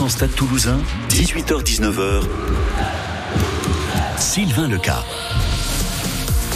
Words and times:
100% 0.00 0.08
Stade 0.08 0.34
Toulousain, 0.34 0.78
18h-19h. 1.10 2.22
Sylvain 4.16 4.66
Leca. 4.66 5.04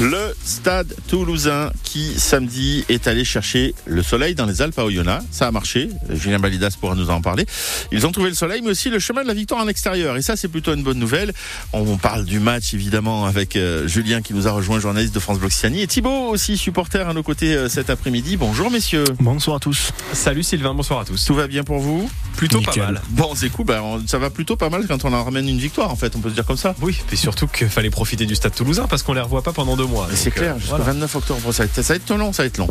Le 0.01 0.35
stade 0.45 0.93
toulousain 1.09 1.71
qui 1.85 2.19
samedi 2.19 2.85
est 2.89 3.07
allé 3.07 3.25
chercher 3.25 3.75
le 3.87 4.03
soleil 4.03 4.35
dans 4.35 4.45
les 4.45 4.61
Alpes 4.61 4.79
à 4.79 4.85
Oyonnax. 4.85 5.25
Ça 5.31 5.47
a 5.47 5.51
marché. 5.53 5.89
Julien 6.11 6.41
Balidas 6.41 6.75
pourra 6.81 6.97
nous 6.97 7.11
en 7.11 7.21
parler. 7.23 7.47
Ils 7.93 8.05
ont 8.05 8.11
trouvé 8.11 8.29
le 8.29 8.35
soleil, 8.35 8.61
mais 8.63 8.71
aussi 8.71 8.91
le 8.91 8.99
chemin 8.99 9.23
de 9.23 9.29
la 9.29 9.35
victoire 9.35 9.61
en 9.63 9.69
extérieur. 9.69 10.17
Et 10.17 10.23
ça, 10.23 10.37
c'est 10.37 10.49
plutôt 10.49 10.75
une 10.75 10.83
bonne 10.83 10.99
nouvelle. 10.99 11.33
On 11.73 11.97
parle 11.97 12.25
du 12.25 12.41
match, 12.41 12.75
évidemment, 12.75 13.25
avec 13.27 13.55
euh, 13.55 13.87
Julien 13.87 14.21
qui 14.21 14.35
nous 14.35 14.49
a 14.49 14.51
rejoint, 14.51 14.81
journaliste 14.81 15.15
de 15.15 15.21
France 15.21 15.39
Bleu 15.39 15.47
Occitanie. 15.47 15.83
Et 15.83 15.87
Thibaut 15.87 16.29
aussi, 16.29 16.57
supporter 16.59 17.09
à 17.09 17.13
nos 17.15 17.23
côtés 17.23 17.55
euh, 17.55 17.69
cet 17.69 17.89
après-midi. 17.89 18.37
Bonjour, 18.37 18.71
messieurs. 18.73 19.05
Bonsoir 19.21 19.57
à 19.57 19.61
tous. 19.61 19.93
Salut 20.13 20.43
Sylvain, 20.43 20.75
bonsoir 20.75 21.01
à 21.01 21.05
tous. 21.05 21.25
Tout 21.25 21.35
va 21.35 21.47
bien 21.47 21.63
pour 21.63 21.79
vous? 21.79 22.11
Plutôt 22.37 22.59
Nickel. 22.59 22.75
pas 22.83 22.87
mal. 22.93 23.03
Bon, 23.11 23.33
c'est 23.37 23.49
cool. 23.49 23.67
Ben, 23.67 23.81
on- 23.81 24.05
ça 24.09 24.19
va 24.19 24.29
plutôt 24.29 24.57
pas 24.57 24.71
mal 24.71 24.87
quand 24.89 25.05
on 25.05 25.13
en 25.13 25.23
ramène 25.23 25.49
une 25.49 25.59
victoire, 25.59 25.93
en 25.93 25.97
fait. 25.97 26.17
On 26.17 26.19
peut 26.21 26.31
se 26.31 26.35
dire 26.35 26.45
comme 26.45 26.57
ça. 26.57 26.75
Oui, 26.83 26.97
puis 27.07 27.17
surtout 27.17 27.47
qu'il 27.47 27.69
fallait 27.69 27.91
profiter 27.91 28.27
du 28.27 28.35
stade 28.35 28.55
toulousain 28.57 28.87
parce 28.91 29.05
qu'on 29.05 29.13
les 29.15 29.21
revoit 29.21 29.43
pas 29.43 29.53
pendant 29.53 29.77
deux 29.77 29.84
mois. 29.85 30.07
Mais 30.11 30.17
c'est 30.17 30.31
clair, 30.31 30.55
euh, 30.55 30.59
jusqu'au 30.59 30.77
voilà. 30.77 30.93
29 30.93 31.17
octobre, 31.17 31.53
ça 31.53 31.63
va, 31.63 31.65
être, 31.67 31.83
ça 31.83 31.95
va 31.95 31.97
être 31.97 32.15
long, 32.15 32.33
ça 32.33 32.43
va 32.43 32.47
être 32.47 32.59
long. 32.59 32.69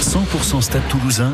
100% 0.00 0.60
Stade 0.62 0.88
Toulousain, 0.88 1.32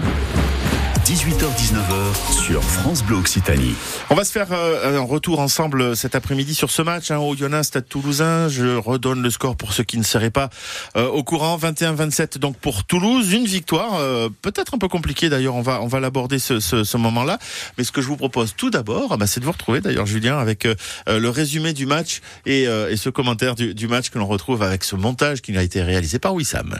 18h-19h 1.04 2.42
sur 2.44 2.62
France 2.62 3.02
Bleu 3.02 3.16
Occitanie. 3.16 3.74
On 4.10 4.14
va 4.14 4.24
se 4.24 4.32
faire 4.32 4.48
euh, 4.52 4.98
un 4.98 5.00
retour 5.00 5.40
ensemble 5.40 5.96
cet 5.96 6.14
après-midi 6.14 6.54
sur 6.54 6.70
ce 6.70 6.82
match 6.82 7.10
hein, 7.10 7.18
au 7.18 7.30
Oyonnax 7.30 7.68
Stade 7.68 7.88
Toulousain. 7.88 8.48
Je 8.48 8.76
redonne 8.76 9.22
le 9.22 9.30
score 9.30 9.56
pour 9.56 9.72
ceux 9.72 9.84
qui 9.84 9.96
ne 9.96 10.02
seraient 10.02 10.30
pas 10.30 10.50
euh, 10.96 11.08
au 11.08 11.22
courant. 11.24 11.56
21-27 11.56 12.38
donc 12.38 12.58
pour 12.58 12.84
Toulouse, 12.84 13.32
une 13.32 13.46
victoire 13.46 13.94
euh, 13.94 14.28
peut-être 14.42 14.74
un 14.74 14.78
peu 14.78 14.88
compliquée 14.88 15.30
d'ailleurs. 15.30 15.54
On 15.54 15.62
va 15.62 15.80
on 15.80 15.86
va 15.86 15.98
l'aborder 15.98 16.38
ce, 16.38 16.60
ce, 16.60 16.84
ce 16.84 16.96
moment-là. 16.98 17.38
Mais 17.78 17.84
ce 17.84 17.92
que 17.92 18.02
je 18.02 18.08
vous 18.08 18.16
propose 18.16 18.54
tout 18.54 18.68
d'abord, 18.68 19.16
bah, 19.16 19.26
c'est 19.26 19.40
de 19.40 19.46
vous 19.46 19.52
retrouver 19.52 19.80
d'ailleurs 19.80 20.06
Julien 20.06 20.38
avec 20.38 20.68
le 21.06 21.28
résumé 21.30 21.72
du 21.72 21.86
match 21.86 22.20
et, 22.44 22.66
euh, 22.66 22.90
et 22.90 22.96
ce 22.96 23.08
commentaire 23.10 23.54
du, 23.54 23.74
du 23.74 23.88
match 23.88 24.10
que 24.10 24.18
l'on 24.18 24.26
retrouve 24.26 24.62
avec 24.62 24.84
ce 24.84 24.96
montage 24.96 25.17
qui 25.42 25.56
a 25.56 25.62
été 25.62 25.82
réalisé 25.82 26.18
par 26.18 26.34
Wissam. 26.34 26.78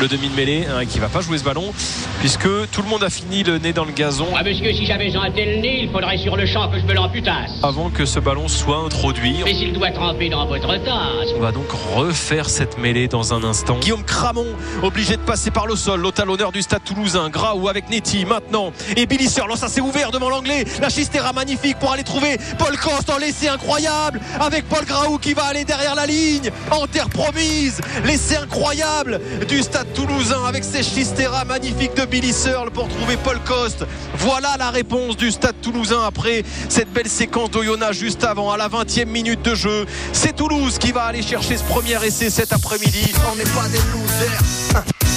Le 0.00 0.06
demi 0.06 0.28
de 0.28 0.34
mêlée 0.36 0.64
hein, 0.66 0.84
qui 0.86 1.00
va 1.00 1.08
pas 1.08 1.20
jouer 1.20 1.38
ce 1.38 1.44
ballon 1.44 1.72
puisque 2.20 2.48
tout 2.70 2.82
le 2.82 2.88
monde 2.88 3.02
a 3.02 3.10
fini 3.10 3.42
le 3.42 3.58
nez 3.58 3.72
dans 3.72 3.84
le 3.84 3.90
gazon 3.92 4.28
Ah 4.36 4.44
monsieur, 4.44 4.72
si 4.72 4.86
j'avais 4.86 5.14
un 5.16 5.30
tel 5.30 5.60
nez, 5.60 5.80
il 5.82 5.90
faudrait 5.90 6.18
sur 6.18 6.36
le 6.36 6.46
champ 6.46 6.68
que 6.70 6.78
je 6.78 6.84
me 6.84 6.94
l'amputasse. 6.94 7.50
avant 7.62 7.90
que 7.90 8.04
ce 8.04 8.20
ballon 8.20 8.46
soit 8.48 8.76
introduit. 8.76 9.36
Mais 9.44 9.54
s'il 9.54 9.72
doit 9.72 9.90
tremper 9.90 10.28
dans 10.28 10.46
votre 10.46 10.68
tasse. 10.84 11.28
On 11.36 11.40
va 11.40 11.50
donc 11.52 11.70
refaire 11.94 12.48
cette 12.48 12.78
mêlée 12.78 13.08
dans 13.08 13.34
un 13.34 13.42
instant. 13.42 13.76
Guillaume 13.78 14.04
Cramon, 14.04 14.46
obligé 14.82 15.16
de 15.16 15.22
passer 15.22 15.50
par 15.50 15.66
le 15.66 15.74
sol, 15.74 16.00
l'honneur 16.00 16.52
du 16.52 16.62
stade 16.62 16.84
toulousain. 16.84 17.28
Graou 17.30 17.68
avec 17.68 17.88
Netty 17.88 18.24
maintenant. 18.24 18.72
Et 18.96 19.06
Billy 19.06 19.28
Searle, 19.28 19.56
ça 19.56 19.68
s'est 19.68 19.80
ouvert 19.80 20.10
devant 20.12 20.28
l'anglais. 20.30 20.64
La 20.80 20.90
chistera 20.90 21.32
magnifique 21.32 21.78
pour 21.78 21.92
aller 21.92 22.04
trouver 22.04 22.38
Paul 22.58 22.76
Coste 22.76 23.10
en 23.10 23.18
l'essai 23.18 23.48
incroyable. 23.48 24.20
Avec 24.40 24.68
Paul 24.68 24.84
Graou 24.84 25.18
qui 25.18 25.34
va 25.34 25.44
aller 25.44 25.64
derrière 25.64 25.94
la 25.94 26.06
ligne. 26.06 26.50
En 26.70 26.86
terre 26.86 27.08
promise. 27.08 27.80
L'essai 28.04 28.36
incroyable 28.36 29.20
du 29.48 29.62
stade 29.62 29.77
toulousain 29.84 30.44
avec 30.44 30.64
ses 30.64 30.82
chistera 30.82 31.44
magnifiques 31.44 31.94
de 31.94 32.04
Billy 32.04 32.32
Searle 32.32 32.70
pour 32.70 32.88
trouver 32.88 33.16
Paul 33.16 33.38
Coste. 33.44 33.84
Voilà 34.16 34.56
la 34.58 34.70
réponse 34.70 35.16
du 35.16 35.30
stade 35.30 35.60
toulousain 35.60 36.02
après 36.06 36.44
cette 36.68 36.92
belle 36.92 37.08
séquence 37.08 37.50
d'Oyonnax 37.50 37.96
juste 37.96 38.24
avant, 38.24 38.50
à 38.50 38.56
la 38.56 38.68
20e 38.68 39.06
minute 39.06 39.42
de 39.42 39.54
jeu. 39.54 39.86
C'est 40.12 40.36
Toulouse 40.36 40.78
qui 40.78 40.92
va 40.92 41.04
aller 41.04 41.22
chercher 41.22 41.56
ce 41.56 41.64
premier 41.64 42.02
essai 42.04 42.30
cet 42.30 42.52
après-midi. 42.52 43.12
On 43.30 43.36
n'est 43.36 43.44
pas 43.44 43.68
des 43.68 43.78
losers. 43.78 45.07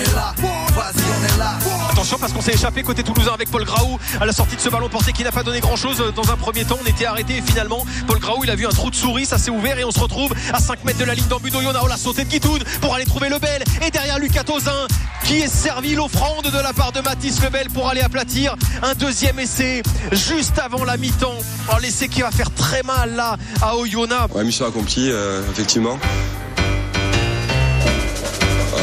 On 0.00 0.02
est 0.02 0.14
là. 0.14 0.34
Vas-y, 0.74 1.02
on 1.02 1.34
est 1.34 1.38
là. 1.38 1.58
Attention 1.90 2.18
parce 2.18 2.32
qu'on 2.32 2.40
s'est 2.40 2.54
échappé 2.54 2.82
côté 2.82 3.02
toulousain 3.02 3.34
avec 3.34 3.50
Paul 3.50 3.64
Graou 3.64 3.98
à 4.20 4.24
la 4.24 4.32
sortie 4.32 4.56
de 4.56 4.60
ce 4.60 4.68
ballon 4.68 4.88
porté 4.88 5.12
qui 5.12 5.24
n'a 5.24 5.32
pas 5.32 5.42
donné 5.42 5.60
grand 5.60 5.76
chose 5.76 6.02
dans 6.14 6.30
un 6.30 6.36
premier 6.36 6.64
temps. 6.64 6.78
On 6.82 6.86
était 6.86 7.04
arrêté 7.04 7.38
et 7.38 7.42
finalement 7.42 7.84
Paul 8.06 8.18
Graou 8.18 8.44
il 8.44 8.50
a 8.50 8.54
vu 8.54 8.66
un 8.66 8.70
trou 8.70 8.90
de 8.90 8.94
souris, 8.94 9.26
ça 9.26 9.38
s'est 9.38 9.50
ouvert 9.50 9.78
et 9.78 9.84
on 9.84 9.90
se 9.90 10.00
retrouve 10.00 10.32
à 10.52 10.60
5 10.60 10.84
mètres 10.84 10.98
de 10.98 11.04
la 11.04 11.14
ligne 11.14 11.26
d'embut 11.26 11.50
d'Oyonnax. 11.50 11.84
On 11.84 11.88
l'a 11.88 11.96
sauté 11.96 12.24
de 12.24 12.30
Guitoun 12.30 12.60
pour 12.80 12.94
aller 12.94 13.04
trouver 13.04 13.28
Lebel 13.28 13.62
et 13.86 13.90
derrière 13.90 14.18
Lucas 14.18 14.44
Tozin 14.44 14.86
qui 15.24 15.40
est 15.40 15.48
servi 15.48 15.94
l'offrande 15.94 16.44
de 16.44 16.62
la 16.62 16.72
part 16.72 16.92
de 16.92 17.00
Mathis 17.00 17.42
Lebel 17.42 17.68
pour 17.68 17.88
aller 17.88 18.00
aplatir 18.00 18.56
un 18.82 18.94
deuxième 18.94 19.38
essai 19.38 19.82
juste 20.12 20.58
avant 20.58 20.84
la 20.84 20.96
mi-temps. 20.96 21.38
Oh, 21.70 21.76
l'essai 21.82 22.08
qui 22.08 22.22
va 22.22 22.30
faire 22.30 22.50
très 22.54 22.82
mal 22.82 23.14
là 23.14 23.36
à. 23.60 23.76
Ouais, 23.76 24.44
mission 24.44 24.66
accomplie, 24.66 25.10
euh, 25.10 25.42
effectivement. 25.50 25.98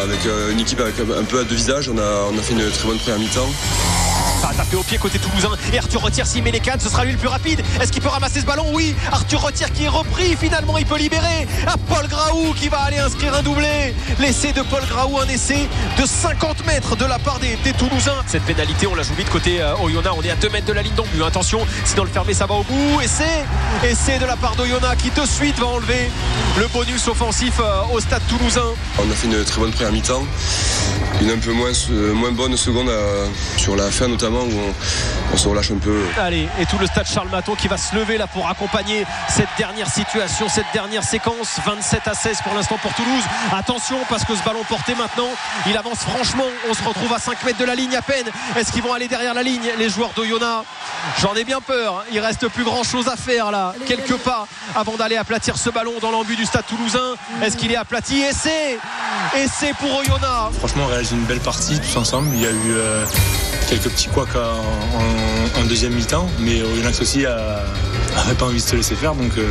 Avec 0.08 0.26
euh, 0.26 0.52
une 0.52 0.60
équipe 0.62 0.80
avec 0.80 0.96
un 1.00 1.24
peu 1.26 1.40
à 1.40 1.44
deux 1.44 1.56
visages, 1.56 1.90
on 1.90 1.98
a, 1.98 2.24
on 2.32 2.38
fait 2.42 2.54
une 2.54 2.72
très 2.72 2.88
bonne 2.88 2.98
première 2.98 3.20
mi-temps. 3.20 3.97
Ça 4.42 4.50
a 4.50 4.54
tapé 4.54 4.76
au 4.76 4.84
pied 4.84 4.98
côté 4.98 5.20
toulousain 5.20 5.52
et 5.74 5.78
Arthur 5.78 6.02
Retire 6.02 6.26
s'y 6.26 6.42
met 6.42 6.52
les 6.52 6.60
cannes, 6.60 6.80
ce 6.80 6.90
sera 6.90 7.06
lui 7.06 7.14
le 7.14 7.18
plus 7.18 7.28
rapide. 7.28 7.62
Est-ce 7.82 7.92
qu'il 7.92 8.02
peut 8.02 8.10
ramasser 8.10 8.42
ce 8.42 8.46
ballon? 8.46 8.66
Oui, 8.74 8.96
Arthur 9.12 9.42
Retire 9.42 9.72
qui 9.72 9.86
est 9.86 9.90
repris, 9.90 10.36
finalement 10.36 10.78
il 10.78 10.86
peut 10.86 10.98
libérer 10.98 11.48
à 11.66 11.76
Paul 11.78 12.08
Graou 12.08 12.54
qui 12.54 12.70
va 12.70 12.80
aller 12.82 13.00
inscrire 13.00 13.34
un 13.34 13.42
doublé. 13.42 13.96
L'essai 14.20 14.54
de 14.54 14.62
Paul 14.62 14.84
Graou, 14.90 15.20
un 15.20 15.28
essai 15.28 15.68
de 16.00 16.06
50 16.06 16.66
mètres 16.66 16.96
de 16.96 17.06
la 17.06 17.20
part 17.20 17.40
des, 17.40 17.58
Toulousains. 17.78 18.24
Cette 18.26 18.44
pénalité, 18.44 18.88
on 18.88 18.96
la 18.96 19.04
joue 19.04 19.14
vite 19.14 19.30
côté 19.30 19.62
euh, 19.62 19.76
Oyonnax, 19.84 20.16
on 20.18 20.22
est 20.24 20.32
à 20.32 20.36
2 20.36 20.50
mètres 20.50 20.66
de 20.66 20.74
la 20.74 20.82
ligne 20.82 20.96
d'embut. 20.96 21.24
Attention, 21.24 21.60
sinon 21.86 22.04
le 22.04 22.10
fermer 22.10 22.34
ça 22.34 22.46
va 22.46 22.56
au 22.56 22.64
bout. 22.64 23.02
Essai, 23.02 23.46
essai 23.84 24.18
de 24.20 24.26
la 24.26 24.36
part 24.36 24.56
d'Oyonnax 24.56 25.02
qui 25.02 25.10
de 25.10 25.26
suite 25.26 25.60
va 25.60 25.68
enlever 25.68 26.10
le 26.60 26.68
bonus 26.68 27.08
offensif 27.08 27.60
euh, 27.60 27.82
au 27.94 28.00
stade 28.00 28.22
toulousain. 28.30 28.74
On 29.00 29.12
a 29.12 29.14
fait 29.14 29.28
une 29.28 29.44
très 29.44 29.60
bonne 29.60 29.72
première 29.72 29.92
mi-temps. 29.92 30.24
Une 31.22 31.32
un 31.32 31.38
peu 31.38 31.52
moins, 31.52 31.72
euh, 31.92 32.14
moins 32.14 32.32
bonne 32.32 32.56
seconde 32.58 32.90
euh, 32.90 33.28
sur 33.58 33.76
la 33.76 33.90
fin 33.90 34.08
notamment 34.08 34.27
où 34.36 34.60
on, 34.60 35.34
on 35.34 35.38
se 35.38 35.48
relâche 35.48 35.72
un 35.72 35.78
peu. 35.78 36.04
Allez, 36.20 36.48
et 36.60 36.66
tout 36.66 36.78
le 36.78 36.88
stade 36.88 37.08
Charles 37.08 37.30
Maton 37.30 37.56
qui 37.56 37.68
va 37.68 37.78
se 37.78 37.96
lever 37.96 38.18
là 38.18 38.28
pour 38.28 38.48
accompagner 38.50 39.06
cette 39.30 39.50
dernière 39.58 39.90
situation, 39.90 40.48
cette 40.50 40.72
dernière 40.74 41.04
séquence. 41.04 41.60
27 41.66 42.08
à 42.08 42.14
16 42.14 42.42
pour 42.44 42.54
l'instant 42.54 42.78
pour 42.82 42.94
Toulouse. 42.94 43.24
Attention 43.56 43.98
parce 44.10 44.24
que 44.24 44.36
ce 44.36 44.44
ballon 44.44 44.64
porté 44.68 44.96
maintenant, 44.96 45.30
il 45.68 45.78
avance 45.78 46.00
franchement. 46.00 46.46
On 46.70 46.74
se 46.74 46.84
retrouve 46.84 47.12
à 47.14 47.20
5 47.20 47.44
mètres 47.44 47.60
de 47.60 47.66
la 47.66 47.76
ligne 47.76 47.96
à 47.96 48.02
peine. 48.02 48.26
Est-ce 48.58 48.72
qu'ils 48.72 48.84
vont 48.84 48.94
aller 48.94 49.08
derrière 49.08 49.34
la 49.34 49.44
ligne, 49.44 49.70
les 49.78 49.90
joueurs 49.90 50.12
d'Oyonnax 50.16 50.66
J'en 51.20 51.36
ai 51.36 51.44
bien 51.44 51.62
peur. 51.62 52.04
Il 52.12 52.20
reste 52.20 52.48
plus 52.50 52.64
grand 52.64 52.84
chose 52.84 53.08
à 53.08 53.16
faire 53.16 53.52
là. 53.52 53.74
Quelques 53.86 54.18
pas 54.18 54.48
avant 54.76 54.96
d'aller 54.98 55.18
aplatir 55.18 55.58
ce 55.58 55.70
ballon 55.70 55.94
dans 56.02 56.12
l'embut 56.12 56.36
du 56.36 56.46
stade 56.46 56.66
toulousain. 56.68 57.16
Est-ce 57.42 57.58
qu'il 57.58 57.72
est 57.72 57.78
aplati? 57.78 58.20
Essai 58.22 58.78
Essai 59.36 59.74
pour 59.80 59.96
Oyonnax. 59.98 60.58
Franchement, 60.58 60.84
on 60.86 60.88
réalise 60.88 61.12
une 61.12 61.24
belle 61.26 61.40
partie 61.40 61.80
tous 61.80 61.98
ensemble. 61.98 62.30
Il 62.34 62.42
y 62.42 62.46
a 62.46 62.50
eu 62.50 62.72
euh, 62.72 63.06
quelques 63.68 63.90
petits 63.90 64.08
couacs 64.08 64.36
en, 64.36 64.40
en- 64.40 65.62
en 65.62 65.66
deuxième 65.66 65.94
mi-temps, 65.94 66.28
mais 66.40 66.62
Oyonnax 66.62 67.02
aussi 67.02 67.26
a- 67.26 67.64
avait 68.18 68.34
pas 68.36 68.46
envie 68.46 68.62
de 68.62 68.68
se 68.68 68.76
laisser 68.76 68.96
faire. 68.96 69.14
Donc, 69.16 69.32
euh, 69.38 69.48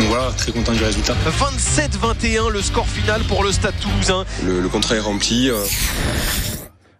donc 0.00 0.08
voilà, 0.08 0.30
très 0.36 0.52
content 0.52 0.72
du 0.72 0.82
résultat. 0.82 1.14
27-21 1.38 2.48
le 2.50 2.62
score 2.62 2.86
final 2.88 3.22
pour 3.24 3.44
le 3.44 3.52
stade 3.52 3.74
toulousain. 3.80 4.24
Le, 4.44 4.60
le 4.60 4.68
contrat 4.68 4.96
est 4.96 5.00
rempli. 5.00 5.50
euh, 5.50 5.56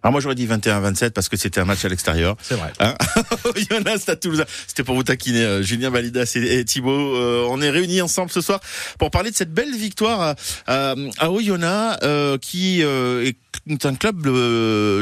Alors 0.07 0.13
moi 0.13 0.21
j'aurais 0.21 0.35
dit 0.35 0.47
21-27 0.47 1.09
parce 1.09 1.27
que 1.27 1.35
c'était 1.35 1.59
un 1.59 1.65
match 1.65 1.83
à 1.83 1.89
l'extérieur. 1.89 2.37
C'est 2.41 2.55
vrai. 2.55 2.71
Hein. 2.79 2.95
C'était 4.67 4.83
pour 4.85 4.95
vous 4.95 5.03
taquiner, 5.03 5.43
euh, 5.43 5.61
Julien 5.61 5.91
Balidas 5.91 6.31
et, 6.35 6.63
Thibaut. 6.63 7.17
Euh, 7.17 7.45
on 7.49 7.61
est 7.61 7.69
réunis 7.69 8.01
ensemble 8.01 8.31
ce 8.31 8.39
soir 8.39 8.61
pour 8.99 9.11
parler 9.11 9.31
de 9.31 9.35
cette 9.35 9.53
belle 9.53 9.75
victoire 9.75 10.35
à, 10.65 10.95
à, 11.17 11.29
Oyonnax, 11.29 11.99
euh, 12.03 12.37
qui 12.37 12.81
est 12.81 13.85
un 13.85 13.95
club 13.95 14.23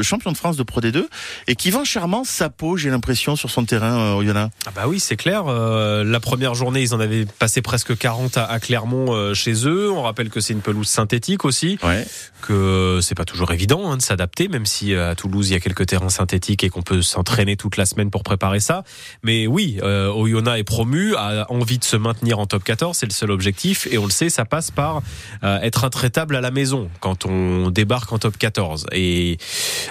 champion 0.02 0.32
de 0.32 0.36
France 0.36 0.56
de 0.56 0.64
Pro 0.64 0.80
D2 0.80 1.04
et 1.46 1.54
qui 1.54 1.70
vend 1.70 1.84
chèrement 1.84 2.24
sa 2.24 2.50
peau, 2.50 2.76
j'ai 2.76 2.90
l'impression, 2.90 3.36
sur 3.36 3.48
son 3.48 3.64
terrain 3.64 4.14
Oyonnax. 4.14 4.52
Ah 4.66 4.72
bah 4.74 4.84
oui, 4.88 4.98
c'est 4.98 5.16
clair. 5.16 5.44
La 5.44 6.18
première 6.18 6.56
journée, 6.56 6.82
ils 6.82 6.94
en 6.94 6.98
avaient 6.98 7.26
passé 7.26 7.62
presque 7.62 7.96
40 7.96 8.38
à, 8.38 8.58
Clermont 8.58 9.34
chez 9.34 9.68
eux. 9.68 9.88
On 9.92 10.02
rappelle 10.02 10.30
que 10.30 10.40
c'est 10.40 10.52
une 10.52 10.62
pelouse 10.62 10.88
synthétique 10.88 11.44
aussi, 11.44 11.78
Ouais. 11.84 12.04
que 12.42 12.98
c'est 13.02 13.14
pas 13.14 13.24
toujours 13.24 13.52
évident 13.52 13.92
hein, 13.92 13.98
de 13.98 14.02
s'adapter, 14.02 14.48
même 14.48 14.66
si 14.66 14.95
à 14.98 15.14
Toulouse 15.14 15.48
il 15.48 15.52
y 15.52 15.56
a 15.56 15.60
quelques 15.60 15.86
terrains 15.86 16.08
synthétiques 16.08 16.64
et 16.64 16.68
qu'on 16.68 16.82
peut 16.82 17.02
s'entraîner 17.02 17.56
toute 17.56 17.76
la 17.76 17.86
semaine 17.86 18.10
pour 18.10 18.22
préparer 18.22 18.60
ça. 18.60 18.82
Mais 19.22 19.46
oui, 19.46 19.78
euh, 19.82 20.10
Oyonnax 20.10 20.60
est 20.60 20.64
promu, 20.64 21.14
a 21.14 21.46
envie 21.50 21.78
de 21.78 21.84
se 21.84 21.96
maintenir 21.96 22.38
en 22.38 22.46
top 22.46 22.64
14, 22.64 22.96
c'est 22.96 23.06
le 23.06 23.12
seul 23.12 23.30
objectif. 23.30 23.86
Et 23.90 23.98
on 23.98 24.04
le 24.04 24.10
sait, 24.10 24.30
ça 24.30 24.44
passe 24.44 24.70
par 24.70 25.02
euh, 25.44 25.60
être 25.60 25.84
intraitable 25.84 26.36
à 26.36 26.40
la 26.40 26.50
maison 26.50 26.90
quand 27.00 27.26
on 27.26 27.70
débarque 27.70 28.12
en 28.12 28.18
top 28.18 28.36
14. 28.36 28.86
Et 28.92 29.38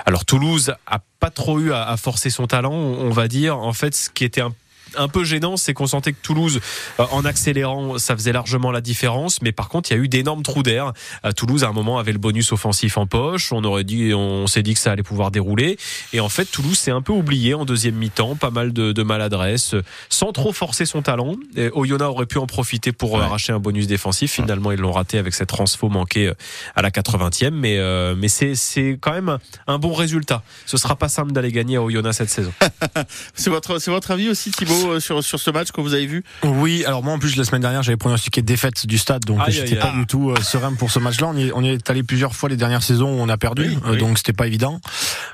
alors 0.06 0.26
Toulouse 0.26 0.74
a 0.88 1.00
pas 1.20 1.30
trop 1.30 1.60
eu 1.60 1.72
à, 1.72 1.88
à 1.88 1.98
forcer 1.98 2.30
son 2.30 2.46
talent, 2.46 2.74
on 2.74 3.06
on 3.06 3.12
va 3.12 3.28
dire. 3.28 3.58
En 3.58 3.74
fait, 3.74 3.96
ce 3.96 4.10
qui 4.10 4.24
était 4.24 4.42
un 4.42 4.54
un 4.98 5.08
peu 5.08 5.24
gênant, 5.24 5.58
c'est 5.58 5.74
qu'on 5.74 5.88
sentait 5.88 6.12
que 6.14 6.22
Toulouse, 6.22 6.60
euh, 7.00 7.06
en 7.12 7.26
accélérant, 7.26 7.98
ça 7.98 8.16
faisait 8.16 8.32
largement 8.34 8.72
la 8.72 8.82
différence. 8.82 9.42
Mais 9.42 9.52
par 9.52 9.70
contre, 9.70 9.92
il 9.92 9.98
y 9.98 10.00
a 10.00 10.04
eu 10.04 10.08
d'énormes 10.08 10.44
trous 10.44 10.64
d'air. 10.64 10.94
Euh, 11.26 11.32
Toulouse, 11.32 11.64
à 11.64 11.68
un 11.70 11.74
moment, 11.74 11.98
avait 12.00 12.12
le 12.12 12.18
bonus 12.20 12.52
offensif 12.52 12.98
en 12.98 13.08
poche. 13.08 13.52
On 13.52 13.64
aurait 13.64 13.84
dit, 13.84 14.14
on 14.14 14.48
s'est 14.48 14.64
dit 14.64 14.74
que 14.74 14.80
ça 14.80 14.92
allait 14.92 15.04
pouvoir 15.04 15.32
dérouler. 15.32 15.78
Et 16.14 16.20
en 16.20 16.30
fait, 16.30 16.46
Toulouse 16.46 16.78
s'est 16.78 16.92
un 16.92 17.02
peu 17.02 17.14
oublié 17.14 17.54
en 17.54 17.66
deuxième 17.66 17.96
mi-temps. 17.96 18.36
Pas 18.36 18.50
mal 18.52 18.74
de, 18.74 18.92
de 18.92 19.04
maladresse, 19.04 19.76
sans 20.10 20.32
trop 20.32 20.54
forcer 20.54 20.86
son 20.86 21.02
talent. 21.02 21.36
Et 21.56 21.70
Oyonnax 21.74 22.10
aurait 22.12 22.26
pu 22.26 22.38
en 22.38 22.48
profiter 22.48 22.92
pour 22.92 23.14
Ouais. 23.16 23.22
arracher 23.22 23.54
un 23.54 23.60
bonus 23.60 23.88
défensif. 23.88 24.32
Finalement, 24.32 24.72
ils 24.72 24.80
l'ont 24.80 24.92
raté 24.92 25.18
avec 25.18 25.34
cette 25.34 25.48
transfo 25.50 25.88
manquée 25.90 26.28
euh, 26.28 26.34
à 26.76 26.82
la 26.82 26.90
80e. 26.90 27.52
Mais, 27.52 27.78
euh, 27.78 28.14
mais 28.18 28.28
c'est, 28.28 28.56
c'est 28.56 28.98
quand 29.00 29.14
même 29.14 29.38
un 29.68 29.78
bon 29.78 29.94
résultat. 29.94 30.44
Ce 30.66 30.76
sera 30.78 30.96
pas 30.96 31.08
simple 31.08 31.32
d'aller 31.32 31.52
gagner 31.52 31.78
à 31.78 31.82
Oyonnax 31.82 32.18
cette 32.18 32.30
saison. 32.30 32.52
C'est 33.36 33.50
votre, 33.50 33.80
c'est 33.80 33.92
votre 33.92 34.12
avis 34.12 34.30
aussi, 34.30 34.52
Thibaut, 34.52 34.85
euh, 34.92 35.00
sur, 35.00 35.24
sur 35.24 35.40
ce 35.40 35.52
match 35.52 35.72
que 35.72 35.82
vous 35.82 35.94
avez 35.94 36.06
vu? 36.06 36.24
Oui, 36.44 36.84
alors 36.86 37.04
moi 37.04 37.14
en 37.14 37.20
plus 37.20 37.36
la 37.36 37.44
semaine 37.44 37.62
dernière 37.62 37.84
j'avais 37.84 37.98
pronostiqué 37.98 38.42
défaite 38.42 38.86
du 38.88 38.98
stade, 38.98 39.24
donc 39.26 39.40
j'étais 39.50 39.76
pas 39.76 39.92
du 39.92 40.06
tout 40.06 40.32
euh, 40.32 40.36
serein 40.42 40.74
pour 40.74 40.92
ce 40.92 41.00
match-là. 41.00 41.28
On 41.28 41.38
y, 41.38 41.48
est- 41.48 41.52
on 41.54 41.64
y 41.64 41.70
est 41.70 41.90
allé 41.90 42.04
plusieurs 42.04 42.36
fois 42.36 42.50
les 42.50 42.58
dernières 42.58 42.84
saisons 42.84 43.10
où 43.10 43.22
on 43.22 43.30
a 43.30 43.38
perdu, 43.38 43.70
Oui, 43.70 43.78
euh, 43.86 43.92
oui. 43.94 43.98
donc 43.98 44.18
c'était 44.18 44.34
pas 44.34 44.48
évident. 44.48 44.80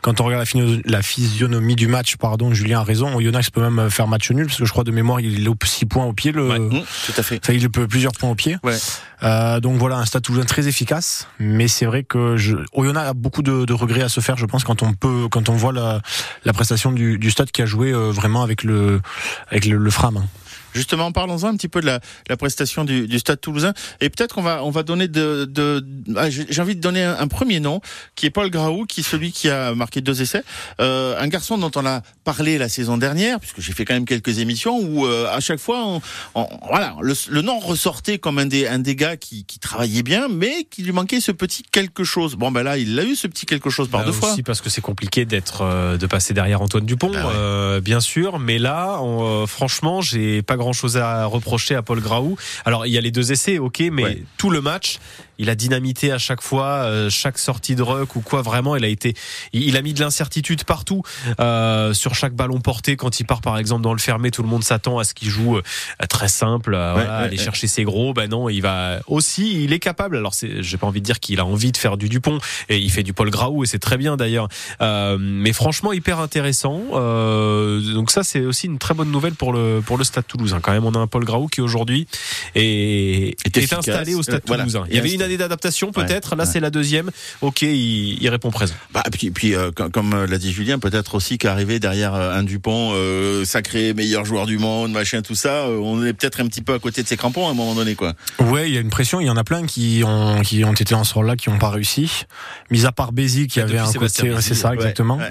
Quand 0.01 0.19
on 0.21 0.25
regarde 0.25 0.41
la, 0.41 0.45
physio- 0.45 0.81
la 0.85 1.01
physionomie 1.01 1.75
du 1.75 1.87
match, 1.87 2.15
pardon, 2.17 2.53
Julien 2.53 2.79
a 2.79 2.83
raison. 2.83 3.15
Oyonnax 3.15 3.49
peut 3.49 3.67
même 3.67 3.89
faire 3.89 4.07
match 4.07 4.29
nul 4.31 4.47
parce 4.47 4.57
que 4.57 4.65
je 4.65 4.71
crois 4.71 4.83
de 4.83 4.91
mémoire 4.91 5.19
il 5.19 5.45
est 5.45 5.47
au 5.49 5.55
6 5.63 5.85
points 5.85 6.05
au 6.05 6.13
pied. 6.13 6.31
Le, 6.31 6.47
Ouais. 6.49 6.59
Mmh, 6.59 6.81
Tout 7.05 7.13
à 7.17 7.23
fait. 7.23 7.41
Il 7.53 7.69
peut 7.69 7.87
plusieurs 7.87 8.11
points 8.13 8.29
au 8.31 8.35
pied. 8.35 8.57
Ouais. 8.63 8.75
Euh, 9.23 9.59
donc 9.59 9.77
voilà, 9.77 9.97
un 9.97 10.05
stade 10.05 10.23
toulousain 10.23 10.45
très 10.45 10.67
efficace, 10.67 11.27
mais 11.39 11.67
c'est 11.67 11.85
vrai 11.85 12.03
que 12.03 12.37
je, 12.37 12.55
Oyonnax 12.73 13.09
a 13.09 13.13
beaucoup 13.13 13.43
de, 13.43 13.65
de 13.65 13.73
regrets 13.73 14.01
à 14.01 14.09
se 14.09 14.19
faire, 14.19 14.37
je 14.37 14.45
pense, 14.45 14.63
quand 14.63 14.81
on 14.81 14.93
peut, 14.93 15.27
quand 15.29 15.49
on 15.49 15.53
voit 15.53 15.73
la, 15.73 16.01
la 16.43 16.53
prestation 16.53 16.91
du, 16.91 17.19
du 17.19 17.29
stade 17.29 17.51
qui 17.51 17.61
a 17.61 17.65
joué 17.65 17.91
euh, 17.91 18.11
vraiment 18.11 18.41
avec 18.41 18.63
le, 18.63 19.01
avec 19.49 19.65
le, 19.65 19.77
le 19.77 19.89
Fram. 19.91 20.25
Justement, 20.73 21.11
parlons-en 21.11 21.47
un 21.47 21.55
petit 21.55 21.67
peu 21.67 21.81
de 21.81 21.85
la, 21.85 21.99
la 22.29 22.37
prestation 22.37 22.83
du, 22.85 23.07
du 23.07 23.19
Stade 23.19 23.41
Toulousain. 23.41 23.73
Et 23.99 24.09
peut-être 24.09 24.35
qu'on 24.35 24.41
va, 24.41 24.63
on 24.63 24.71
va 24.71 24.83
donner 24.83 25.07
de, 25.07 25.45
de 25.45 25.85
ah, 26.15 26.29
j'ai 26.29 26.61
envie 26.61 26.75
de 26.75 26.81
donner 26.81 27.03
un, 27.03 27.17
un 27.19 27.27
premier 27.27 27.59
nom, 27.59 27.81
qui 28.15 28.25
est 28.25 28.29
Paul 28.29 28.49
Graou, 28.49 28.85
qui 28.85 29.01
est 29.01 29.03
celui 29.03 29.31
qui 29.31 29.49
a 29.49 29.73
marqué 29.75 30.01
deux 30.01 30.21
essais. 30.21 30.43
Euh, 30.79 31.19
un 31.19 31.27
garçon 31.27 31.57
dont 31.57 31.71
on 31.75 31.85
a 31.85 32.01
parlé 32.23 32.57
la 32.57 32.69
saison 32.69 32.97
dernière, 32.97 33.39
puisque 33.39 33.61
j'ai 33.61 33.73
fait 33.73 33.85
quand 33.85 33.93
même 33.93 34.05
quelques 34.05 34.39
émissions 34.39 34.79
où 34.79 35.05
euh, 35.05 35.27
à 35.31 35.39
chaque 35.39 35.59
fois, 35.59 35.85
on, 35.85 36.01
on- 36.35 36.47
voilà, 36.67 36.95
le, 37.01 37.13
le 37.29 37.41
nom 37.41 37.59
ressortait 37.59 38.17
comme 38.17 38.39
un 38.39 38.45
des, 38.45 38.67
un 38.67 38.79
des 38.79 38.95
gars 38.95 39.17
qui, 39.17 39.45
qui 39.45 39.59
travaillait 39.59 40.03
bien, 40.03 40.27
mais 40.29 40.65
qui 40.69 40.83
lui 40.83 40.91
manquait 40.91 41.19
ce 41.21 41.31
petit 41.31 41.63
quelque 41.71 42.03
chose. 42.03 42.35
Bon, 42.35 42.51
ben 42.51 42.63
là, 42.63 42.77
il 42.77 42.97
a 42.99 43.03
eu 43.03 43.15
ce 43.15 43.27
petit 43.27 43.45
quelque 43.45 43.69
chose 43.69 43.89
par 43.89 44.01
Bah, 44.01 44.05
deux 44.05 44.11
fois. 44.11 44.31
aussi 44.31 44.43
parce 44.43 44.61
que 44.61 44.69
c'est 44.69 44.81
compliqué 44.81 45.25
d'être 45.25 45.61
euh, 45.63 45.97
de 45.97 46.05
passer 46.07 46.33
derrière 46.33 46.61
Antoine 46.61 46.85
Dupont, 46.85 47.11
ouais. 47.11 47.17
euh, 47.35 47.81
bien 47.81 47.99
sûr. 47.99 48.39
Mais 48.39 48.57
là, 48.59 48.99
on, 49.01 49.43
euh, 49.43 49.45
franchement, 49.47 50.01
j'ai 50.01 50.41
pas 50.41 50.55
grand 50.61 50.73
chose 50.73 50.97
à 50.97 51.25
reprocher 51.25 51.75
à 51.75 51.81
Paul 51.81 51.99
Graou. 51.99 52.37
Alors 52.65 52.85
il 52.85 52.93
y 52.93 52.97
a 52.97 53.01
les 53.01 53.11
deux 53.11 53.31
essais, 53.31 53.57
ok, 53.57 53.83
mais 53.91 54.23
tout 54.37 54.49
le 54.49 54.61
match, 54.61 54.99
il 55.41 55.49
a 55.49 55.55
dynamité 55.55 56.11
à 56.11 56.19
chaque 56.19 56.41
fois, 56.41 56.83
euh, 56.85 57.09
chaque 57.09 57.39
sortie 57.39 57.75
de 57.75 57.81
ruck 57.81 58.15
ou 58.15 58.21
quoi. 58.21 58.41
Vraiment, 58.43 58.75
il 58.75 58.85
a 58.85 58.87
été, 58.87 59.15
il, 59.53 59.75
a 59.75 59.81
mis 59.81 59.93
de 59.93 59.99
l'incertitude 59.99 60.63
partout 60.63 61.01
euh, 61.39 61.93
sur 61.93 62.13
chaque 62.13 62.33
ballon 62.35 62.61
porté. 62.61 62.95
Quand 62.95 63.19
il 63.19 63.25
part, 63.25 63.41
par 63.41 63.57
exemple, 63.57 63.81
dans 63.81 63.93
le 63.93 63.99
fermé, 63.99 64.29
tout 64.29 64.43
le 64.43 64.47
monde 64.47 64.63
s'attend 64.63 64.99
à 64.99 65.03
ce 65.03 65.13
qu'il 65.15 65.29
joue 65.29 65.57
euh, 65.57 65.61
très 66.09 66.27
simple, 66.27 66.75
euh, 66.75 66.93
voilà, 66.93 67.09
ouais, 67.17 67.23
aller 67.25 67.37
ouais. 67.37 67.43
chercher 67.43 67.65
ses 67.67 67.83
gros. 67.83 68.13
Ben 68.13 68.29
non, 68.29 68.49
il 68.49 68.61
va 68.61 68.99
aussi, 69.07 69.63
il 69.63 69.73
est 69.73 69.79
capable. 69.79 70.15
Alors 70.17 70.33
c'est, 70.35 70.61
j'ai 70.61 70.77
pas 70.77 70.85
envie 70.87 71.01
de 71.01 71.05
dire 71.05 71.19
qu'il 71.19 71.39
a 71.39 71.45
envie 71.45 71.71
de 71.71 71.77
faire 71.77 71.97
du 71.97 72.07
Dupont 72.07 72.37
et 72.69 72.77
il 72.77 72.91
fait 72.91 73.03
du 73.03 73.13
Paul 73.13 73.29
Graou 73.31 73.63
et 73.63 73.67
c'est 73.67 73.79
très 73.79 73.97
bien 73.97 74.17
d'ailleurs. 74.17 74.47
Euh, 74.81 75.17
mais 75.19 75.53
franchement, 75.53 75.91
hyper 75.91 76.19
intéressant. 76.19 76.81
Euh, 76.93 77.79
donc 77.93 78.11
ça, 78.11 78.23
c'est 78.23 78.41
aussi 78.45 78.67
une 78.67 78.77
très 78.77 78.93
bonne 78.93 79.11
nouvelle 79.11 79.33
pour 79.33 79.53
le 79.53 79.81
pour 79.85 79.97
le 79.97 80.03
Stade 80.03 80.27
Toulousain. 80.27 80.59
Quand 80.61 80.71
même, 80.71 80.85
on 80.85 80.93
a 80.93 80.99
un 80.99 81.07
Paul 81.07 81.25
Graou 81.25 81.47
qui 81.47 81.61
aujourd'hui 81.61 82.07
est, 82.55 83.35
Est 83.45 83.73
installé 83.73 84.13
au 84.15 84.23
Stade 84.23 84.35
Euh, 84.35 84.41
voilà. 84.47 84.63
Toulousain. 84.63 84.85
Il 84.89 84.93
Et 84.93 84.95
y 84.95 84.99
avait 84.99 85.09
insta- 85.09 85.15
une 85.15 85.21
année 85.31 85.37
d'adaptation 85.37 85.91
peut-être. 85.91 86.35
Là, 86.35 86.43
ouais. 86.43 86.49
c'est 86.51 86.59
la 86.59 86.69
deuxième. 86.69 87.09
Ok, 87.41 87.61
il, 87.61 88.21
il 88.21 88.29
répond 88.29 88.51
présent. 88.51 88.73
Bah, 88.93 89.03
puis, 89.11 89.31
puis 89.31 89.55
euh, 89.55 89.71
comme, 89.71 89.91
comme, 89.91 90.13
euh, 90.13 90.27
l'a 90.27 90.37
dit 90.37 90.51
Julien, 90.51 90.79
peut-être 90.79 91.15
aussi 91.15 91.37
qu'arriver 91.37 91.79
derrière 91.79 92.13
euh, 92.13 92.33
un 92.37 92.43
Dupont, 92.43 92.91
euh, 92.93 93.45
sacré 93.45 93.93
meilleur 93.93 94.25
joueur 94.25 94.45
du 94.45 94.57
monde, 94.57 94.91
machin, 94.91 95.21
tout 95.21 95.35
ça, 95.35 95.67
on 95.67 96.03
est 96.05 96.13
peut-être 96.13 96.41
un 96.41 96.47
petit 96.47 96.61
peu 96.61 96.73
à 96.73 96.79
côté 96.79 97.03
de 97.03 97.07
ses 97.07 97.17
crampons 97.17 97.47
à 97.47 97.51
un 97.51 97.53
moment 97.53 97.75
donné, 97.75 97.95
quoi. 97.95 98.13
Ouais, 98.39 98.69
il 98.69 98.73
y 98.73 98.77
a 98.77 98.81
une 98.81 98.89
pression. 98.89 99.19
Il 99.21 99.27
y 99.27 99.29
en 99.29 99.37
a 99.37 99.43
plein 99.43 99.65
qui 99.65 100.03
ont 100.05 100.41
qui 100.41 100.63
ont 100.63 100.73
été 100.73 100.93
dans 100.93 101.03
ce 101.03 101.13
rôle-là, 101.13 101.35
qui 101.35 101.49
n'ont 101.49 101.59
pas 101.59 101.69
réussi. 101.69 102.25
Mis 102.69 102.85
à 102.85 102.91
part 102.91 103.11
Bézi, 103.11 103.47
qui 103.47 103.59
avait 103.59 103.77
un 103.77 103.91
côté, 103.91 104.33
c'est 104.41 104.55
ça 104.55 104.69
Ouais, 104.69 104.75
exactement. 104.75 105.17
ouais. 105.17 105.27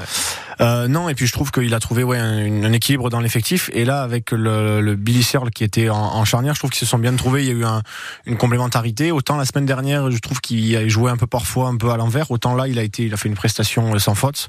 Euh, 0.60 0.88
non, 0.88 1.08
et 1.08 1.14
puis 1.14 1.26
je 1.26 1.32
trouve 1.32 1.50
qu'il 1.50 1.72
a 1.72 1.80
trouvé 1.80 2.02
ouais 2.04 2.18
un, 2.18 2.64
un 2.64 2.72
équilibre 2.72 3.08
dans 3.08 3.20
l'effectif. 3.20 3.70
Et 3.72 3.84
là, 3.86 4.02
avec 4.02 4.30
le, 4.30 4.80
le 4.80 4.94
Billy 4.94 5.22
Searle 5.22 5.50
qui 5.50 5.64
était 5.64 5.88
en, 5.88 5.96
en 5.96 6.24
charnière, 6.26 6.54
je 6.54 6.60
trouve 6.60 6.70
qu'ils 6.70 6.80
se 6.80 6.86
sont 6.86 6.98
bien 6.98 7.14
trouvés. 7.16 7.42
Il 7.44 7.48
y 7.48 7.50
a 7.50 7.54
eu 7.54 7.64
un, 7.64 7.82
une 8.26 8.36
complémentarité. 8.36 9.10
Autant 9.10 9.36
la 9.36 9.46
semaine 9.46 9.64
dernière, 9.64 9.89
je 10.10 10.18
trouve 10.18 10.40
qu'il 10.40 10.76
a 10.76 10.86
joué 10.88 11.10
un 11.10 11.16
peu 11.16 11.26
parfois 11.26 11.68
un 11.68 11.76
peu 11.76 11.90
à 11.90 11.96
l'envers. 11.96 12.30
Autant 12.30 12.54
là, 12.54 12.68
il 12.68 12.78
a 12.78 12.82
été, 12.82 13.04
il 13.04 13.14
a 13.14 13.16
fait 13.16 13.28
une 13.28 13.34
prestation 13.34 13.94
euh, 13.94 13.98
sans 13.98 14.14
faute. 14.14 14.48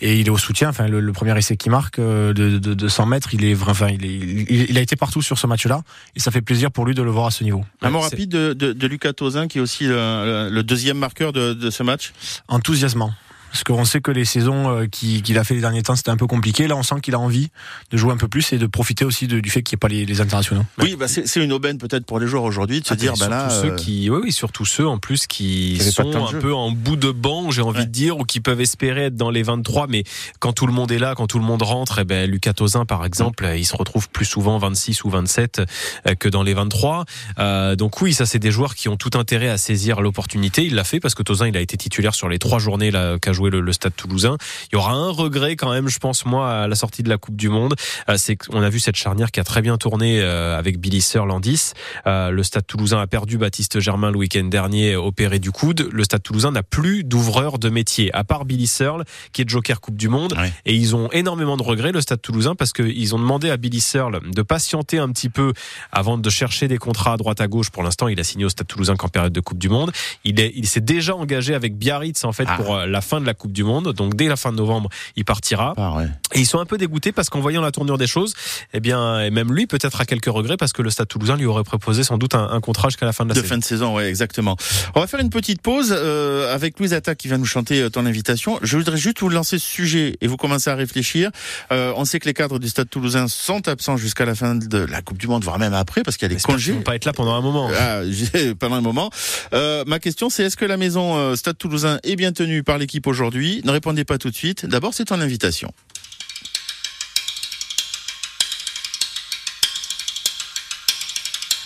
Et 0.00 0.18
il 0.18 0.26
est 0.26 0.30
au 0.30 0.38
soutien. 0.38 0.68
Enfin, 0.68 0.88
le, 0.88 1.00
le 1.00 1.12
premier 1.12 1.36
essai 1.36 1.56
qui 1.56 1.70
marque 1.70 1.98
euh, 1.98 2.32
de, 2.32 2.58
de, 2.58 2.74
de 2.74 2.88
100 2.88 3.06
mètres, 3.06 3.34
il 3.34 3.44
est 3.44 3.54
vrai. 3.54 3.72
Enfin, 3.72 3.88
il, 3.88 4.04
est, 4.04 4.08
il, 4.08 4.70
il 4.70 4.78
a 4.78 4.80
été 4.80 4.96
partout 4.96 5.22
sur 5.22 5.38
ce 5.38 5.46
match-là. 5.46 5.82
Et 6.14 6.20
ça 6.20 6.30
fait 6.30 6.42
plaisir 6.42 6.70
pour 6.70 6.84
lui 6.86 6.94
de 6.94 7.02
le 7.02 7.10
voir 7.10 7.26
à 7.26 7.30
ce 7.30 7.44
niveau. 7.44 7.64
Un 7.82 7.90
mot 7.90 8.00
rapide 8.00 8.30
de, 8.30 8.52
de, 8.52 8.72
de 8.72 8.86
Lucas 8.86 9.12
Tozin, 9.12 9.48
qui 9.48 9.58
est 9.58 9.60
aussi 9.60 9.86
le, 9.86 10.48
le 10.50 10.62
deuxième 10.62 10.98
marqueur 10.98 11.32
de, 11.32 11.52
de 11.54 11.70
ce 11.70 11.82
match. 11.82 12.12
enthousiasmant. 12.48 13.12
Parce 13.56 13.64
qu'on 13.64 13.86
sait 13.86 14.02
que 14.02 14.10
les 14.10 14.26
saisons 14.26 14.68
euh, 14.68 14.86
qui- 14.86 15.22
qu'il 15.22 15.38
a 15.38 15.44
fait 15.44 15.54
les 15.54 15.62
derniers 15.62 15.82
temps, 15.82 15.96
c'était 15.96 16.10
un 16.10 16.18
peu 16.18 16.26
compliqué. 16.26 16.66
Là, 16.68 16.76
on 16.76 16.82
sent 16.82 16.96
qu'il 17.02 17.14
a 17.14 17.18
envie 17.18 17.48
de 17.90 17.96
jouer 17.96 18.12
un 18.12 18.18
peu 18.18 18.28
plus 18.28 18.52
et 18.52 18.58
de 18.58 18.66
profiter 18.66 19.06
aussi 19.06 19.26
de- 19.28 19.40
du 19.40 19.48
fait 19.48 19.62
qu'il 19.62 19.74
n'y 19.74 19.78
ait 19.78 19.80
pas 19.80 19.88
les, 19.88 20.04
les 20.04 20.20
internationaux. 20.20 20.62
Oui, 20.78 20.94
bah 20.94 21.08
c'est 21.08 21.24
une 21.42 21.54
aubaine 21.54 21.78
peut-être 21.78 22.04
pour 22.04 22.18
les 22.20 22.26
joueurs 22.26 22.42
aujourd'hui 22.42 22.82
de 22.82 22.86
se 22.86 22.92
Ah, 22.92 22.96
dire, 22.96 23.14
bah 23.18 23.30
là, 23.30 23.48
surtout 23.48 23.66
euh, 23.68 23.70
ceux 23.78 23.82
qui, 23.82 24.10
oui, 24.10 24.20
oui, 24.24 24.30
surtout 24.32 24.66
ceux 24.66 24.86
en 24.86 24.98
plus 24.98 25.26
qui 25.26 25.78
sont 25.78 26.14
un 26.14 26.30
jeu. 26.32 26.38
peu 26.38 26.52
en 26.54 26.70
bout 26.70 26.96
de 26.96 27.10
banc, 27.10 27.50
j'ai 27.50 27.62
envie 27.62 27.78
Ouais. 27.78 27.86
de 27.86 27.90
dire, 27.90 28.18
ou 28.18 28.24
qui 28.24 28.40
peuvent 28.40 28.60
espérer 28.60 29.06
être 29.06 29.16
dans 29.16 29.30
les 29.30 29.42
23, 29.42 29.86
mais 29.86 30.04
quand 30.38 30.52
tout 30.52 30.66
le 30.66 30.74
monde 30.74 30.92
est 30.92 30.98
là, 30.98 31.14
quand 31.16 31.26
tout 31.26 31.38
le 31.38 31.44
monde 31.46 31.62
rentre, 31.62 32.00
eh 32.00 32.04
ben 32.04 32.30
Lucas 32.30 32.52
Tozin, 32.52 32.84
par 32.84 33.06
exemple, 33.06 33.50
il 33.56 33.64
se 33.64 33.74
retrouve 33.74 34.10
plus 34.10 34.26
souvent 34.26 34.58
26 34.58 35.02
ou 35.04 35.08
27 35.08 35.62
euh, 36.06 36.14
que 36.14 36.28
dans 36.28 36.42
les 36.42 36.52
23. 36.52 37.06
Euh, 37.38 37.74
donc 37.74 38.02
oui, 38.02 38.12
ça 38.12 38.26
c'est 38.26 38.38
des 38.38 38.50
joueurs 38.50 38.74
qui 38.74 38.90
ont 38.90 38.98
tout 38.98 39.12
intérêt 39.18 39.48
à 39.48 39.56
saisir 39.56 40.02
l'opportunité. 40.02 40.62
Il 40.62 40.74
l'a 40.74 40.84
fait 40.84 41.00
parce 41.00 41.14
que 41.14 41.22
Tozin, 41.22 41.46
il 41.48 41.56
a 41.56 41.60
été 41.62 41.78
titulaire 41.78 42.14
sur 42.14 42.28
les 42.28 42.38
trois 42.38 42.58
journées 42.58 42.92
qu'a 43.22 43.32
joué 43.32 43.45
le, 43.50 43.60
le 43.60 43.72
Stade 43.72 43.94
Toulousain. 43.96 44.36
Il 44.72 44.74
y 44.74 44.78
aura 44.78 44.92
un 44.92 45.10
regret 45.10 45.56
quand 45.56 45.70
même, 45.72 45.88
je 45.88 45.98
pense 45.98 46.24
moi, 46.26 46.62
à 46.62 46.66
la 46.68 46.74
sortie 46.74 47.02
de 47.02 47.08
la 47.08 47.18
Coupe 47.18 47.36
du 47.36 47.48
Monde, 47.48 47.74
Euh, 48.08 48.16
c'est 48.16 48.36
qu'on 48.36 48.62
a 48.62 48.68
vu 48.70 48.78
cette 48.80 48.96
charnière 48.96 49.30
qui 49.30 49.40
a 49.40 49.44
très 49.44 49.62
bien 49.62 49.76
tourné 49.78 50.20
euh, 50.20 50.58
avec 50.58 50.78
Billy 50.78 51.00
Searle 51.00 51.30
en 51.30 51.40
10. 51.40 51.74
Euh, 52.06 52.30
le 52.30 52.42
Stade 52.42 52.66
Toulousain 52.66 53.00
a 53.00 53.06
perdu 53.06 53.38
Baptiste 53.38 53.80
Germain 53.80 54.10
le 54.10 54.16
week-end 54.18 54.44
dernier, 54.44 54.96
opéré 54.96 55.38
du 55.38 55.50
coude. 55.50 55.88
Le 55.92 56.04
Stade 56.04 56.22
Toulousain 56.22 56.50
n'a 56.52 56.62
plus 56.62 57.04
d'ouvreur 57.04 57.58
de 57.58 57.68
métier, 57.68 58.12
à 58.14 58.24
part 58.24 58.44
Billy 58.44 58.66
Searle, 58.66 59.04
qui 59.32 59.42
est 59.42 59.48
Joker 59.48 59.80
Coupe 59.80 59.96
du 59.96 60.08
Monde. 60.08 60.34
Et 60.64 60.74
ils 60.74 60.94
ont 60.96 61.10
énormément 61.12 61.56
de 61.56 61.62
regrets, 61.62 61.92
le 61.92 62.00
Stade 62.00 62.22
Toulousain, 62.22 62.54
parce 62.54 62.72
qu'ils 62.72 63.14
ont 63.14 63.18
demandé 63.18 63.50
à 63.50 63.56
Billy 63.56 63.80
Searle 63.80 64.20
de 64.30 64.42
patienter 64.42 64.98
un 64.98 65.08
petit 65.10 65.28
peu 65.28 65.52
avant 65.92 66.18
de 66.18 66.30
chercher 66.30 66.68
des 66.68 66.78
contrats 66.78 67.12
à 67.14 67.16
droite 67.16 67.40
à 67.40 67.46
gauche. 67.48 67.70
Pour 67.70 67.82
l'instant, 67.82 68.08
il 68.08 68.18
a 68.20 68.24
signé 68.24 68.44
au 68.44 68.48
Stade 68.48 68.66
Toulousain 68.66 68.96
qu'en 68.96 69.08
période 69.08 69.32
de 69.32 69.40
Coupe 69.40 69.58
du 69.58 69.68
Monde. 69.68 69.92
Il 70.24 70.40
est, 70.40 70.52
il 70.54 70.66
s'est 70.66 70.80
déjà 70.80 71.14
engagé 71.14 71.54
avec 71.54 71.76
Biarritz 71.76 72.24
en 72.24 72.32
fait 72.32 72.46
Ah. 72.48 72.56
pour 72.56 72.76
la 72.78 73.00
fin 73.00 73.20
de 73.20 73.25
la 73.26 73.34
Coupe 73.34 73.52
du 73.52 73.64
Monde. 73.64 73.92
Donc 73.92 74.14
dès 74.14 74.28
la 74.28 74.36
fin 74.36 74.52
de 74.52 74.56
novembre, 74.56 74.88
il 75.16 75.24
partira. 75.24 75.74
ah, 75.76 75.94
ouais. 75.96 76.06
Et 76.34 76.40
ils 76.40 76.46
sont 76.46 76.58
un 76.58 76.66
peu 76.66 76.78
dégoûtés 76.78 77.12
parce 77.12 77.28
qu'en 77.30 77.40
voyant 77.40 77.60
la 77.62 77.70
tournure 77.70 77.98
des 77.98 78.06
choses, 78.06 78.34
eh 78.72 78.80
bien, 78.80 79.20
et 79.22 79.30
même 79.30 79.52
lui 79.52 79.66
peut-être 79.66 80.00
a 80.00 80.04
quelques 80.04 80.26
regrets 80.26 80.56
parce 80.56 80.72
que 80.72 80.82
le 80.82 80.90
Stade 80.90 81.08
Toulousain 81.08 81.36
lui 81.36 81.46
aurait 81.46 81.62
proposé 81.64 82.02
sans 82.04 82.18
doute 82.18 82.34
un, 82.34 82.48
un 82.50 82.60
contrat 82.60 82.88
jusqu'à 82.88 83.06
la 83.06 83.12
fin 83.12 83.24
de 83.24 83.30
la 83.30 83.34
de 83.34 83.40
saison. 83.40 83.48
fin 83.54 83.58
de 83.58 83.64
saison, 83.64 83.94
ouais, 83.96 84.08
exactement. 84.08 84.56
On 84.94 85.00
va 85.00 85.06
faire 85.06 85.20
une 85.20 85.30
petite 85.30 85.62
pause 85.62 85.94
euh, 85.96 86.54
avec 86.54 86.78
Louise 86.78 86.92
Atta 86.94 87.14
qui 87.14 87.28
va 87.28 87.38
nous 87.38 87.44
chanter 87.46 87.80
euh, 87.82 87.90
ton 87.90 88.06
invitation. 88.06 88.58
Je 88.62 88.76
voudrais 88.76 88.96
juste 88.96 89.20
vous 89.20 89.28
lancer 89.28 89.58
ce 89.58 89.66
sujet 89.66 90.16
et 90.20 90.26
vous 90.26 90.36
commencer 90.36 90.70
à 90.70 90.74
réfléchir. 90.74 91.30
Euh, 91.72 91.92
on 91.96 92.04
sait 92.04 92.18
que 92.18 92.26
les 92.26 92.34
cadres 92.34 92.58
du 92.58 92.68
Stade 92.68 92.88
Toulousain 92.90 93.28
sont 93.28 93.66
absents 93.68 93.96
jusqu'à 93.96 94.24
la 94.24 94.34
fin 94.34 94.54
de 94.54 94.78
la 94.78 95.02
Coupe 95.02 95.18
du 95.18 95.28
Monde, 95.28 95.44
voire 95.44 95.58
même 95.58 95.74
après, 95.74 96.02
parce 96.02 96.16
qu'il 96.16 96.24
y 96.24 96.26
a 96.26 96.28
des 96.28 96.34
J'espère 96.34 96.56
qu'ils 96.56 96.64
congés. 96.66 96.72
vont 96.78 96.82
pas 96.82 96.96
être 96.96 97.04
là 97.04 97.12
pendant 97.12 97.34
un 97.34 97.40
moment. 97.40 97.70
Ah, 97.78 98.00
pendant 98.58 98.76
un 98.76 98.80
moment. 98.80 99.10
Euh, 99.52 99.84
ma 99.86 99.98
question, 99.98 100.28
c'est 100.30 100.44
est-ce 100.44 100.56
que 100.56 100.64
la 100.64 100.76
maison 100.76 101.16
euh, 101.16 101.36
Stade 101.36 101.56
Toulousain 101.58 101.98
est 102.02 102.16
bien 102.16 102.32
tenue 102.32 102.62
par 102.62 102.78
l'équipe 102.78 103.06
aujourd'hui? 103.06 103.15
Ne 103.18 103.70
répondez 103.70 104.04
pas 104.04 104.18
tout 104.18 104.30
de 104.30 104.34
suite. 104.34 104.66
D'abord, 104.66 104.94
c'est 104.94 105.06
ton 105.06 105.20
invitation. 105.20 105.72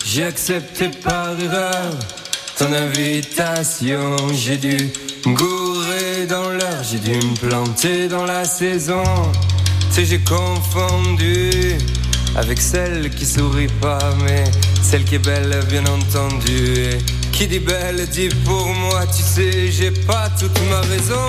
J'ai 0.05 0.23
accepté 0.23 0.89
par 0.89 1.39
erreur 1.39 1.97
ton 2.57 2.71
invitation. 2.73 4.15
J'ai 4.33 4.57
dû 4.57 4.77
me 5.25 5.35
gourer 5.35 6.25
dans 6.27 6.49
l'heure, 6.49 6.83
j'ai 6.83 6.99
dû 6.99 7.13
me 7.13 7.35
planter 7.35 8.07
dans 8.07 8.25
la 8.25 8.43
saison. 8.43 9.03
Tu 9.93 10.05
j'ai 10.05 10.19
confondu 10.19 11.77
avec 12.35 12.61
celle 12.61 13.09
qui 13.09 13.25
sourit 13.25 13.67
pas, 13.81 14.13
mais 14.23 14.43
celle 14.81 15.03
qui 15.03 15.15
est 15.15 15.19
belle, 15.19 15.59
bien 15.69 15.83
entendu. 15.85 16.75
Et 16.75 16.97
qui 17.31 17.47
dit 17.47 17.59
belle 17.59 18.07
dit 18.07 18.29
pour 18.45 18.67
moi, 18.67 19.05
tu 19.07 19.21
sais, 19.21 19.71
j'ai 19.71 19.91
pas 19.91 20.29
toute 20.39 20.57
ma 20.69 20.81
raison. 20.81 21.27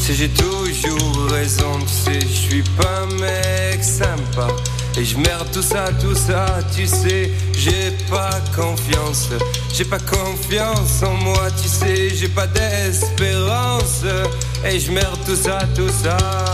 Sais, 0.00 0.14
j'ai 0.14 0.28
toujours 0.28 1.30
raison, 1.30 1.78
tu 1.80 2.12
sais, 2.12 2.20
je 2.20 2.26
suis 2.26 2.62
pas 2.62 3.02
un 3.02 3.20
mec 3.20 3.82
sympa. 3.82 4.48
Et 4.96 5.04
je 5.04 5.16
merde 5.16 5.48
tout 5.52 5.62
ça, 5.62 5.86
tout 6.00 6.14
ça, 6.14 6.46
tu 6.74 6.86
sais, 6.86 7.32
j'ai 7.52 7.90
pas 8.10 8.38
confiance. 8.54 9.30
J'ai 9.72 9.84
pas 9.84 9.98
confiance 9.98 11.02
en 11.02 11.14
moi, 11.14 11.48
tu 11.60 11.68
sais, 11.68 12.10
j'ai 12.10 12.28
pas 12.28 12.46
d'espérance. 12.46 14.02
Et 14.64 14.78
je 14.78 14.92
merde 14.92 15.18
tout 15.26 15.36
ça, 15.36 15.58
tout 15.74 15.88
ça. 15.88 16.53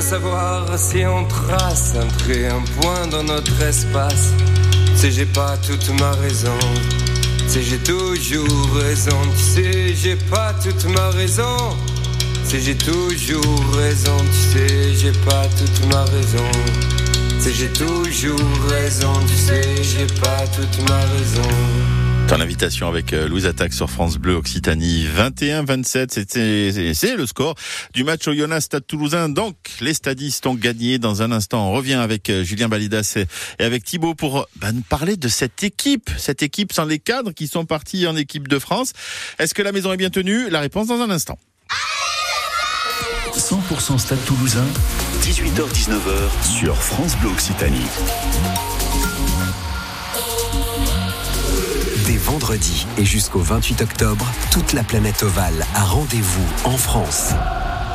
Savoir 0.00 0.78
si 0.78 1.04
on 1.04 1.24
trace 1.24 1.94
un 1.96 2.06
trait, 2.18 2.46
un 2.46 2.62
point 2.80 3.06
dans 3.08 3.24
notre 3.24 3.60
espace. 3.62 4.30
Si 4.94 5.10
j'ai 5.10 5.24
pas 5.26 5.56
toute 5.56 5.88
ma 5.98 6.12
raison, 6.12 6.58
si 7.48 7.62
j'ai 7.62 7.78
toujours 7.78 8.74
raison, 8.74 9.18
tu 9.34 9.42
sais, 9.42 9.94
j'ai 9.94 10.16
pas 10.16 10.54
toute 10.62 10.84
ma 10.84 11.08
raison. 11.10 11.56
Si 12.44 12.60
j'ai 12.60 12.76
toujours 12.76 13.74
raison, 13.74 14.16
tu 14.30 14.58
sais, 14.58 14.94
j'ai 14.94 15.12
pas 15.12 15.46
toute 15.58 15.92
ma 15.92 16.04
raison. 16.04 16.50
Si 17.40 17.52
j'ai 17.52 17.72
toujours 17.72 18.38
raison, 18.68 19.12
tu 19.26 19.34
sais, 19.34 19.82
j'ai 19.82 20.06
pas 20.20 20.46
toute 20.54 20.88
ma 20.88 20.98
raison. 20.98 21.95
Ton 22.28 22.40
invitation 22.40 22.88
avec 22.88 23.12
euh, 23.12 23.28
Louise 23.28 23.46
Attaque 23.46 23.72
sur 23.72 23.88
France 23.88 24.16
Bleu 24.18 24.34
Occitanie 24.34 25.06
21-27, 25.06 26.08
c'était 26.12 26.92
c'est- 26.94 27.14
le 27.16 27.24
score 27.24 27.54
du 27.94 28.02
match 28.02 28.26
au 28.26 28.34
Jonas 28.34 28.62
Stade 28.62 28.84
Toulousain. 28.84 29.28
Donc 29.28 29.54
les 29.80 29.94
stadistes 29.94 30.44
ont 30.46 30.54
gagné. 30.56 30.98
Dans 30.98 31.22
un 31.22 31.30
instant, 31.30 31.68
on 31.68 31.72
revient 31.72 31.94
avec 31.94 32.28
euh, 32.28 32.42
Julien 32.42 32.68
Balidas 32.68 33.16
et, 33.16 33.62
avec 33.64 33.84
Thibaut 33.84 34.14
pour 34.16 34.48
bah, 34.56 34.72
nous 34.72 34.80
parler 34.80 35.16
de 35.16 35.28
cette 35.28 35.62
équipe, 35.62 36.10
cette 36.18 36.42
équipe 36.42 36.72
sans 36.72 36.84
les 36.84 36.98
cadres 36.98 37.30
qui 37.30 37.46
sont 37.46 37.64
partis 37.64 38.08
en 38.08 38.16
équipe 38.16 38.48
de 38.48 38.58
France. 38.58 38.92
Est-ce 39.38 39.54
que 39.54 39.62
la 39.62 39.70
maison 39.70 39.92
est 39.92 39.96
bien 39.96 40.10
tenue? 40.10 40.50
La 40.50 40.58
réponse 40.60 40.88
dans 40.88 41.00
un 41.00 41.10
instant. 41.10 41.38
100% 43.36 43.98
Stade 43.98 44.24
Toulousain, 44.24 44.64
18h-19h 45.22 46.58
sur 46.58 46.74
France 46.76 47.14
Bleu 47.18 47.30
Occitanie. 47.30 47.84
Vendredi 52.26 52.86
et 52.98 53.04
jusqu'au 53.04 53.38
28 53.38 53.82
octobre, 53.82 54.26
toute 54.50 54.72
la 54.72 54.82
planète 54.82 55.22
ovale 55.22 55.64
a 55.74 55.84
rendez-vous 55.84 56.44
en 56.64 56.76
France. 56.76 57.30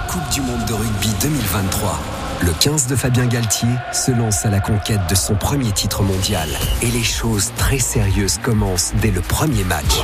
Coupe 0.08 0.28
du 0.34 0.40
monde 0.40 0.66
de 0.66 0.74
rugby 0.74 1.10
2023. 1.22 2.00
Le 2.42 2.54
15 2.54 2.88
de 2.88 2.96
Fabien 2.96 3.26
Galtier 3.26 3.70
se 3.92 4.12
lance 4.12 4.46
à 4.46 4.50
la 4.50 4.62
conquête 4.62 5.02
de 5.10 5.16
son 5.16 5.36
premier 5.36 5.72
titre 5.74 6.02
mondial. 6.02 6.48
Et 6.82 6.88
les 6.88 7.04
choses 7.04 7.52
très 7.58 7.80
sérieuses 7.80 8.38
commencent 8.38 8.94
dès 9.02 9.12
le 9.12 9.22
premier 9.22 9.66
match. 9.66 10.00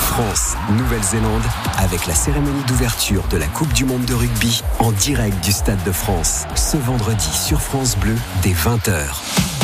France, 0.00 0.56
Nouvelle-Zélande, 0.76 1.44
avec 1.78 2.06
la 2.06 2.14
cérémonie 2.14 2.64
d'ouverture 2.66 3.22
de 3.28 3.36
la 3.36 3.46
Coupe 3.46 3.72
du 3.72 3.84
Monde 3.84 4.04
de 4.04 4.14
rugby 4.14 4.62
en 4.80 4.90
direct 4.90 5.42
du 5.44 5.52
Stade 5.52 5.82
de 5.84 5.92
France, 5.92 6.44
ce 6.56 6.76
vendredi 6.76 7.30
sur 7.32 7.60
France 7.60 7.96
Bleu 7.96 8.16
dès 8.42 8.52
20h. 8.52 9.55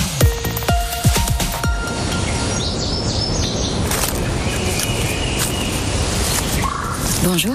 Bonjour. 7.24 7.54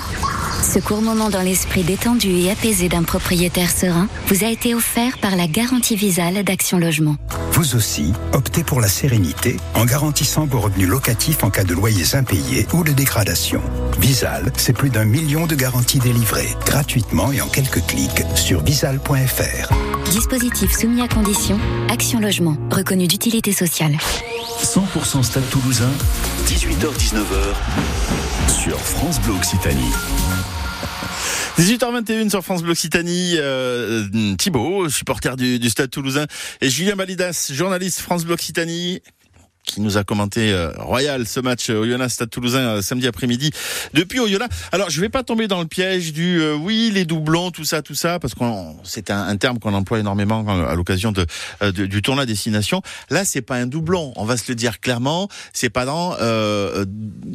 Ce 0.64 0.80
court 0.80 1.02
moment 1.02 1.30
dans 1.30 1.42
l'esprit 1.42 1.84
détendu 1.84 2.30
et 2.30 2.52
apaisé 2.52 2.88
d'un 2.88 3.04
propriétaire 3.04 3.70
serein 3.70 4.08
vous 4.28 4.46
a 4.46 4.48
été 4.48 4.74
offert 4.74 5.18
par 5.18 5.36
la 5.36 5.48
garantie 5.48 5.98
visale 5.98 6.44
d'Action 6.44 6.78
Logement. 6.78 7.18
Vous 7.52 7.76
aussi, 7.76 8.14
optez 8.34 8.64
pour 8.64 8.80
la 8.80 8.88
sérénité 8.88 9.58
en 9.74 9.84
garantissant 9.84 10.46
vos 10.46 10.62
revenus 10.62 10.88
locatifs 10.88 11.44
en 11.44 11.50
cas 11.50 11.66
de 11.66 11.74
loyers 11.74 12.16
impayés 12.16 12.66
ou 12.74 12.84
de 12.84 12.92
dégradation. 12.92 13.62
Visal, 14.00 14.54
c'est 14.56 14.74
plus 14.74 14.90
d'un 14.90 15.06
million 15.06 15.48
de 15.48 15.56
garanties 15.56 16.00
délivrées 16.00 16.56
gratuitement 16.66 17.32
et 17.34 17.42
en 17.42 17.48
quelques 17.48 17.86
clics 17.88 18.24
sur 18.36 18.64
visal.fr. 18.64 19.74
Dispositif 20.12 20.72
soumis 20.78 21.02
à 21.02 21.10
condition, 21.10 21.60
Action 21.90 22.20
Logement, 22.22 22.56
reconnu 22.72 23.08
d'utilité 23.08 23.52
sociale. 23.52 23.98
100% 24.64 25.24
Stade 25.24 25.50
Toulousain, 25.50 25.92
18h-19h 26.48 28.27
sur 28.48 28.80
France 28.80 29.20
Bleu 29.22 29.34
Occitanie. 29.34 29.92
18h21 31.58 32.30
sur 32.30 32.44
France 32.44 32.62
Bleu 32.62 32.72
Occitanie, 32.72 33.36
euh, 33.38 34.06
supporter 34.90 35.36
du, 35.36 35.60
du 35.60 35.70
Stade 35.70 35.90
Toulousain, 35.90 36.26
et 36.62 36.70
Julien 36.70 36.96
Balidas, 36.96 37.52
journaliste 37.52 38.00
France 38.00 38.26
Bleu 38.26 38.34
Occitanie, 38.34 39.02
qui 39.68 39.82
nous 39.82 39.98
a 39.98 40.04
commenté 40.04 40.52
euh, 40.52 40.72
Royal 40.78 41.28
ce 41.28 41.40
match 41.40 41.70
euh, 41.70 41.82
Oyonnax 41.82 42.14
Stade 42.16 42.30
Toulousain 42.30 42.60
euh, 42.78 42.82
samedi 42.82 43.06
après-midi 43.06 43.52
depuis 43.94 44.20
Oyonnax. 44.20 44.56
Alors 44.72 44.90
je 44.90 45.00
vais 45.02 45.10
pas 45.10 45.24
tomber 45.24 45.48
dans 45.48 45.60
le 45.60 45.68
piège 45.68 46.14
du 46.14 46.40
euh, 46.42 46.56
oui 46.56 46.90
les 46.94 47.06
doublons 47.06 47.52
tout 47.52 47.66
ça 47.66 47.82
tout 47.82 47.94
ça 47.94 48.18
parce 48.18 48.34
qu'on 48.34 48.78
c'est 48.84 49.12
un, 49.12 49.22
un 49.28 49.36
terme 49.38 49.60
qu'on 49.60 49.74
emploie 49.74 50.00
énormément 50.00 50.44
quand- 50.44 50.66
à 50.66 50.74
l'occasion 50.74 51.12
de, 51.12 51.26
euh, 51.62 51.72
de- 51.72 51.86
du 51.86 52.02
tournoi 52.02 52.26
destination. 52.26 52.82
Là 53.10 53.26
c'est 53.26 53.42
pas 53.42 53.58
un 53.58 53.68
doublon, 53.68 54.14
on 54.16 54.26
va 54.26 54.38
se 54.38 54.46
le 54.48 54.56
dire 54.56 54.80
clairement. 54.80 55.28
C'est 55.54 55.70
pas 55.70 55.86
dans 55.86 56.16
euh, 56.22 56.86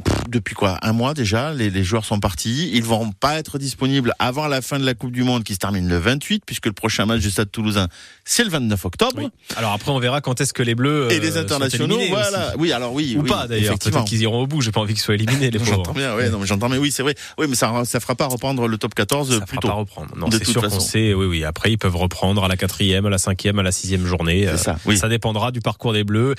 pff, 0.05 0.17
depuis 0.31 0.55
quoi? 0.55 0.79
Un 0.83 0.93
mois 0.95 1.13
déjà 1.15 1.53
les, 1.53 1.69
les 1.71 1.85
joueurs 1.85 2.05
sont 2.07 2.19
partis. 2.19 2.71
Ils 2.73 2.83
vont 2.83 3.13
pas 3.13 3.39
être 3.39 3.59
disponibles 3.59 4.15
avant 4.19 4.49
la 4.49 4.63
fin 4.63 4.79
de 4.79 4.87
la 4.87 4.95
Coupe 4.95 5.13
du 5.13 5.23
Monde 5.23 5.45
qui 5.45 5.53
se 5.53 5.59
termine 5.59 5.87
le 5.87 5.99
28 5.99 6.45
puisque 6.47 6.67
le 6.67 6.73
prochain 6.73 7.05
match 7.05 7.21
du 7.21 7.31
Stade 7.31 7.51
Toulousain 7.53 7.89
c'est 8.25 8.43
le 8.45 8.51
29 8.51 8.85
octobre. 8.87 9.31
Alors 9.57 9.73
après, 9.73 9.91
on 9.91 9.99
verra 9.99 10.21
quand 10.23 10.41
est-ce 10.41 10.53
que 10.55 10.63
les 10.63 10.75
Bleus 10.75 11.11
Et 11.11 11.21
les 11.21 11.33
sont 11.33 11.39
internationaux, 11.39 11.99
éliminés 11.99 12.22
voilà. 12.31 12.55
Oui, 12.59 12.73
alors 12.73 12.93
oui, 12.93 13.15
ou 13.17 13.23
oui, 13.23 13.29
pas 13.29 13.47
d'ailleurs. 13.47 13.79
Peut-être 13.79 14.05
qu'ils 14.05 14.23
iront 14.23 14.43
au 14.43 14.47
bout. 14.47 14.61
J'ai 14.61 14.73
pas 14.73 14.81
envie 14.81 14.95
qu'ils 14.95 15.03
soient 15.03 15.15
éliminés 15.15 15.51
les 15.51 15.59
pauvres. 15.59 15.73
J'entends 15.77 15.93
bien, 15.93 16.15
ouais, 16.15 16.31
non, 16.31 16.39
mais 16.39 16.47
j'entends, 16.47 16.69
mais 16.69 16.79
oui, 16.79 16.91
c'est 16.91 17.03
vrai. 17.03 17.15
Oui, 17.39 17.47
mais 17.49 17.55
ça, 17.55 17.85
ça 17.85 18.01
fera 18.01 18.15
pas 18.15 18.27
reprendre 18.27 18.67
le 18.69 18.79
top 18.79 18.95
14 18.95 19.39
Ça 19.39 19.47
plus 19.47 19.57
fera 19.57 19.61
pas 19.61 19.75
reprendre. 19.75 20.17
Non, 20.17 20.31
c'est 20.31 20.45
sûr 20.45 20.63
qu'on 20.63 20.81
sait. 20.81 21.15
Oui, 21.15 21.27
oui. 21.27 21.45
Après, 21.45 21.73
ils 21.73 21.79
peuvent 21.79 21.97
reprendre 21.97 22.45
à 22.45 22.49
la 22.49 22.57
quatrième, 22.57 23.07
à 23.07 23.11
la 23.11 23.19
cinquième, 23.19 23.59
à 23.59 23.63
la 23.63 23.73
sixième 23.73 24.07
journée. 24.07 24.49
Ça, 24.57 24.77
oui. 24.87 24.97
ça 24.97 25.09
dépendra 25.09 25.51
du 25.51 25.61
parcours 25.61 25.93
des 25.93 26.05
Bleus. 26.05 26.35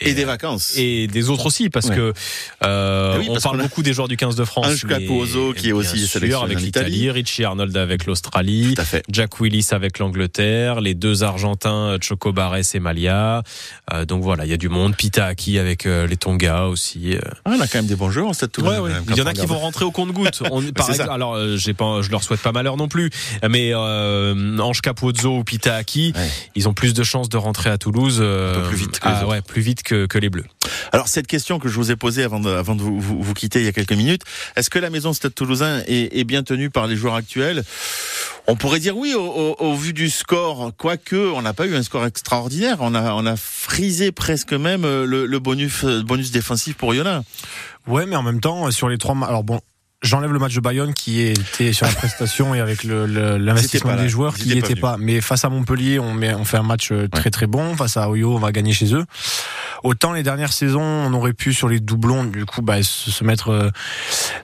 Et 0.00 0.14
des 0.14 0.24
vacances. 0.24 0.72
Et 0.76 1.06
des 1.06 1.28
autres 1.28 1.46
aussi, 1.46 1.68
parce 1.70 1.86
Ouais. 1.86 1.94
que 1.96 2.12
euh, 2.64 3.18
Ah 3.20 3.24
on 3.28 3.38
parle 3.40 3.58
beaucoup 3.62 3.82
des 3.82 3.92
joueurs 3.92 4.08
du 4.08 4.16
15 4.16 4.34
de 4.36 4.44
France. 4.44 4.66
Ange 4.66 4.86
Capozzo, 4.86 5.48
mais- 5.52 5.54
qui 5.60 5.68
est 5.68 5.72
aussi 5.72 5.98
sûr, 6.00 6.08
sélectionné 6.08 6.44
avec 6.44 6.60
l'Italie, 6.60 6.90
Italie. 6.96 7.10
Richie 7.10 7.44
Arnold 7.44 7.76
avec 7.76 8.06
l'Australie, 8.06 8.74
Jack 9.10 9.38
Willis 9.40 9.68
avec 9.70 9.98
l'Angleterre, 9.98 10.80
les 10.80 10.94
deux 10.94 11.22
Argentins, 11.22 11.98
Choco 12.00 12.32
Barres 12.32 12.56
et 12.74 12.80
Malia. 12.80 13.42
Euh, 13.92 14.04
donc 14.04 14.22
voilà, 14.22 14.44
il 14.44 14.50
y 14.50 14.54
a 14.54 14.56
du 14.56 14.68
monde. 14.68 14.96
Pita 14.96 15.26
Aki 15.26 15.58
avec 15.58 15.86
euh, 15.86 16.06
les 16.06 16.16
Tonga 16.16 16.64
aussi. 16.64 17.14
euh. 17.14 17.20
Ah, 17.44 17.52
on 17.56 17.60
a 17.60 17.66
quand 17.68 17.78
même 17.78 17.86
des 17.86 17.94
bons 17.96 18.10
joueurs 18.10 18.28
en 18.28 18.32
Stade 18.32 18.50
Toulousain. 18.50 18.80
Ouais, 18.80 18.90
ouais. 18.90 18.98
Il 19.10 19.16
y 19.16 19.22
en 19.22 19.26
a 19.26 19.34
qui 19.34 19.46
vont 19.46 19.58
rentrer 19.58 19.84
au 19.84 19.90
compte-goutte. 19.90 20.42
On- 20.50 20.62
par 20.72 20.86
c'est 20.86 20.92
ça. 20.92 21.02
exemple, 21.04 21.10
alors, 21.12 21.34
euh, 21.34 21.56
j'ai 21.56 21.74
pas, 21.74 22.00
je 22.02 22.10
leur 22.10 22.22
souhaite 22.24 22.40
pas 22.40 22.52
malheur 22.52 22.76
non 22.76 22.88
plus. 22.88 23.10
Mais 23.48 23.70
euh, 23.74 24.58
Ange 24.58 24.80
Capozzo 24.80 25.38
ou 25.38 25.44
Pita 25.44 25.74
Aki, 25.76 26.12
ils 26.56 26.68
ont 26.68 26.74
plus 26.74 26.94
de 26.94 27.02
chances 27.04 27.28
de 27.28 27.36
rentrer 27.36 27.70
à 27.70 27.78
Toulouse. 27.78 28.18
euh, 28.20 28.54
peu 28.54 28.68
plus 28.68 28.76
vite 28.78 28.98
que 28.98 29.08
les 29.08 29.14
ah, 29.14 29.42
plus 29.46 29.60
vite 29.62 29.81
vite 29.82 29.84
que, 29.84 30.06
que 30.06 30.18
les 30.18 30.30
Bleus. 30.30 30.44
Alors 30.92 31.08
cette 31.08 31.26
question 31.26 31.58
que 31.58 31.68
je 31.68 31.76
vous 31.76 31.90
ai 31.90 31.96
posée 31.96 32.22
avant 32.22 32.40
de, 32.40 32.50
avant 32.50 32.74
de 32.74 32.82
vous, 32.82 33.00
vous, 33.00 33.22
vous 33.22 33.34
quitter 33.34 33.60
il 33.60 33.64
y 33.64 33.68
a 33.68 33.72
quelques 33.72 33.92
minutes, 33.92 34.22
est-ce 34.56 34.70
que 34.70 34.78
la 34.78 34.90
maison 34.90 35.12
Stade 35.12 35.34
Toulousain 35.34 35.82
est, 35.86 36.16
est 36.16 36.24
bien 36.24 36.42
tenue 36.42 36.70
par 36.70 36.86
les 36.86 36.96
joueurs 36.96 37.14
actuels? 37.14 37.64
On 38.46 38.56
pourrait 38.56 38.80
dire 38.80 38.96
oui 38.96 39.14
au, 39.14 39.24
au, 39.24 39.56
au, 39.58 39.76
vu 39.76 39.92
du 39.92 40.10
score, 40.10 40.72
quoique 40.76 41.16
on 41.16 41.42
n'a 41.42 41.52
pas 41.52 41.66
eu 41.66 41.74
un 41.74 41.82
score 41.82 42.04
extraordinaire. 42.06 42.78
On 42.80 42.94
a, 42.94 43.12
on 43.14 43.24
a 43.26 43.36
frisé 43.36 44.12
presque 44.12 44.52
même 44.52 44.82
le, 44.82 45.26
le 45.26 45.38
bonus, 45.38 45.84
bonus 45.84 46.30
défensif 46.30 46.76
pour 46.76 46.94
Yona. 46.94 47.22
Ouais, 47.86 48.06
mais 48.06 48.16
en 48.16 48.22
même 48.22 48.40
temps, 48.40 48.70
sur 48.70 48.88
les 48.88 48.98
trois, 48.98 49.16
alors 49.26 49.44
bon, 49.44 49.60
J'enlève 50.02 50.32
le 50.32 50.38
match 50.40 50.54
de 50.54 50.60
Bayonne 50.60 50.94
qui 50.94 51.20
était 51.20 51.72
sur 51.72 51.86
la 51.86 51.92
prestation 51.92 52.54
et 52.54 52.60
avec 52.60 52.82
l'investissement 52.82 53.92
le, 53.92 53.98
des 53.98 54.08
joueurs 54.08 54.34
qui 54.34 54.48
n'y 54.48 54.58
était 54.58 54.74
pas. 54.74 54.96
Mais 54.98 55.20
face 55.20 55.44
à 55.44 55.48
Montpellier, 55.48 56.00
on, 56.00 56.12
met, 56.12 56.34
on 56.34 56.44
fait 56.44 56.56
un 56.56 56.64
match 56.64 56.90
euh, 56.90 57.08
très 57.08 57.30
très 57.30 57.46
bon. 57.46 57.76
Face 57.76 57.96
à 57.96 58.10
Oyo, 58.10 58.34
on 58.34 58.38
va 58.38 58.50
gagner 58.50 58.72
chez 58.72 58.94
eux. 58.94 59.04
Autant 59.84 60.12
les 60.12 60.22
dernières 60.22 60.52
saisons, 60.52 60.82
on 60.82 61.12
aurait 61.12 61.32
pu 61.32 61.52
sur 61.52 61.68
les 61.68 61.80
doublons, 61.80 62.24
du 62.24 62.44
coup, 62.46 62.62
bah, 62.62 62.82
se 62.82 63.24
mettre, 63.24 63.50
euh, 63.50 63.70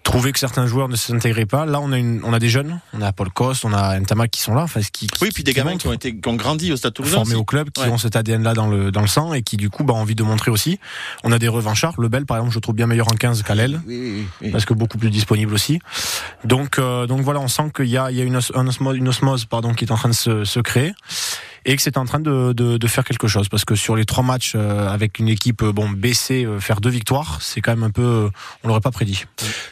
trouver 0.03 0.33
que 0.33 0.39
certains 0.39 0.67
joueurs 0.67 0.89
ne 0.89 0.97
s'intégraient 0.97 1.47
pas. 1.47 1.65
Là, 1.65 1.81
on 1.81 1.93
a 1.93 1.99
une, 1.99 2.21
on 2.25 2.33
a 2.33 2.41
des 2.41 2.49
jeunes, 2.49 2.81
on 2.93 3.03
a 3.03 3.13
Paul 3.13 3.31
Coste, 3.31 3.65
on 3.65 3.73
a 3.73 3.99
Ntama 4.01 4.27
qui 4.27 4.41
sont 4.41 4.55
là, 4.55 4.63
enfin, 4.63 4.81
qui, 4.93 5.07
oui, 5.23 5.31
puis 5.33 5.45
des 5.45 5.53
gamins 5.53 5.77
qui 5.77 5.87
ont 5.87 5.93
été, 5.93 6.17
qui 6.17 6.29
ont 6.29 6.35
grandi 6.35 6.73
au 6.73 6.77
Stade 6.77 6.93
Toulousain, 6.93 7.17
formés 7.17 7.37
au 7.37 7.45
club, 7.45 7.71
qui 7.71 7.83
ouais. 7.83 7.89
ont 7.89 7.99
cet 7.99 8.17
ADN 8.17 8.43
là 8.43 8.55
dans 8.55 8.67
le 8.69 8.91
dans 8.91 9.01
le 9.01 9.07
sang 9.07 9.33
et 9.33 9.43
qui 9.43 9.57
du 9.57 9.71
coup, 9.71 9.85
bah, 9.85 9.95
ont 9.95 9.99
envie 9.99 10.17
de 10.17 10.25
montrer 10.25 10.51
aussi. 10.51 10.81
On 11.23 11.31
a 11.31 11.39
des 11.39 11.49
revanchards. 11.49 11.95
Le 11.99 12.09
Bel, 12.09 12.27
par 12.27 12.37
exemple, 12.39 12.55
je 12.55 12.59
trouve 12.59 12.75
bien 12.75 12.87
meilleur 12.87 13.09
en 13.09 13.15
15 13.15 13.43
qu'à 13.43 13.55
l'aile, 13.55 13.81
oui, 13.87 13.97
oui, 13.99 14.27
oui, 14.43 14.51
parce 14.51 14.65
que 14.65 14.75
beaucoup 14.75 14.99
plus 14.99 15.11
disponible 15.11 15.48
aussi. 15.53 15.81
Donc, 16.45 16.79
euh, 16.79 17.07
donc 17.07 17.21
voilà, 17.21 17.41
on 17.41 17.49
sent 17.49 17.71
qu'il 17.75 17.87
y 17.87 17.99
a, 17.99 18.11
une, 18.11 18.37
osmose, 18.37 18.97
une 18.97 19.11
pardon, 19.49 19.75
qui 19.75 19.85
est 19.85 19.93
en 19.93 19.97
train 19.97 20.09
de 20.09 20.15
se 20.45 20.61
créer 20.61 20.93
et 21.65 21.77
que 21.77 21.83
c'est 21.83 21.97
en 21.97 22.05
train 22.05 22.21
de, 22.21 22.53
de, 22.53 22.77
de, 22.77 22.87
faire 22.87 23.05
quelque 23.05 23.29
chose. 23.29 23.49
Parce 23.49 23.65
que 23.65 23.75
sur 23.75 23.97
les 23.97 24.05
trois 24.05 24.25
matchs 24.25 24.53
euh, 24.55 24.89
avec 24.89 25.19
une 25.19 25.29
équipe 25.29 25.65
bon 25.65 25.89
baissée 25.91 26.45
euh, 26.45 26.61
faire 26.61 26.81
deux 26.81 26.91
victoires 26.91 27.39
c'est 27.41 27.61
quand 27.61 27.73
même 27.73 27.85
un 27.85 27.91
peu 27.91 28.03
euh, 28.03 28.31
on 28.63 28.69
l'aurait 28.69 28.81
pas 28.81 28.91
prédit. 28.91 29.25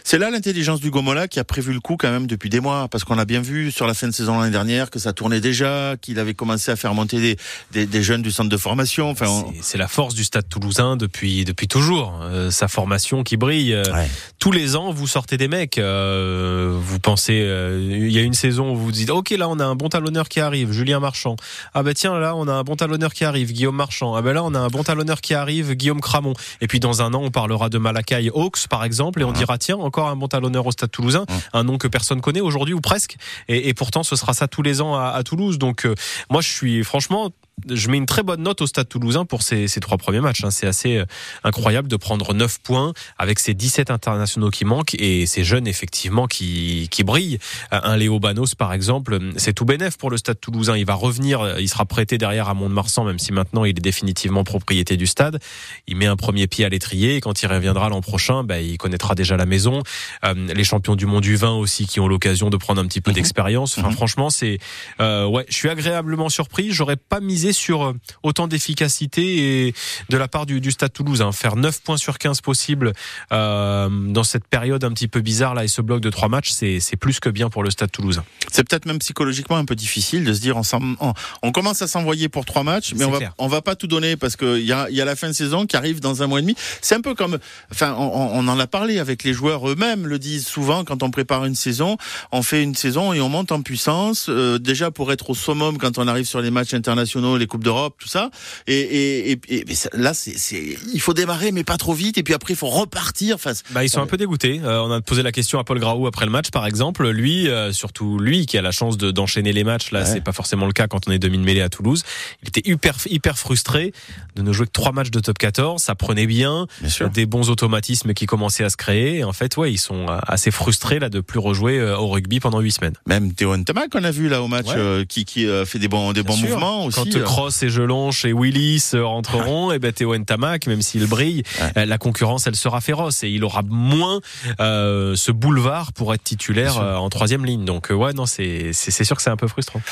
C'est 0.04 0.18
là 0.18 0.30
l'intelligence 0.30 0.80
du 0.80 0.90
Gomola 0.90 1.28
qui 1.28 1.40
a 1.40 1.44
prévu 1.44 1.72
le 1.72 1.80
coup 1.80 1.96
quand 1.96 2.10
même 2.10 2.26
depuis 2.26 2.50
des 2.50 2.60
mois. 2.60 2.88
Parce 2.88 3.04
qu'on 3.04 3.18
a 3.18 3.24
bien 3.24 3.40
vu 3.40 3.70
sur 3.70 3.86
la 3.86 3.94
fin 3.94 4.06
de 4.06 4.12
saison 4.12 4.38
l'année 4.38 4.52
dernière 4.52 4.90
que 4.90 4.98
ça 4.98 5.12
tournait 5.12 5.40
déjà 5.40 5.96
qu'il 6.00 6.18
avait 6.18 6.34
commencé 6.34 6.70
à 6.70 6.76
faire 6.76 6.94
monter 6.94 7.20
des, 7.20 7.36
des, 7.72 7.86
des 7.86 8.02
jeunes 8.02 8.22
du 8.22 8.30
centre 8.30 8.48
de 8.48 8.56
formation. 8.56 9.10
Enfin 9.10 9.26
on... 9.28 9.52
c'est 9.60 9.78
la 9.78 9.88
force 9.88 10.14
du 10.14 10.24
stade 10.24 10.48
toulousain 10.48 10.96
depuis 10.96 11.44
depuis 11.44 11.68
toujours 11.68 12.18
euh, 12.22 12.50
sa 12.50 12.68
formation 12.68 13.22
qui 13.22 13.36
brille. 13.36 13.74
Ouais. 13.74 14.08
tous 14.38 14.52
les 14.52 14.76
ans 14.76 14.90
vous 14.92 15.06
sortez 15.06 15.36
des 15.36 15.48
mecs. 15.48 15.78
Euh, 15.78 16.76
vous 16.78 16.98
pensez 16.98 17.34
il 17.34 18.10
y 18.10 18.18
a 18.18 18.22
une 18.22 18.34
saison 18.34 18.72
où 18.72 18.76
vous 18.76 18.92
dites 18.92 19.10
ok 19.10 19.30
là 19.30 19.48
on 19.48 19.58
a 19.58 19.64
un 19.64 19.74
bon 19.74 19.88
talonneur 19.88 20.28
qui 20.28 20.40
arrive 20.40 20.72
Julien 20.72 21.00
Marchand 21.00 21.36
ah 21.78 21.82
bah 21.82 21.92
tiens 21.92 22.18
là 22.18 22.34
on 22.34 22.48
a 22.48 22.54
un 22.54 22.62
bon 22.62 22.74
talonneur 22.74 23.12
qui 23.12 23.26
arrive 23.26 23.52
Guillaume 23.52 23.76
Marchand. 23.76 24.14
Ah 24.14 24.22
bah 24.22 24.32
là 24.32 24.42
on 24.42 24.54
a 24.54 24.58
un 24.58 24.68
bon 24.68 24.82
talonneur 24.82 25.20
qui 25.20 25.34
arrive 25.34 25.74
Guillaume 25.74 26.00
Cramon. 26.00 26.32
Et 26.62 26.68
puis 26.68 26.80
dans 26.80 27.02
un 27.02 27.12
an 27.12 27.20
on 27.22 27.30
parlera 27.30 27.68
de 27.68 27.76
Malakai 27.76 28.30
Hawks 28.34 28.66
par 28.70 28.82
exemple 28.82 29.20
et 29.20 29.24
on 29.24 29.32
dira 29.32 29.58
tiens 29.58 29.76
encore 29.76 30.08
un 30.08 30.16
bon 30.16 30.26
talonneur 30.26 30.66
au 30.66 30.72
Stade 30.72 30.90
Toulousain 30.90 31.26
un 31.52 31.64
nom 31.64 31.76
que 31.76 31.86
personne 31.86 32.22
connaît 32.22 32.40
aujourd'hui 32.40 32.72
ou 32.72 32.80
presque. 32.80 33.18
Et, 33.48 33.68
et, 33.68 33.74
pourtant 33.74 34.04
ce 34.04 34.16
sera 34.16 34.32
ça 34.32 34.48
tous 34.48 34.62
les 34.62 34.80
ans 34.80 34.94
à, 34.94 35.08
à 35.08 35.22
Toulouse. 35.22 35.58
Donc 35.58 35.84
euh, 35.84 35.94
moi 36.30 36.40
je 36.40 36.48
suis 36.48 36.82
franchement 36.82 37.30
je 37.68 37.88
mets 37.88 37.96
une 37.96 38.06
très 38.06 38.22
bonne 38.22 38.42
note 38.42 38.60
au 38.60 38.66
Stade 38.66 38.88
Toulousain 38.88 39.24
pour 39.24 39.42
ces, 39.42 39.66
ces 39.66 39.80
trois 39.80 39.96
premiers 39.96 40.20
matchs. 40.20 40.44
Hein. 40.44 40.50
C'est 40.50 40.66
assez 40.66 40.98
euh, 40.98 41.06
incroyable 41.42 41.88
de 41.88 41.96
prendre 41.96 42.34
9 42.34 42.60
points 42.60 42.92
avec 43.18 43.38
ces 43.38 43.54
17 43.54 43.90
internationaux 43.90 44.50
qui 44.50 44.64
manquent 44.64 44.94
et 44.94 45.26
ces 45.26 45.42
jeunes 45.42 45.66
effectivement 45.66 46.26
qui, 46.26 46.88
qui 46.90 47.02
brillent. 47.02 47.38
Un 47.70 47.96
Léo 47.96 48.20
Banos 48.20 48.54
par 48.54 48.72
exemple, 48.72 49.18
c'est 49.36 49.54
tout 49.54 49.64
bénef 49.64 49.96
pour 49.96 50.10
le 50.10 50.18
Stade 50.18 50.38
Toulousain. 50.38 50.76
Il 50.76 50.84
va 50.84 50.94
revenir, 50.94 51.58
il 51.58 51.68
sera 51.68 51.86
prêté 51.86 52.18
derrière 52.18 52.48
à 52.48 52.54
Mont-de-Marsan, 52.54 53.04
même 53.04 53.18
si 53.18 53.32
maintenant 53.32 53.64
il 53.64 53.70
est 53.70 53.80
définitivement 53.80 54.44
propriété 54.44 54.96
du 54.96 55.06
stade. 55.06 55.38
Il 55.86 55.96
met 55.96 56.06
un 56.06 56.16
premier 56.16 56.46
pied 56.46 56.64
à 56.64 56.68
l'étrier 56.68 57.16
et 57.16 57.20
quand 57.20 57.42
il 57.42 57.46
reviendra 57.46 57.88
l'an 57.88 58.00
prochain, 58.02 58.44
bah, 58.44 58.60
il 58.60 58.76
connaîtra 58.76 59.14
déjà 59.14 59.36
la 59.36 59.46
maison. 59.46 59.82
Euh, 60.24 60.34
les 60.34 60.64
champions 60.64 60.96
du 60.96 61.06
monde 61.06 61.22
du 61.22 61.36
vin 61.36 61.52
aussi 61.52 61.86
qui 61.86 62.00
ont 62.00 62.08
l'occasion 62.08 62.50
de 62.50 62.56
prendre 62.56 62.80
un 62.80 62.86
petit 62.86 63.00
peu 63.00 63.10
mmh. 63.10 63.14
d'expérience. 63.14 63.78
Enfin, 63.78 63.88
mmh. 63.88 63.92
franchement, 63.92 64.30
c'est 64.30 64.58
euh, 65.00 65.26
ouais, 65.26 65.46
je 65.48 65.54
suis 65.54 65.68
agréablement 65.68 66.28
surpris. 66.28 66.70
J'aurais 66.70 66.96
pas 66.96 67.20
misé 67.20 67.45
sur 67.52 67.84
euh, 67.84 67.92
autant 68.22 68.48
d'efficacité 68.48 69.66
et 69.66 69.74
de 70.08 70.16
la 70.16 70.28
part 70.28 70.46
du, 70.46 70.60
du 70.60 70.70
Stade 70.70 70.92
Toulouse. 70.92 71.22
Hein. 71.22 71.32
Faire 71.32 71.56
9 71.56 71.82
points 71.82 71.96
sur 71.96 72.18
15 72.18 72.40
possibles 72.40 72.92
euh, 73.32 73.88
dans 73.90 74.24
cette 74.24 74.46
période 74.46 74.84
un 74.84 74.90
petit 74.90 75.08
peu 75.08 75.20
bizarre 75.20 75.54
là 75.54 75.64
et 75.64 75.68
ce 75.68 75.82
bloc 75.82 76.00
de 76.00 76.10
trois 76.10 76.28
matchs, 76.28 76.50
c'est 76.50 76.96
plus 76.96 77.20
que 77.20 77.28
bien 77.28 77.48
pour 77.48 77.62
le 77.62 77.70
Stade 77.70 77.90
Toulouse. 77.90 78.22
C'est 78.50 78.68
peut-être 78.68 78.86
même 78.86 78.98
psychologiquement 78.98 79.56
un 79.56 79.64
peu 79.64 79.74
difficile 79.74 80.24
de 80.24 80.32
se 80.32 80.40
dire 80.40 80.56
on, 80.56 81.52
commence 81.52 81.82
à 81.82 81.86
s'envoyer 81.86 82.28
pour 82.28 82.44
trois 82.44 82.62
matchs, 82.62 82.92
mais 82.94 83.04
on 83.04 83.10
va, 83.10 83.18
on 83.38 83.48
va 83.48 83.62
pas 83.62 83.76
tout 83.76 83.86
donner 83.86 84.16
parce 84.16 84.36
qu'il 84.36 84.64
y 84.64 84.72
a, 84.72 84.90
y 84.90 85.00
a 85.00 85.04
la 85.04 85.16
fin 85.16 85.28
de 85.28 85.32
saison 85.32 85.66
qui 85.66 85.76
arrive 85.76 86.00
dans 86.00 86.22
un 86.22 86.26
mois 86.26 86.38
et 86.38 86.42
demi. 86.42 86.54
C'est 86.80 86.94
un 86.94 87.00
peu 87.00 87.14
comme, 87.14 87.38
enfin, 87.70 87.94
on, 87.98 88.02
on 88.02 88.48
en 88.48 88.58
a 88.58 88.66
parlé 88.66 88.98
avec 88.98 89.24
les 89.24 89.32
joueurs 89.32 89.68
eux-mêmes, 89.68 90.06
le 90.06 90.18
disent 90.18 90.46
souvent 90.46 90.84
quand 90.84 91.02
on 91.02 91.10
prépare 91.10 91.44
une 91.44 91.54
saison, 91.54 91.96
on 92.32 92.42
fait 92.42 92.62
une 92.62 92.74
saison 92.74 93.12
et 93.12 93.20
on 93.20 93.28
monte 93.28 93.52
en 93.52 93.62
puissance 93.62 94.26
euh, 94.28 94.58
déjà 94.58 94.90
pour 94.90 95.12
être 95.12 95.30
au 95.30 95.34
summum 95.34 95.78
quand 95.78 95.98
on 95.98 96.08
arrive 96.08 96.26
sur 96.26 96.40
les 96.40 96.50
matchs 96.50 96.74
internationaux, 96.74 97.35
les 97.36 97.46
coupes 97.46 97.64
d'Europe, 97.64 97.96
tout 97.98 98.08
ça. 98.08 98.30
Et, 98.66 98.80
et, 98.80 99.32
et, 99.32 99.40
et 99.48 99.64
là, 99.92 100.14
c'est, 100.14 100.76
il 100.92 101.00
faut 101.00 101.14
démarrer, 101.14 101.52
mais 101.52 101.64
pas 101.64 101.76
trop 101.76 101.94
vite. 101.94 102.18
Et 102.18 102.22
puis 102.22 102.34
après, 102.34 102.54
il 102.54 102.56
faut 102.56 102.68
repartir. 102.68 103.36
Enfin, 103.36 103.52
bah, 103.70 103.84
ils 103.84 103.88
sont 103.88 104.00
un 104.00 104.06
peu 104.06 104.16
dégoûtés. 104.16 104.60
Euh, 104.62 104.82
on 104.82 104.90
a 104.90 105.00
posé 105.00 105.22
la 105.22 105.32
question 105.32 105.58
à 105.58 105.64
Paul 105.64 105.78
Graou 105.78 106.06
après 106.06 106.24
le 106.24 106.30
match, 106.30 106.50
par 106.50 106.66
exemple. 106.66 107.08
Lui, 107.08 107.48
euh, 107.48 107.72
surtout 107.72 108.18
lui, 108.18 108.46
qui 108.46 108.58
a 108.58 108.62
la 108.62 108.70
chance 108.70 108.96
de, 108.96 109.10
d'enchaîner 109.10 109.52
les 109.52 109.64
matchs. 109.64 109.90
Là, 109.90 110.00
ouais. 110.00 110.06
c'est 110.06 110.20
pas 110.20 110.32
forcément 110.32 110.66
le 110.66 110.72
cas 110.72 110.86
quand 110.86 111.08
on 111.08 111.12
est 111.12 111.18
demi 111.18 111.38
de 111.38 111.44
mêlée 111.44 111.62
à 111.62 111.68
Toulouse. 111.68 112.02
Il 112.42 112.48
était 112.48 112.68
hyper, 112.68 112.96
hyper 113.08 113.38
frustré 113.38 113.92
de 114.34 114.42
ne 114.42 114.52
jouer 114.52 114.66
que 114.66 114.72
trois 114.72 114.92
matchs 114.92 115.10
de 115.10 115.20
top 115.20 115.38
14. 115.38 115.82
Ça 115.82 115.94
prenait 115.94 116.26
bien, 116.26 116.66
bien 116.80 117.08
des 117.08 117.26
bons 117.26 117.50
automatismes 117.50 118.14
qui 118.14 118.26
commençaient 118.26 118.64
à 118.64 118.70
se 118.70 118.76
créer. 118.76 119.18
Et 119.18 119.24
en 119.24 119.32
fait, 119.32 119.56
ouais, 119.56 119.72
ils 119.72 119.78
sont 119.78 120.06
assez 120.08 120.50
frustrés 120.50 120.98
là 120.98 121.08
de 121.08 121.20
plus 121.20 121.38
rejouer 121.38 121.78
euh, 121.78 121.96
au 121.96 122.08
rugby 122.08 122.40
pendant 122.40 122.60
huit 122.60 122.72
semaines. 122.72 122.94
Même 123.06 123.32
Théo 123.32 123.56
Ntamak, 123.56 123.90
qu'on 123.90 124.04
a 124.04 124.10
vu 124.10 124.28
là 124.28 124.42
au 124.42 124.48
match, 124.48 124.66
ouais. 124.66 125.04
qui, 125.08 125.24
qui 125.24 125.46
fait 125.64 125.78
des 125.78 125.88
bons, 125.88 126.12
des 126.12 126.22
bons 126.22 126.36
mouvements 126.36 126.84
aussi. 126.86 127.10
Quand 127.10 127.18
Cross 127.26 127.64
et 127.64 127.70
Gelonche 127.70 128.24
et 128.24 128.32
Willis 128.32 128.90
rentreront, 128.94 129.72
et 129.72 129.80
ben 129.80 129.92
Théo 129.92 130.16
Ntamak, 130.16 130.68
même 130.68 130.80
s'il 130.80 131.06
brille, 131.08 131.42
ouais. 131.74 131.84
la 131.84 131.98
concurrence 131.98 132.46
elle 132.46 132.54
sera 132.54 132.80
féroce 132.80 133.24
et 133.24 133.28
il 133.28 133.42
aura 133.42 133.62
moins 133.68 134.20
euh, 134.60 135.16
ce 135.16 135.32
boulevard 135.32 135.92
pour 135.92 136.14
être 136.14 136.22
titulaire 136.22 136.78
euh, 136.78 136.94
en 136.94 137.08
troisième 137.08 137.44
ligne. 137.44 137.64
Donc 137.64 137.90
euh, 137.90 137.94
ouais, 137.94 138.12
non, 138.12 138.26
c'est 138.26 138.70
c'est 138.72 139.02
sûr 139.02 139.16
que 139.16 139.22
c'est 139.22 139.30
un 139.30 139.36
peu 139.36 139.48
frustrant. 139.48 139.82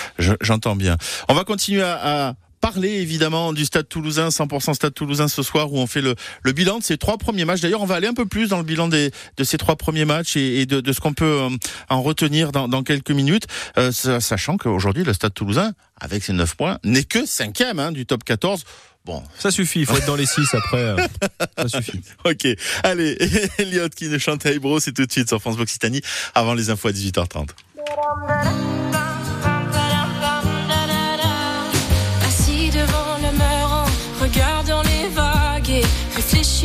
J'entends 0.41 0.77
bien. 0.77 0.97
On 1.29 1.35
va 1.35 1.43
continuer 1.43 1.83
à, 1.83 2.29
à 2.29 2.35
parler 2.65 2.93
évidemment 2.93 3.53
du 3.53 3.67
Stade 3.67 3.91
Toulousain, 3.91 4.31
100% 4.31 4.73
Stade 4.73 4.95
Toulousain 4.95 5.29
ce 5.29 5.43
soir 5.43 5.71
où 5.71 5.77
on 5.77 5.87
fait 5.87 6.01
le, 6.01 6.15
le 6.43 6.53
bilan 6.53 6.79
de 6.79 6.83
ces 6.83 6.97
trois 6.97 7.19
premiers 7.19 7.45
matchs. 7.45 7.61
D'ailleurs, 7.61 7.83
on 7.83 7.87
va 7.87 7.97
aller 7.97 8.07
un 8.07 8.15
peu 8.15 8.25
plus 8.25 8.49
dans 8.49 8.57
le 8.57 8.63
bilan 8.65 8.89
des, 8.89 9.11
de 9.37 9.45
ces 9.45 9.59
trois 9.59 9.77
premiers 9.77 10.07
matchs 10.07 10.39
et, 10.39 10.63
et 10.63 10.67
de, 10.67 10.81
de, 10.81 10.93
ce 10.95 11.01
qu'on 11.01 11.13
peut 11.13 11.43
euh, 11.43 11.51
en 11.91 12.03
retenir 12.03 12.53
dans, 12.53 12.67
dans 12.67 12.83
quelques 12.83 13.11
minutes, 13.11 13.45
euh, 13.77 13.93
sachant 13.93 14.57
qu'aujourd'hui 14.57 15.05
le 15.05 15.13
Stade 15.13 15.35
Toulousain, 15.35 15.73
avec 16.01 16.25
ses 16.25 16.33
9 16.33 16.57
points, 16.57 16.79
n'est 16.85 17.05
que 17.05 17.27
cinquième 17.27 17.79
hein, 17.79 17.93
du 17.93 18.07
top 18.07 18.25
14. 18.25 18.65
Bon, 19.05 19.23
ça 19.39 19.51
suffit, 19.51 19.81
il 19.81 19.87
faut 19.87 19.99
être 19.99 20.07
dans 20.07 20.17
les 20.17 20.25
6 20.25 20.55
après. 20.55 20.79
Euh, 20.79 20.97
ça 21.59 21.69
suffit. 21.69 22.01
ok, 22.25 22.49
allez, 22.83 23.19
Elliot 23.59 23.91
qui 23.91 24.09
ne 24.09 24.17
chante 24.17 24.47
à 24.47 24.53
Ebro, 24.53 24.81
c'est 24.81 24.93
tout 24.93 25.05
de 25.05 25.13
suite 25.13 25.29
sur 25.29 25.39
France 25.39 25.59
Occitanie 25.59 26.01
avant 26.35 26.55
les 26.55 26.71
infos 26.71 26.89
à 26.89 26.93
18h30. 26.93 27.51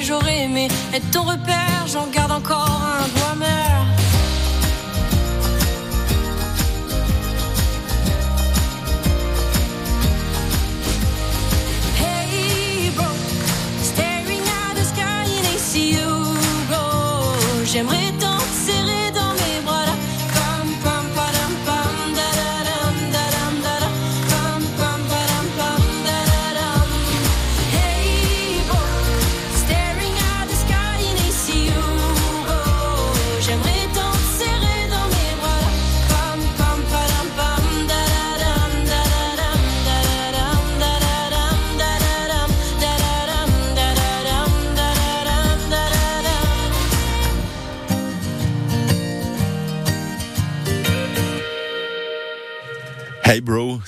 J'aurais 0.00 0.42
aimé 0.42 0.68
être 0.92 1.10
ton 1.12 1.22
repère, 1.22 1.86
j'en 1.86 2.08
garde 2.08 2.32
encore 2.32 2.65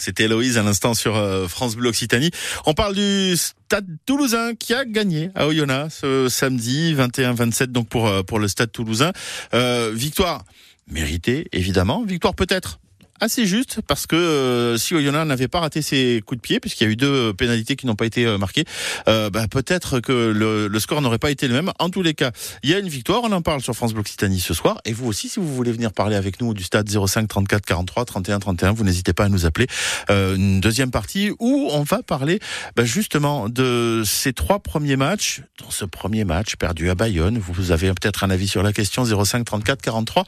c'était 0.08 0.24
Héloïse 0.24 0.56
à 0.56 0.62
l'instant 0.62 0.94
sur 0.94 1.16
euh, 1.16 1.48
France 1.48 1.76
Bleu 1.76 1.90
Occitanie. 1.90 2.30
On 2.64 2.72
parle 2.72 2.94
du 2.94 3.36
Stade 3.36 3.86
Toulousain 4.06 4.54
qui 4.54 4.72
a 4.72 4.86
gagné 4.86 5.30
à 5.34 5.46
Oyonnax 5.46 5.98
ce 6.00 6.30
samedi 6.30 6.94
21-27 6.94 7.66
donc 7.66 7.90
pour 7.90 8.08
euh, 8.08 8.22
pour 8.22 8.38
le 8.38 8.48
Stade 8.48 8.72
Toulousain. 8.72 9.12
Euh, 9.52 9.92
victoire 9.94 10.46
méritée 10.90 11.46
évidemment, 11.52 12.04
victoire 12.04 12.34
peut-être 12.34 12.78
assez 13.20 13.46
juste 13.46 13.80
parce 13.86 14.06
que 14.06 14.16
euh, 14.16 14.76
si 14.76 14.94
Oyonnax 14.94 15.26
n'avait 15.26 15.48
pas 15.48 15.60
raté 15.60 15.82
ses 15.82 16.22
coups 16.24 16.38
de 16.38 16.42
pied 16.42 16.60
puisqu'il 16.60 16.84
y 16.84 16.86
a 16.86 16.90
eu 16.90 16.96
deux 16.96 17.32
pénalités 17.34 17.76
qui 17.76 17.86
n'ont 17.86 17.96
pas 17.96 18.06
été 18.06 18.26
euh, 18.26 18.38
marquées, 18.38 18.64
euh, 19.08 19.30
bah, 19.30 19.46
peut-être 19.48 20.00
que 20.00 20.12
le, 20.12 20.68
le 20.68 20.80
score 20.80 21.00
n'aurait 21.00 21.18
pas 21.18 21.30
été 21.30 21.48
le 21.48 21.54
même. 21.54 21.72
En 21.78 21.90
tous 21.90 22.02
les 22.02 22.14
cas, 22.14 22.32
il 22.62 22.70
y 22.70 22.74
a 22.74 22.78
une 22.78 22.88
victoire, 22.88 23.22
on 23.24 23.32
en 23.32 23.42
parle 23.42 23.60
sur 23.60 23.74
France 23.74 23.92
Bleu 23.92 24.00
Occitanie 24.00 24.40
ce 24.40 24.54
soir 24.54 24.80
et 24.84 24.92
vous 24.92 25.06
aussi 25.06 25.28
si 25.28 25.40
vous 25.40 25.54
voulez 25.54 25.72
venir 25.72 25.92
parler 25.92 26.16
avec 26.16 26.40
nous 26.40 26.54
du 26.54 26.62
stade 26.62 26.88
05 26.88 27.28
34 27.28 27.64
43 27.64 28.04
31 28.04 28.38
31, 28.38 28.72
vous 28.72 28.84
n'hésitez 28.84 29.12
pas 29.12 29.24
à 29.24 29.28
nous 29.28 29.46
appeler. 29.46 29.66
Euh, 30.10 30.36
une 30.36 30.60
deuxième 30.60 30.90
partie 30.90 31.30
où 31.38 31.68
on 31.72 31.82
va 31.82 32.02
parler 32.02 32.40
bah, 32.76 32.84
justement 32.84 33.48
de 33.48 34.02
ces 34.04 34.32
trois 34.32 34.60
premiers 34.60 34.96
matchs. 34.96 35.42
Dans 35.60 35.70
ce 35.70 35.84
premier 35.84 36.24
match 36.24 36.56
perdu 36.56 36.90
à 36.90 36.94
Bayonne, 36.94 37.38
vous 37.38 37.72
avez 37.72 37.88
peut-être 37.88 38.24
un 38.24 38.30
avis 38.30 38.48
sur 38.48 38.62
la 38.62 38.72
question 38.72 39.04
05 39.04 39.44
34 39.44 39.82
43 39.82 40.24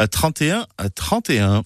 euh, 0.00 0.06
31 0.06 0.66
euh, 0.80 0.88
31. 0.94 1.62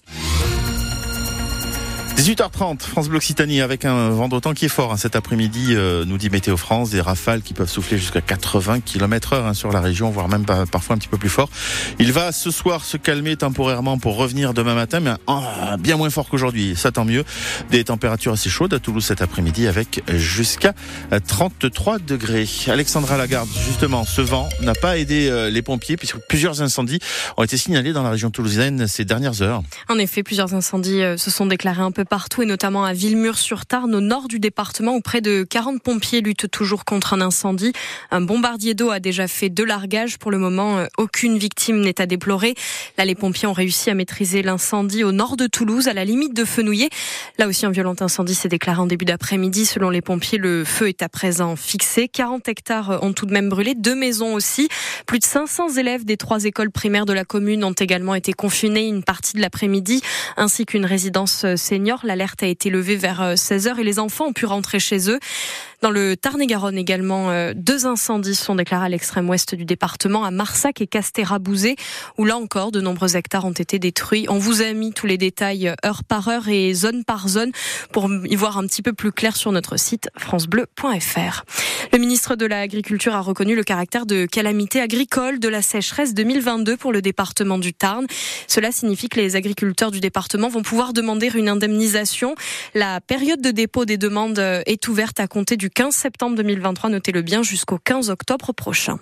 18h30, 2.19 2.81
France 2.81 3.07
Bleu 3.07 3.15
Occitanie 3.15 3.61
avec 3.61 3.85
un 3.85 4.09
vent 4.09 4.27
d'autant 4.27 4.53
qui 4.53 4.65
est 4.65 4.69
fort 4.69 4.91
hein, 4.91 4.97
cet 4.97 5.15
après-midi, 5.15 5.67
euh, 5.69 6.03
nous 6.03 6.17
dit 6.17 6.29
Météo 6.29 6.57
France, 6.57 6.89
des 6.89 6.99
rafales 6.99 7.41
qui 7.41 7.53
peuvent 7.53 7.69
souffler 7.69 7.97
jusqu'à 7.97 8.19
80 8.19 8.81
km 8.81 9.31
heure 9.31 9.45
hein, 9.45 9.53
sur 9.53 9.71
la 9.71 9.79
région, 9.79 10.09
voire 10.09 10.27
même 10.27 10.43
parfois 10.45 10.97
un 10.97 10.99
petit 10.99 11.07
peu 11.07 11.17
plus 11.17 11.29
fort. 11.29 11.49
Il 11.97 12.11
va 12.11 12.33
ce 12.33 12.51
soir 12.51 12.83
se 12.83 12.97
calmer 12.97 13.37
temporairement 13.37 13.97
pour 13.97 14.17
revenir 14.17 14.53
demain 14.53 14.75
matin, 14.75 14.99
mais 14.99 15.11
ah, 15.27 15.77
bien 15.79 15.95
moins 15.95 16.09
fort 16.09 16.27
qu'aujourd'hui, 16.27 16.75
ça 16.75 16.91
tant 16.91 17.05
mieux. 17.05 17.23
Des 17.71 17.85
températures 17.85 18.33
assez 18.33 18.49
chaudes 18.49 18.73
à 18.73 18.79
Toulouse 18.79 19.05
cet 19.05 19.21
après-midi 19.21 19.67
avec 19.67 20.03
jusqu'à 20.09 20.73
euh, 21.13 21.21
33 21.25 21.99
degrés. 21.99 22.49
Alexandra 22.67 23.15
Lagarde, 23.15 23.47
justement, 23.65 24.03
ce 24.03 24.19
vent 24.19 24.49
n'a 24.61 24.73
pas 24.73 24.97
aidé 24.97 25.29
euh, 25.29 25.49
les 25.49 25.61
pompiers 25.61 25.95
puisque 25.95 26.17
plusieurs 26.27 26.61
incendies 26.61 26.99
ont 27.37 27.43
été 27.43 27.55
signalés 27.55 27.93
dans 27.93 28.03
la 28.03 28.09
région 28.09 28.29
toulousaine 28.29 28.87
ces 28.87 29.05
dernières 29.05 29.41
heures. 29.41 29.63
En 29.87 29.97
effet, 29.97 30.21
plusieurs 30.21 30.53
incendies 30.53 31.01
euh, 31.01 31.15
se 31.15 31.31
sont 31.31 31.45
déclarés 31.45 31.81
un 31.81 31.91
peu 31.91 32.03
partout 32.09 32.41
et 32.41 32.45
notamment 32.45 32.83
à 32.83 32.93
Villemur-sur-Tarn, 32.93 33.93
au 33.93 34.01
nord 34.01 34.27
du 34.27 34.39
département, 34.39 34.95
où 34.95 35.01
près 35.01 35.21
de 35.21 35.45
40 35.49 35.81
pompiers 35.81 36.21
luttent 36.21 36.49
toujours 36.49 36.83
contre 36.83 37.13
un 37.13 37.21
incendie. 37.21 37.71
Un 38.11 38.21
bombardier 38.21 38.73
d'eau 38.73 38.89
a 38.89 38.99
déjà 38.99 39.27
fait 39.27 39.49
deux 39.49 39.63
largages. 39.63 40.17
Pour 40.17 40.31
le 40.31 40.39
moment, 40.39 40.79
euh, 40.79 40.87
aucune 40.97 41.37
victime 41.37 41.79
n'est 41.79 42.01
à 42.01 42.07
déplorer. 42.07 42.55
Là, 42.97 43.05
les 43.05 43.15
pompiers 43.15 43.47
ont 43.47 43.53
réussi 43.53 43.89
à 43.89 43.93
maîtriser 43.93 44.41
l'incendie 44.41 45.03
au 45.03 45.11
nord 45.11 45.37
de 45.37 45.45
Toulouse, 45.45 45.87
à 45.87 45.93
la 45.93 46.03
limite 46.03 46.33
de 46.33 46.43
Fenouillet. 46.43 46.89
Là 47.37 47.47
aussi, 47.47 47.65
un 47.65 47.71
violent 47.71 47.95
incendie 47.99 48.33
s'est 48.33 48.49
déclaré 48.49 48.81
en 48.81 48.87
début 48.87 49.05
d'après-midi. 49.05 49.65
Selon 49.65 49.91
les 49.91 50.01
pompiers, 50.01 50.39
le 50.39 50.65
feu 50.65 50.89
est 50.89 51.03
à 51.03 51.09
présent 51.09 51.55
fixé. 51.55 52.07
40 52.07 52.47
hectares 52.47 53.03
ont 53.03 53.13
tout 53.13 53.27
de 53.27 53.33
même 53.33 53.49
brûlé, 53.49 53.75
deux 53.75 53.95
maisons 53.95 54.33
aussi. 54.33 54.67
Plus 55.05 55.19
de 55.19 55.25
500 55.25 55.75
élèves 55.77 56.05
des 56.05 56.17
trois 56.17 56.45
écoles 56.45 56.71
primaires 56.71 57.05
de 57.05 57.13
la 57.13 57.23
commune 57.23 57.63
ont 57.63 57.73
également 57.73 58.15
été 58.15 58.33
confinés 58.33 58.87
une 58.87 59.03
partie 59.03 59.37
de 59.37 59.41
l'après-midi, 59.41 60.01
ainsi 60.37 60.65
qu'une 60.65 60.85
résidence 60.85 61.45
senior. 61.55 61.98
L'alerte 62.03 62.43
a 62.43 62.47
été 62.47 62.69
levée 62.69 62.95
vers 62.95 63.33
16h 63.35 63.79
et 63.79 63.83
les 63.83 63.99
enfants 63.99 64.27
ont 64.27 64.33
pu 64.33 64.45
rentrer 64.45 64.79
chez 64.79 65.09
eux. 65.09 65.19
Dans 65.81 65.91
le 65.91 66.17
Tarn-et-Garonne 66.17 66.77
également, 66.77 67.31
euh, 67.31 67.53
deux 67.55 67.85
incendies 67.85 68.35
sont 68.35 68.55
déclarés 68.55 68.87
à 68.87 68.89
l'extrême 68.89 69.29
ouest 69.29 69.55
du 69.55 69.63
département, 69.63 70.25
à 70.25 70.31
Marsac 70.31 70.81
et 70.81 70.87
Castérabouzé, 70.87 71.77
où 72.17 72.25
là 72.25 72.37
encore, 72.37 72.71
de 72.71 72.81
nombreux 72.81 73.15
hectares 73.15 73.45
ont 73.45 73.51
été 73.51 73.79
détruits. 73.79 74.25
On 74.27 74.39
vous 74.39 74.61
a 74.61 74.73
mis 74.73 74.91
tous 74.91 75.07
les 75.07 75.17
détails 75.17 75.69
euh, 75.69 75.75
heure 75.85 76.03
par 76.03 76.27
heure 76.27 76.49
et 76.49 76.73
zone 76.73 77.05
par 77.05 77.29
zone 77.29 77.51
pour 77.93 78.09
y 78.25 78.35
voir 78.35 78.57
un 78.57 78.67
petit 78.67 78.81
peu 78.81 78.91
plus 78.91 79.13
clair 79.13 79.37
sur 79.37 79.53
notre 79.53 79.77
site 79.77 80.09
francebleu.fr. 80.17 81.45
Le 81.93 81.97
ministre 81.97 82.35
de 82.35 82.45
l'Agriculture 82.45 83.15
a 83.15 83.21
reconnu 83.21 83.55
le 83.55 83.63
caractère 83.63 84.05
de 84.05 84.25
calamité 84.25 84.81
agricole 84.81 85.39
de 85.39 85.47
la 85.47 85.61
sécheresse 85.61 86.13
2022 86.13 86.75
pour 86.75 86.91
le 86.91 87.01
département 87.01 87.57
du 87.57 87.73
Tarn. 87.73 88.05
Cela 88.47 88.73
signifie 88.73 89.07
que 89.07 89.19
les 89.19 89.37
agriculteurs 89.37 89.91
du 89.91 90.01
département 90.01 90.49
vont 90.49 90.61
pouvoir 90.61 90.91
demander 90.91 91.31
une 91.33 91.47
indemnisation. 91.47 92.35
La 92.73 92.99
période 92.99 93.41
de 93.41 93.51
dépôt 93.51 93.85
des 93.85 93.97
demandes 93.97 94.39
euh, 94.39 94.61
est 94.65 94.89
ouverte 94.89 95.21
à 95.21 95.27
compter 95.27 95.55
du 95.55 95.68
15 95.73 95.93
septembre 95.93 96.35
2023, 96.35 96.89
notez-le 96.89 97.21
bien, 97.21 97.43
jusqu'au 97.43 97.77
15 97.77 98.09
octobre 98.09 98.53
prochain. 98.53 98.99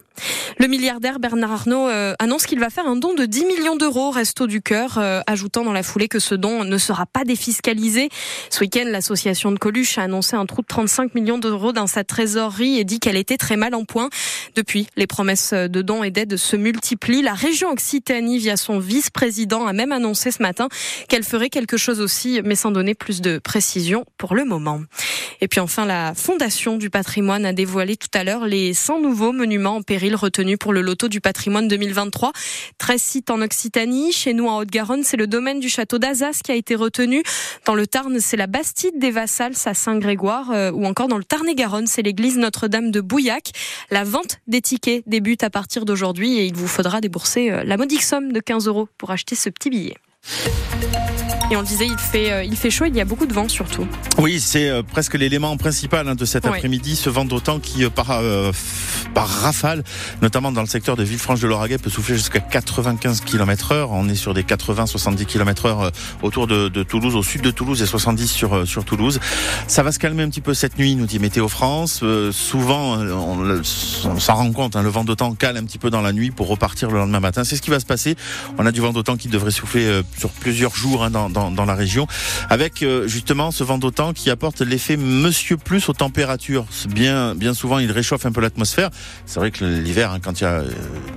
Le 0.57 0.67
milliardaire 0.67 1.19
Bernard 1.19 1.51
Arnault 1.51 1.87
euh, 1.87 2.13
annonce 2.19 2.45
qu'il 2.45 2.59
va 2.59 2.69
faire 2.69 2.87
un 2.87 2.95
don 2.95 3.13
de 3.13 3.25
10 3.25 3.45
millions 3.45 3.75
d'euros 3.75 4.07
au 4.07 4.11
Resto 4.11 4.47
du 4.47 4.61
Cœur, 4.61 4.97
euh, 4.97 5.21
ajoutant 5.27 5.63
dans 5.63 5.73
la 5.73 5.83
foulée 5.83 6.07
que 6.07 6.19
ce 6.19 6.35
don 6.35 6.63
ne 6.63 6.77
sera 6.77 7.05
pas 7.05 7.23
défiscalisé. 7.23 8.09
Ce 8.49 8.61
week-end, 8.61 8.85
l'association 8.85 9.51
de 9.51 9.59
Coluche 9.59 9.97
a 9.97 10.03
annoncé 10.03 10.35
un 10.35 10.45
trou 10.45 10.61
de 10.61 10.67
35 10.67 11.13
millions 11.15 11.37
d'euros 11.37 11.71
dans 11.71 11.87
sa 11.87 12.03
trésorerie 12.03 12.79
et 12.79 12.83
dit 12.83 12.99
qu'elle 12.99 13.17
était 13.17 13.37
très 13.37 13.57
mal 13.57 13.75
en 13.75 13.85
point. 13.85 14.09
Depuis, 14.55 14.87
les 14.95 15.07
promesses 15.07 15.53
de 15.53 15.81
dons 15.81 16.03
et 16.03 16.11
d'aides 16.11 16.37
se 16.37 16.55
multiplient. 16.55 17.21
La 17.21 17.33
région 17.33 17.71
Occitanie, 17.71 18.39
via 18.39 18.57
son 18.57 18.79
vice-président, 18.79 19.67
a 19.67 19.73
même 19.73 19.91
annoncé 19.91 20.31
ce 20.31 20.41
matin 20.41 20.67
qu'elle 21.07 21.23
ferait 21.23 21.49
quelque 21.49 21.77
chose 21.77 22.01
aussi, 22.01 22.41
mais 22.43 22.55
sans 22.55 22.71
donner 22.71 22.95
plus 22.95 23.21
de 23.21 23.37
précision 23.37 24.05
pour 24.17 24.35
le 24.35 24.45
moment. 24.45 24.81
Et 25.41 25.47
puis 25.47 25.59
enfin, 25.59 25.85
la 25.85 26.13
Fondation 26.15 26.56
du 26.57 26.89
patrimoine 26.89 27.45
a 27.45 27.53
dévoilé 27.53 27.97
tout 27.97 28.07
à 28.15 28.23
l'heure 28.23 28.47
les 28.47 28.73
100 28.73 29.01
nouveaux 29.01 29.31
monuments 29.31 29.75
en 29.75 29.81
péril 29.83 30.15
retenus 30.15 30.57
pour 30.59 30.73
le 30.73 30.81
loto 30.81 31.07
du 31.07 31.21
patrimoine 31.21 31.67
2023. 31.67 32.31
13 32.79 33.01
sites 33.01 33.29
en 33.29 33.41
Occitanie. 33.41 34.11
Chez 34.11 34.33
nous, 34.33 34.47
en 34.47 34.57
Haute-Garonne, 34.57 35.03
c'est 35.03 35.17
le 35.17 35.27
domaine 35.27 35.59
du 35.59 35.69
château 35.69 35.99
d'Azas 35.99 36.39
qui 36.43 36.51
a 36.51 36.55
été 36.55 36.73
retenu. 36.73 37.21
Dans 37.65 37.75
le 37.75 37.85
Tarn, 37.85 38.19
c'est 38.19 38.37
la 38.37 38.47
Bastide 38.47 38.97
des 38.97 39.11
Vassals 39.11 39.53
à 39.65 39.75
Saint-Grégoire. 39.75 40.49
euh, 40.49 40.71
ou 40.71 40.85
encore 40.85 41.07
dans 41.07 41.19
le 41.19 41.23
Tarn-et-Garonne, 41.23 41.85
c'est 41.85 42.01
l'église 42.01 42.37
Notre-Dame 42.37 42.89
de 42.89 43.01
Bouillac. 43.01 43.51
La 43.91 44.03
vente 44.03 44.39
des 44.47 44.61
tickets 44.61 45.03
débute 45.05 45.43
à 45.43 45.51
partir 45.51 45.85
d'aujourd'hui 45.85 46.39
et 46.39 46.45
il 46.45 46.55
vous 46.55 46.67
faudra 46.67 47.01
débourser 47.01 47.51
euh, 47.51 47.63
la 47.63 47.77
modique 47.77 48.03
somme 48.03 48.31
de 48.31 48.39
15 48.39 48.67
euros 48.67 48.89
pour 48.97 49.11
acheter 49.11 49.35
ce 49.35 49.49
petit 49.49 49.69
billet. 49.69 49.95
Et 51.49 51.55
on 51.55 51.61
le 51.61 51.65
disait, 51.65 51.87
il 51.87 51.97
fait, 51.97 52.33
euh, 52.33 52.43
il 52.43 52.57
fait 52.57 52.69
chaud, 52.69 52.85
il 52.85 52.95
y 52.95 52.99
a 52.99 53.05
beaucoup 53.05 53.25
de 53.25 53.33
vent 53.33 53.47
surtout. 53.47 53.87
Oui, 54.17 54.39
c'est 54.39 54.67
euh, 54.67 54.81
presque 54.81 55.13
l'élément 55.13 55.55
principal 55.57 56.07
hein, 56.07 56.15
de 56.15 56.25
cet 56.25 56.47
après-midi, 56.47 56.95
ce 56.95 57.07
vent 57.09 57.23
d'autant 57.23 57.59
qui, 57.59 57.83
euh, 57.83 57.89
par, 57.91 58.09
euh, 58.11 58.51
par 59.13 59.29
rafale, 59.29 59.83
notamment 60.23 60.51
dans 60.51 60.61
le 60.61 60.67
secteur 60.67 60.95
de 60.95 61.03
Villefranche 61.03 61.39
de 61.39 61.47
l'Auragais, 61.47 61.77
peut 61.77 61.91
souffler 61.91 62.15
jusqu'à 62.15 62.39
95 62.39 63.21
km 63.21 63.73
heure. 63.73 63.91
On 63.91 64.09
est 64.09 64.15
sur 64.15 64.33
des 64.33 64.41
80-70 64.41 65.25
km 65.25 65.67
heure 65.67 65.91
autour 66.23 66.47
de, 66.47 66.67
de 66.67 66.81
Toulouse, 66.81 67.15
au 67.15 67.21
sud 67.21 67.41
de 67.43 67.51
Toulouse 67.51 67.79
et 67.83 67.85
70 67.85 68.27
sur, 68.27 68.67
sur 68.67 68.85
Toulouse. 68.85 69.19
Ça 69.67 69.83
va 69.83 69.91
se 69.91 69.99
calmer 69.99 70.23
un 70.23 70.29
petit 70.29 70.41
peu 70.41 70.55
cette 70.55 70.79
nuit, 70.79 70.95
nous 70.95 71.05
dit 71.05 71.19
Météo 71.19 71.47
France. 71.47 71.99
Euh, 72.01 72.31
souvent, 72.31 72.97
on, 72.97 73.63
s'en 73.63 74.33
rend 74.33 74.51
compte, 74.51 74.75
hein, 74.75 74.81
le 74.81 74.89
vent 74.89 75.03
d'autant 75.03 75.35
cale 75.35 75.57
un 75.57 75.63
petit 75.63 75.77
peu 75.77 75.91
dans 75.91 76.01
la 76.01 76.11
nuit 76.11 76.31
pour 76.31 76.47
repartir 76.47 76.89
le 76.89 76.97
lendemain 76.97 77.19
matin. 77.19 77.43
C'est 77.43 77.55
ce 77.55 77.61
qui 77.61 77.69
va 77.69 77.79
se 77.79 77.85
passer. 77.85 78.15
On 78.57 78.65
a 78.65 78.71
du 78.71 78.81
vent 78.81 78.93
d'autant 78.93 79.15
qui 79.15 79.27
devrait 79.27 79.51
souffler 79.51 80.01
sur 80.17 80.31
plusieurs 80.31 80.75
jours 80.75 81.03
hein, 81.03 81.11
dans, 81.11 81.29
dans, 81.29 81.36
dans, 81.51 81.65
la 81.65 81.75
région, 81.75 82.07
avec 82.49 82.81
euh, 82.81 83.07
justement 83.07 83.51
ce 83.51 83.63
vent 83.63 83.77
d'autant 83.77 84.13
qui 84.13 84.29
apporte 84.29 84.61
l'effet 84.61 84.97
Monsieur 84.97 85.57
Plus 85.57 85.89
aux 85.89 85.93
températures. 85.93 86.65
Bien, 86.89 87.35
bien 87.35 87.53
souvent, 87.53 87.79
il 87.79 87.91
réchauffe 87.91 88.25
un 88.25 88.31
peu 88.31 88.41
l'atmosphère. 88.41 88.89
C'est 89.25 89.39
vrai 89.39 89.51
que 89.51 89.63
l'hiver, 89.63 90.11
hein, 90.11 90.19
quand 90.21 90.39
il 90.39 90.43
y 90.43 90.47
a 90.47 90.61
euh, 90.61 90.69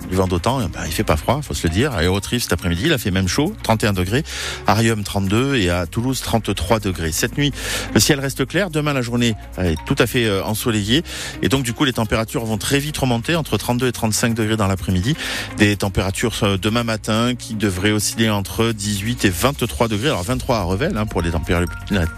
du 0.09 0.17
vent 0.17 0.27
d'autant, 0.27 0.61
ben, 0.61 0.81
il 0.87 0.93
fait 0.93 1.05
pas 1.05 1.17
froid, 1.17 1.41
faut 1.43 1.55
se 1.55 1.67
le 1.67 1.73
dire. 1.73 1.93
À 1.93 1.99
Aérotrive 1.99 2.43
cet 2.43 2.53
après-midi, 2.53 2.83
il 2.87 2.93
a 2.93 2.99
fait 2.99 3.11
même 3.11 3.29
chaud, 3.29 3.55
31 3.63 3.93
degrés. 3.93 4.25
Arium 4.67 5.05
32 5.05 5.57
et 5.57 5.71
à 5.71 5.87
Toulouse 5.87 6.21
33 6.21 6.81
degrés. 6.81 7.13
Cette 7.13 7.39
nuit, 7.39 7.53
le 7.95 8.01
ciel 8.01 8.21
reste 8.21 8.47
clair. 8.47 8.71
Demain, 8.71 8.93
la 8.93 9.03
journée 9.03 9.35
est 9.59 9.77
tout 9.87 9.97
à 9.99 10.07
fait 10.07 10.27
euh, 10.27 10.45
ensoleillée 10.45 11.03
et 11.43 11.49
donc 11.49 11.63
du 11.63 11.73
coup, 11.73 11.85
les 11.85 11.93
températures 11.93 12.45
vont 12.45 12.59
très 12.59 12.79
vite 12.79 12.99
remonter 12.99 13.37
entre 13.37 13.57
32 13.57 13.89
et 13.89 13.93
35 13.93 14.35
degrés 14.35 14.57
dans 14.57 14.67
l'après-midi. 14.67 15.15
Des 15.57 15.77
températures 15.77 16.59
demain 16.61 16.85
matin 16.85 17.35
qui 17.39 17.55
devraient 17.55 17.93
osciller 17.93 18.31
entre 18.31 18.73
18 18.73 19.25
et 19.25 19.31
23 19.31 19.89
degrés. 19.89 20.10
Alors 20.11 20.25
23 20.25 20.57
à 20.57 20.63
Revel 20.65 20.97
hein, 20.97 21.07
pour 21.07 21.23
les 21.23 21.31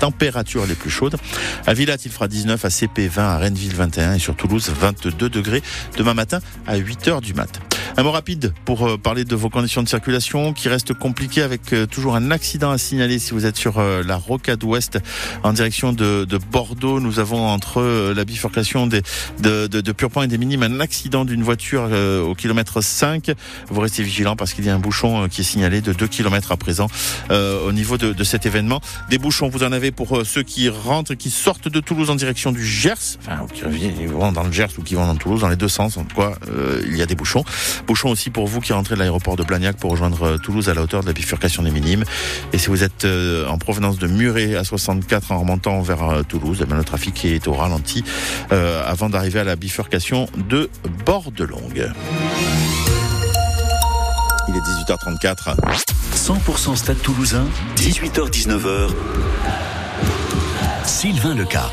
températures 0.00 0.64
les 0.66 0.74
plus 0.74 0.88
chaudes. 0.88 1.16
À 1.66 1.74
Villat, 1.74 1.98
il 2.06 2.10
fera 2.10 2.26
19, 2.26 2.64
à 2.64 2.70
CP 2.70 3.06
20, 3.06 3.22
à 3.22 3.38
Rennesville 3.38 3.74
21 3.74 4.14
et 4.14 4.18
sur 4.18 4.34
Toulouse 4.34 4.70
22 4.74 5.28
degrés 5.28 5.62
demain 5.98 6.14
matin 6.14 6.40
à 6.66 6.76
8 6.76 7.08
heures 7.08 7.20
du 7.20 7.34
mat. 7.34 7.60
Un 7.98 8.04
mot 8.04 8.10
rapide 8.10 8.54
pour 8.64 8.88
euh, 8.88 8.96
parler 8.96 9.24
de 9.24 9.36
vos 9.36 9.50
conditions 9.50 9.82
de 9.82 9.88
circulation 9.88 10.54
qui 10.54 10.70
restent 10.70 10.94
compliquées 10.94 11.42
avec 11.42 11.74
euh, 11.74 11.84
toujours 11.84 12.16
un 12.16 12.30
accident 12.30 12.70
à 12.70 12.78
signaler 12.78 13.18
si 13.18 13.32
vous 13.32 13.44
êtes 13.44 13.56
sur 13.56 13.78
euh, 13.78 14.02
la 14.02 14.16
rocade 14.16 14.64
ouest 14.64 14.98
en 15.42 15.52
direction 15.52 15.92
de, 15.92 16.24
de 16.24 16.38
Bordeaux. 16.38 17.00
Nous 17.00 17.18
avons 17.18 17.46
entre 17.46 17.82
la 18.14 18.24
bifurcation 18.24 18.86
de, 18.86 19.02
de, 19.40 19.68
et 20.22 20.26
des 20.26 20.38
Minimes 20.38 20.62
un 20.62 20.80
accident 20.80 21.26
d'une 21.26 21.42
voiture 21.42 21.90
au 22.26 22.34
kilomètre 22.34 22.80
5. 22.80 23.32
Vous 23.68 23.80
restez 23.80 24.02
vigilant 24.02 24.36
parce 24.36 24.54
qu'il 24.54 24.64
y 24.64 24.70
a 24.70 24.74
un 24.74 24.78
bouchon 24.78 25.28
qui 25.28 25.42
est 25.42 25.44
signalé 25.44 25.80
de 25.80 25.92
2 25.92 26.06
km 26.06 26.52
à 26.52 26.56
présent 26.56 26.88
au 27.30 27.72
niveau 27.72 27.81
de, 27.82 28.12
de, 28.12 28.24
cet 28.24 28.46
événement. 28.46 28.80
Des 29.10 29.18
bouchons, 29.18 29.48
vous 29.48 29.62
en 29.62 29.72
avez 29.72 29.90
pour 29.90 30.24
ceux 30.24 30.42
qui 30.42 30.68
rentrent, 30.68 31.14
qui 31.14 31.30
sortent 31.30 31.68
de 31.68 31.80
Toulouse 31.80 32.10
en 32.10 32.14
direction 32.14 32.52
du 32.52 32.64
Gers, 32.64 33.18
enfin 33.20 33.46
qui 33.52 34.06
vont 34.06 34.32
dans 34.32 34.44
le 34.44 34.52
Gers 34.52 34.78
ou 34.78 34.82
qui 34.82 34.94
vont 34.94 35.06
dans 35.06 35.16
Toulouse, 35.16 35.40
dans 35.42 35.48
les 35.48 35.56
deux 35.56 35.68
sens. 35.68 35.96
En 35.96 36.04
tout 36.04 36.16
cas, 36.16 36.32
il 36.86 36.96
y 36.96 37.02
a 37.02 37.06
des 37.06 37.14
bouchons. 37.14 37.44
Bouchon 37.86 38.10
aussi 38.10 38.30
pour 38.30 38.46
vous 38.46 38.60
qui 38.60 38.72
rentrez 38.72 38.94
de 38.94 39.00
l'aéroport 39.00 39.36
de 39.36 39.42
Blagnac 39.42 39.76
pour 39.76 39.90
rejoindre 39.90 40.22
euh, 40.22 40.36
Toulouse 40.38 40.68
à 40.68 40.74
la 40.74 40.82
hauteur 40.82 41.02
de 41.02 41.06
la 41.06 41.12
bifurcation 41.12 41.62
des 41.62 41.70
Minimes. 41.70 42.04
Et 42.52 42.58
si 42.58 42.68
vous 42.68 42.82
êtes 42.82 43.04
euh, 43.04 43.46
en 43.48 43.58
provenance 43.58 43.98
de 43.98 44.06
Muret 44.06 44.54
à 44.54 44.64
64 44.64 45.32
en 45.32 45.40
remontant 45.40 45.80
vers 45.82 46.02
euh, 46.08 46.22
Toulouse, 46.22 46.58
eh 46.62 46.66
ben, 46.66 46.76
le 46.76 46.84
trafic 46.84 47.24
est 47.24 47.46
au 47.48 47.52
ralenti 47.52 48.04
avant 48.50 49.08
d'arriver 49.08 49.40
à 49.40 49.44
la 49.44 49.56
bifurcation 49.56 50.28
de 50.48 50.68
Bordelongue. 51.04 51.90
Il 54.48 54.56
est 54.56 54.60
18h34. 54.60 55.56
100% 56.14 56.76
Stade 56.76 57.00
Toulousain, 57.00 57.46
18h-19h. 57.76 58.88
Sylvain 60.84 61.34
Leca. 61.34 61.70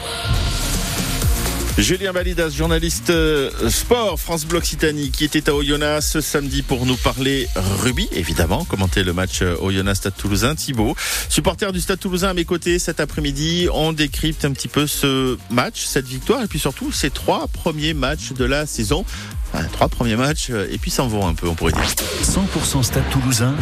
Julien 1.79 2.11
Validas, 2.11 2.49
journaliste 2.49 3.09
euh, 3.09 3.69
sport 3.69 4.19
France 4.19 4.45
Bleu 4.45 4.57
Occitanie, 4.57 5.11
qui 5.11 5.23
était 5.23 5.49
à 5.49 5.55
Oyonnax 5.55 6.11
ce 6.11 6.21
samedi 6.21 6.61
pour 6.61 6.85
nous 6.85 6.97
parler 6.97 7.47
rugby, 7.55 8.09
évidemment, 8.11 8.65
commenter 8.65 9.03
le 9.03 9.13
match 9.13 9.41
euh, 9.41 9.55
Oyonnax 9.61 9.99
Stade 9.99 10.15
Toulousain. 10.17 10.55
Thibaut, 10.55 10.95
supporter 11.29 11.71
du 11.71 11.79
Stade 11.79 11.99
Toulousain 11.99 12.29
à 12.29 12.33
mes 12.33 12.43
côtés 12.43 12.79
cet 12.79 12.99
après-midi, 12.99 13.69
on 13.73 13.93
décrypte 13.93 14.43
un 14.43 14.51
petit 14.51 14.67
peu 14.67 14.87
ce 14.87 15.37
match, 15.49 15.85
cette 15.85 16.05
victoire, 16.05 16.43
et 16.43 16.47
puis 16.47 16.59
surtout 16.59 16.91
ces 16.91 17.09
trois 17.09 17.47
premiers 17.47 17.93
matchs 17.93 18.33
de 18.33 18.43
la 18.43 18.65
saison. 18.65 19.05
Trois 19.71 19.89
premiers 19.89 20.15
matchs, 20.15 20.47
euh, 20.49 20.67
et 20.71 20.77
puis 20.77 20.91
s'en 20.91 21.07
vont 21.07 21.27
un 21.27 21.33
peu, 21.33 21.47
on 21.47 21.55
pourrait 21.55 21.71
dire. 21.71 21.83
100% 22.23 22.83
Stade 22.83 23.09
Toulousain. 23.09 23.55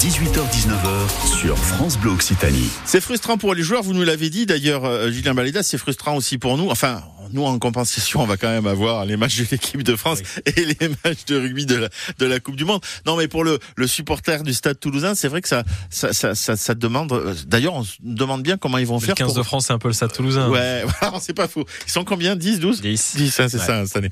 18h-19h 0.00 1.38
sur 1.40 1.58
France 1.58 1.98
Bleu 1.98 2.12
Occitanie. 2.12 2.70
C'est 2.84 3.00
frustrant 3.00 3.36
pour 3.36 3.54
les 3.54 3.64
joueurs, 3.64 3.82
vous 3.82 3.94
nous 3.94 4.04
l'avez 4.04 4.30
dit 4.30 4.46
d'ailleurs, 4.46 4.84
euh, 4.84 5.10
Julien 5.10 5.34
Baleda, 5.34 5.62
c'est 5.64 5.78
frustrant 5.78 6.14
aussi 6.14 6.38
pour 6.38 6.56
nous. 6.56 6.70
Enfin, 6.70 7.02
nous 7.32 7.44
en 7.44 7.58
compensation, 7.58 8.20
on 8.20 8.26
va 8.26 8.36
quand 8.36 8.48
même 8.48 8.66
avoir 8.66 9.04
les 9.04 9.16
matchs 9.16 9.38
de 9.38 9.46
l'équipe 9.50 9.82
de 9.82 9.96
France 9.96 10.20
et 10.46 10.64
les 10.64 10.88
matchs 11.04 11.24
de 11.26 11.38
rugby 11.38 11.66
de 11.66 11.76
la, 11.76 11.88
de 12.18 12.26
la 12.26 12.40
Coupe 12.40 12.56
du 12.56 12.64
Monde. 12.64 12.80
Non, 13.06 13.16
mais 13.16 13.28
pour 13.28 13.44
le, 13.44 13.58
le 13.76 13.86
supporter 13.86 14.42
du 14.42 14.54
Stade 14.54 14.78
Toulousain, 14.78 15.14
c'est 15.14 15.28
vrai 15.28 15.42
que 15.42 15.48
ça, 15.48 15.64
ça, 15.90 16.12
ça, 16.12 16.34
ça, 16.34 16.74
demande. 16.74 17.12
Euh, 17.12 17.34
d'ailleurs, 17.46 17.74
on 17.74 17.84
se 17.84 17.94
demande 18.00 18.42
bien 18.42 18.56
comment 18.56 18.78
ils 18.78 18.86
vont 18.86 19.00
faire. 19.00 19.14
Le 19.18 19.24
15 19.24 19.34
de 19.34 19.42
France, 19.42 19.66
c'est 19.66 19.72
un 19.72 19.78
peu 19.78 19.88
le 19.88 19.94
Stade 19.94 20.12
Toulousain. 20.12 20.48
Ouais, 20.48 20.84
c'est 21.20 21.34
pas 21.34 21.48
faux. 21.48 21.64
Ils 21.86 21.90
sont 21.90 22.04
combien? 22.04 22.36
10, 22.36 22.60
12 22.60 22.80
10. 22.80 23.16
10, 23.16 23.40
hein, 23.40 23.48
c'est 23.48 23.58
ça 23.58 23.86
cette 23.86 23.96
année. 23.96 24.10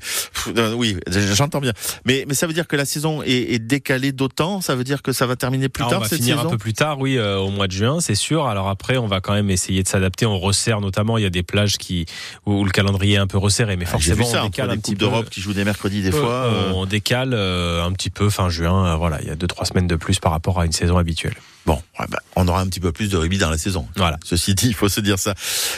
Euh, 0.55 0.73
oui, 0.73 0.97
j'entends 1.33 1.61
bien. 1.61 1.73
Mais, 2.05 2.25
mais 2.27 2.33
ça 2.33 2.47
veut 2.47 2.53
dire 2.53 2.67
que 2.67 2.75
la 2.75 2.85
saison 2.85 3.21
est, 3.23 3.53
est 3.53 3.59
décalée 3.59 4.11
d'autant? 4.11 4.61
Ça 4.61 4.75
veut 4.75 4.83
dire 4.83 5.01
que 5.01 5.11
ça 5.11 5.25
va 5.25 5.35
terminer 5.35 5.69
plus 5.69 5.83
tard 5.83 5.99
on 5.99 6.01
va 6.01 6.07
cette 6.07 6.19
finir 6.19 6.37
saison? 6.37 6.49
un 6.49 6.51
peu 6.51 6.57
plus 6.57 6.73
tard, 6.73 6.99
oui, 6.99 7.17
euh, 7.17 7.37
au 7.37 7.49
mois 7.49 7.67
de 7.67 7.71
juin, 7.71 7.99
c'est 7.99 8.15
sûr. 8.15 8.47
Alors 8.47 8.69
après, 8.69 8.97
on 8.97 9.07
va 9.07 9.21
quand 9.21 9.33
même 9.33 9.49
essayer 9.49 9.83
de 9.83 9.87
s'adapter. 9.87 10.25
On 10.25 10.39
resserre 10.39 10.81
notamment. 10.81 11.17
Il 11.17 11.23
y 11.23 11.27
a 11.27 11.29
des 11.29 11.43
plages 11.43 11.77
qui 11.77 12.05
où, 12.45 12.63
le 12.63 12.71
calendrier 12.71 13.06
est 13.13 13.17
un 13.17 13.27
peu 13.27 13.37
resserré, 13.37 13.77
mais 13.77 13.85
Ah, 13.87 13.91
forcément, 13.91 14.25
ça, 14.25 14.43
on 14.43 14.45
décale 14.45 14.71
un 14.71 14.77
petit 14.77 14.95
d'Europe 14.95 15.29
qui 15.29 15.41
joue 15.41 15.53
des 15.53 15.63
mercredis 15.63 16.01
des 16.01 16.11
fois. 16.11 16.45
Euh, 16.45 16.71
on 16.73 16.85
décale 16.85 17.33
euh, 17.33 17.85
un 17.85 17.91
petit 17.91 18.09
peu 18.09 18.29
fin 18.29 18.49
juin. 18.49 18.85
Euh, 18.85 18.95
voilà, 18.95 19.21
il 19.21 19.27
y 19.27 19.31
a 19.31 19.35
deux 19.35 19.47
trois 19.47 19.65
semaines 19.65 19.87
de 19.87 19.95
plus 19.95 20.19
par 20.19 20.31
rapport 20.31 20.59
à 20.59 20.65
une 20.65 20.71
saison 20.71 20.97
habituelle. 20.97 21.35
Bon, 21.65 21.81
ouais, 21.99 22.05
bah, 22.09 22.19
on 22.35 22.47
aura 22.47 22.61
un 22.61 22.67
petit 22.67 22.79
peu 22.79 22.91
plus 22.91 23.09
de 23.09 23.17
rugby 23.17 23.37
dans 23.37 23.49
la 23.49 23.57
saison. 23.57 23.87
Voilà. 23.95 24.17
Ceci 24.23 24.55
dit, 24.55 24.67
il 24.67 24.73
faut 24.73 24.89
se 24.89 25.01
dire 25.01 25.19
ça. 25.19 25.33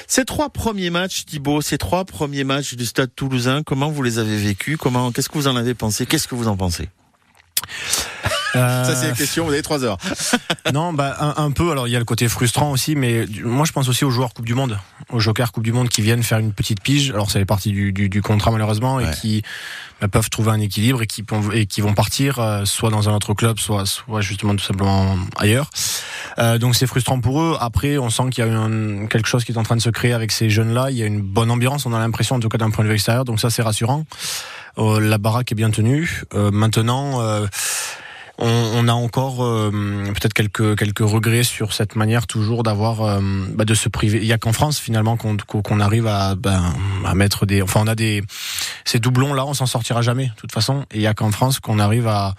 Ces 0.08 0.24
trois 0.26 0.50
premiers 0.50 0.90
matchs, 0.92 1.26
Thibaut, 1.26 1.62
ces 1.62 1.78
trois 1.78 2.06
premiers 2.06 2.44
matchs 2.44 2.76
du 2.76 2.86
Stade 2.86 3.10
Toulousain, 3.16 3.64
comment 3.64 3.90
vous 3.90 4.04
les 4.04 4.20
avez 4.20 4.38
vécus? 4.38 4.78
Comment 4.78 5.12
Qu'est-ce 5.12 5.30
que 5.30 5.38
vous 5.38 5.48
en 5.48 5.56
avez 5.56 5.74
pensé? 5.74 6.06
Qu'est-ce 6.06 6.28
que 6.28 6.36
vous 6.36 6.48
en 6.48 6.58
pensez? 6.58 6.90
Euh, 8.56 8.84
Ça, 8.84 8.96
c'est 8.96 9.08
la 9.08 9.14
question, 9.14 9.46
vous 9.46 9.52
avez 9.52 9.62
trois 9.62 9.84
heures. 9.84 9.98
non, 10.74 10.94
bah, 10.94 11.16
un, 11.20 11.44
un, 11.44 11.52
peu. 11.52 11.72
Alors, 11.72 11.88
il 11.88 11.92
y 11.92 11.96
a 11.96 12.00
le 12.00 12.06
côté 12.06 12.28
frustrant 12.28 12.72
aussi, 12.72 12.96
mais 12.96 13.26
moi, 13.44 13.66
je 13.66 13.72
pense 13.72 13.88
aussi 13.90 14.06
aux 14.06 14.10
joueurs 14.12 14.34
Coupe 14.34 14.46
du 14.46 14.56
Monde, 14.56 14.80
aux 15.10 15.20
Jokers 15.20 15.52
Coupe 15.52 15.64
du 15.64 15.72
Monde 15.72 15.90
qui 15.90 16.02
viennent 16.02 16.24
faire 16.24 16.40
une 16.40 16.54
petite 16.54 16.82
pige. 16.82 17.12
Alors, 17.12 17.30
ça 17.30 17.40
fait 17.40 17.46
partie 17.46 17.72
du, 17.72 17.92
du, 17.92 18.10
du 18.10 18.22
contrat, 18.22 18.52
malheureusement, 18.52 18.96
ouais. 18.96 19.06
et 19.06 19.16
qui 19.16 19.44
bah, 20.02 20.08
peuvent 20.08 20.30
trouver 20.30 20.52
un 20.52 20.60
équilibre 20.60 21.02
et 21.02 21.08
qui, 21.08 21.24
et 21.54 21.66
qui 21.66 21.82
vont 21.82 21.94
partir 21.94 22.40
euh, 22.40 22.66
soit 22.66 22.90
dans 22.90 23.10
un 23.10 23.14
autre 23.14 23.34
club, 23.34 23.60
soit, 23.60 23.86
soit 23.86 24.22
justement 24.22 24.56
tout 24.56 24.64
simplement 24.64 25.18
ailleurs. 25.38 25.70
Euh, 26.38 26.58
donc, 26.58 26.76
c'est 26.76 26.88
frustrant 26.88 27.20
pour 27.20 27.42
eux. 27.42 27.58
Après, 27.60 27.98
on 27.98 28.10
sent 28.10 28.24
qu'il 28.32 28.46
y 28.46 28.50
a 28.50 28.52
un, 28.52 29.08
quelque 29.08 29.28
chose 29.28 29.44
qui 29.44 29.52
est 29.52 29.58
en 29.58 29.64
train 29.64 29.76
de 29.76 29.82
se 29.82 29.90
créer 29.90 30.14
avec 30.14 30.32
ces 30.32 30.50
jeunes-là. 30.50 30.92
Il 30.92 30.98
y 30.98 31.04
a 31.04 31.06
une 31.06 31.22
bonne 31.22 31.52
ambiance, 31.52 31.86
on 31.86 31.94
a 31.94 32.00
l'impression, 32.00 32.36
en 32.38 32.40
tout 32.40 32.50
cas 32.50 32.58
d'un 32.58 32.70
point 32.70 32.84
de 32.84 32.90
vue 32.90 32.96
extérieur. 32.96 33.26
Donc, 33.26 33.40
ça, 33.40 33.50
c'est 33.50 33.62
rassurant. 33.62 34.06
Euh, 34.78 35.00
la 35.00 35.18
baraque 35.18 35.52
est 35.52 35.56
bien 35.56 35.70
tenue. 35.70 36.24
maintenant, 36.34 37.22
on, 38.40 38.72
on, 38.76 38.88
a 38.88 38.94
encore 38.94 39.44
euh, 39.44 39.70
peut-être 40.08 40.34
quelques 40.34 40.78
quelques 40.78 41.00
regrets 41.00 41.44
sur 41.44 41.74
cette 41.74 41.96
manière 41.96 42.26
toujours 42.26 42.64
d'avoir 42.64 43.02
euh, 43.02 43.20
bah 43.54 43.66
de 43.66 43.74
se 43.74 43.90
priver. 43.90 44.20
Il 44.20 44.26
y 44.26 44.34
a 44.34 44.38
qu'en 44.38 44.54
France 44.54 44.80
finalement 44.80 45.18
qu'on 45.18 45.38
qu'on 45.38 45.80
arrive 45.80 46.08
à 46.08 46.36
ben, 46.36 46.74
à 47.06 47.14
mettre 47.16 47.46
des. 47.46 47.62
Enfin, 47.62 47.82
on 47.84 47.88
a 47.88 47.96
des 47.96 48.24
ces 48.86 49.00
doublons 49.00 49.34
là, 49.34 49.46
on 49.46 49.54
s'en 49.54 49.66
sortira 49.66 50.02
jamais 50.02 50.28
de 50.28 50.36
toute 50.38 50.52
façon. 50.52 50.86
Il 50.94 51.02
y 51.02 51.08
a 51.08 51.14
qu'en 51.14 51.32
France 51.32 51.60
qu'on 51.60 51.80
arrive 51.80 52.08
à 52.08 52.34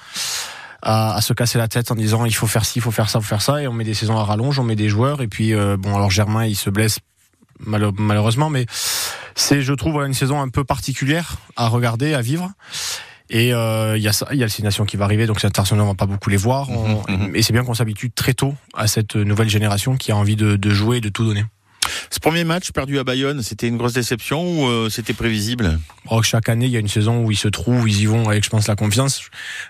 à, 0.83 1.15
à, 1.17 1.21
se 1.21 1.35
casser 1.35 1.59
la 1.59 1.69
tête 1.69 1.91
en 1.91 1.95
disant 1.95 2.25
il 2.25 2.35
faut 2.35 2.47
faire 2.47 2.65
ci, 2.65 2.79
il 2.79 2.83
faut 2.83 2.91
faire 2.91 3.11
ça, 3.11 3.19
il 3.19 3.23
faut 3.23 3.29
faire 3.29 3.43
ça, 3.43 3.61
et 3.61 3.69
on 3.69 3.73
met 3.73 3.85
des 3.85 3.95
saisons 3.95 4.17
à 4.19 4.25
rallonge, 4.25 4.59
on 4.59 4.65
met 4.65 4.77
des 4.77 4.89
joueurs, 4.89 5.21
et 5.21 5.29
puis 5.29 5.53
euh, 5.53 5.77
bon 5.77 5.95
alors 5.95 6.11
Germain 6.11 6.47
il 6.47 6.57
se 6.57 6.71
blesse 6.71 7.01
malheureusement, 7.67 8.49
mais 8.49 8.67
c'est 9.35 9.63
je 9.63 9.73
trouve 9.75 10.03
une 10.03 10.15
saison 10.15 10.41
un 10.41 10.49
peu 10.49 10.65
particulière 10.65 11.37
à 11.57 11.69
regarder, 11.69 12.15
à 12.15 12.23
vivre. 12.23 12.51
Et 13.31 13.49
il 13.49 13.53
euh, 13.55 13.97
y 13.97 14.09
a 14.09 14.13
ça, 14.13 14.27
il 14.33 14.39
y 14.39 14.43
a 14.43 14.47
le 14.47 14.85
qui 14.85 14.97
va 14.97 15.05
arriver, 15.05 15.27
donc 15.27 15.41
c'est 15.41 15.47
international, 15.47 15.85
on 15.85 15.89
va 15.89 15.95
pas 15.95 16.07
beaucoup 16.07 16.31
les 16.31 16.37
voir. 16.37 16.69
On, 16.69 17.03
mmh, 17.09 17.29
mmh. 17.29 17.37
Et 17.37 17.43
c'est 17.43 17.53
bien 17.53 17.65
qu'on 17.65 17.75
s'habitue 17.75 18.11
très 18.11 18.35
tôt 18.35 18.55
à 18.75 18.89
cette 18.89 19.15
nouvelle 19.15 19.49
génération 19.49 19.97
qui 19.97 20.11
a 20.11 20.17
envie 20.17 20.37
de, 20.37 20.57
de 20.57 20.71
jouer 20.71 20.97
et 20.97 21.01
de 21.01 21.09
tout 21.09 21.25
donner. 21.25 21.45
Ce 22.11 22.19
premier 22.19 22.45
match 22.45 22.73
perdu 22.73 22.99
à 22.99 23.05
Bayonne, 23.05 23.43
c'était 23.43 23.69
une 23.69 23.77
grosse 23.77 23.93
déception 23.93 24.43
ou 24.43 24.67
euh, 24.67 24.91
c'était 24.91 25.13
prévisible? 25.13 25.79
Oh, 26.11 26.23
Chaque 26.23 26.49
année, 26.49 26.67
il 26.67 26.73
y 26.73 26.77
a 26.77 26.81
une 26.81 26.89
saison 26.89 27.25
où 27.25 27.31
ils 27.31 27.37
se 27.37 27.49
trouvent, 27.49 27.89
ils 27.89 28.01
y 28.01 28.07
vont 28.07 28.29
avec, 28.29 28.45
je 28.45 28.51
pense, 28.51 28.67
la 28.67 28.75
confiance. 28.75 29.23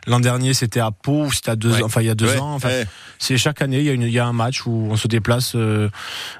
L'an 0.06 0.20
dernier, 0.20 0.54
c'était 0.54 0.80
à 0.80 0.90
Pau, 0.90 1.30
c'était 1.30 1.50
à 1.50 1.56
deux 1.56 1.72
ouais. 1.72 1.82
ans, 1.82 1.86
enfin 1.86 2.00
il 2.00 2.06
y 2.06 2.10
a 2.10 2.14
deux 2.14 2.28
ouais. 2.28 2.38
ans. 2.38 2.54
Enfin, 2.54 2.68
ouais. 2.68 2.86
C'est 3.18 3.36
chaque 3.36 3.60
année, 3.60 3.78
il 3.80 3.84
y, 3.84 3.90
a 3.90 3.92
une, 3.92 4.02
il 4.02 4.12
y 4.12 4.18
a 4.18 4.26
un 4.26 4.32
match 4.32 4.66
où 4.66 4.88
on 4.90 4.96
se 4.96 5.06
déplace 5.06 5.52
euh, 5.54 5.90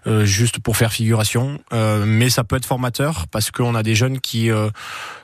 euh, 0.07 0.25
juste 0.25 0.59
pour 0.59 0.77
faire 0.77 0.93
figuration, 0.93 1.61
euh, 1.73 2.05
mais 2.07 2.31
ça 2.31 2.45
peut 2.45 2.57
être 2.57 2.67
formateur 2.67 3.27
parce 3.31 3.51
qu'on 3.51 3.75
a 3.75 3.83
des 3.83 3.95
jeunes 3.95 4.21
qui 4.21 4.51
euh, 4.51 4.71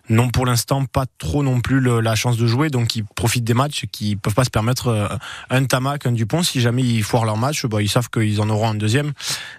n'ont 0.08 0.30
pour 0.30 0.46
l'instant 0.46 0.84
pas 0.84 1.04
trop 1.18 1.42
non 1.42 1.60
plus 1.60 1.80
le, 1.80 2.00
la 2.00 2.14
chance 2.14 2.36
de 2.36 2.46
jouer, 2.46 2.70
donc 2.70 2.96
ils 2.96 3.04
profitent 3.04 3.44
des 3.44 3.54
matchs, 3.54 3.86
qui 3.90 4.16
peuvent 4.16 4.34
pas 4.34 4.44
se 4.44 4.50
permettre 4.50 4.88
euh, 4.88 5.08
un 5.50 5.64
Tamac, 5.64 6.06
un 6.06 6.12
Dupont. 6.12 6.42
Si 6.42 6.60
jamais 6.60 6.82
ils 6.82 7.02
foirent 7.02 7.24
leur 7.24 7.36
match, 7.36 7.66
bah, 7.66 7.82
ils 7.82 7.88
savent 7.88 8.10
qu'ils 8.10 8.40
en 8.40 8.48
auront 8.48 8.70
un 8.70 8.74
deuxième. 8.74 9.12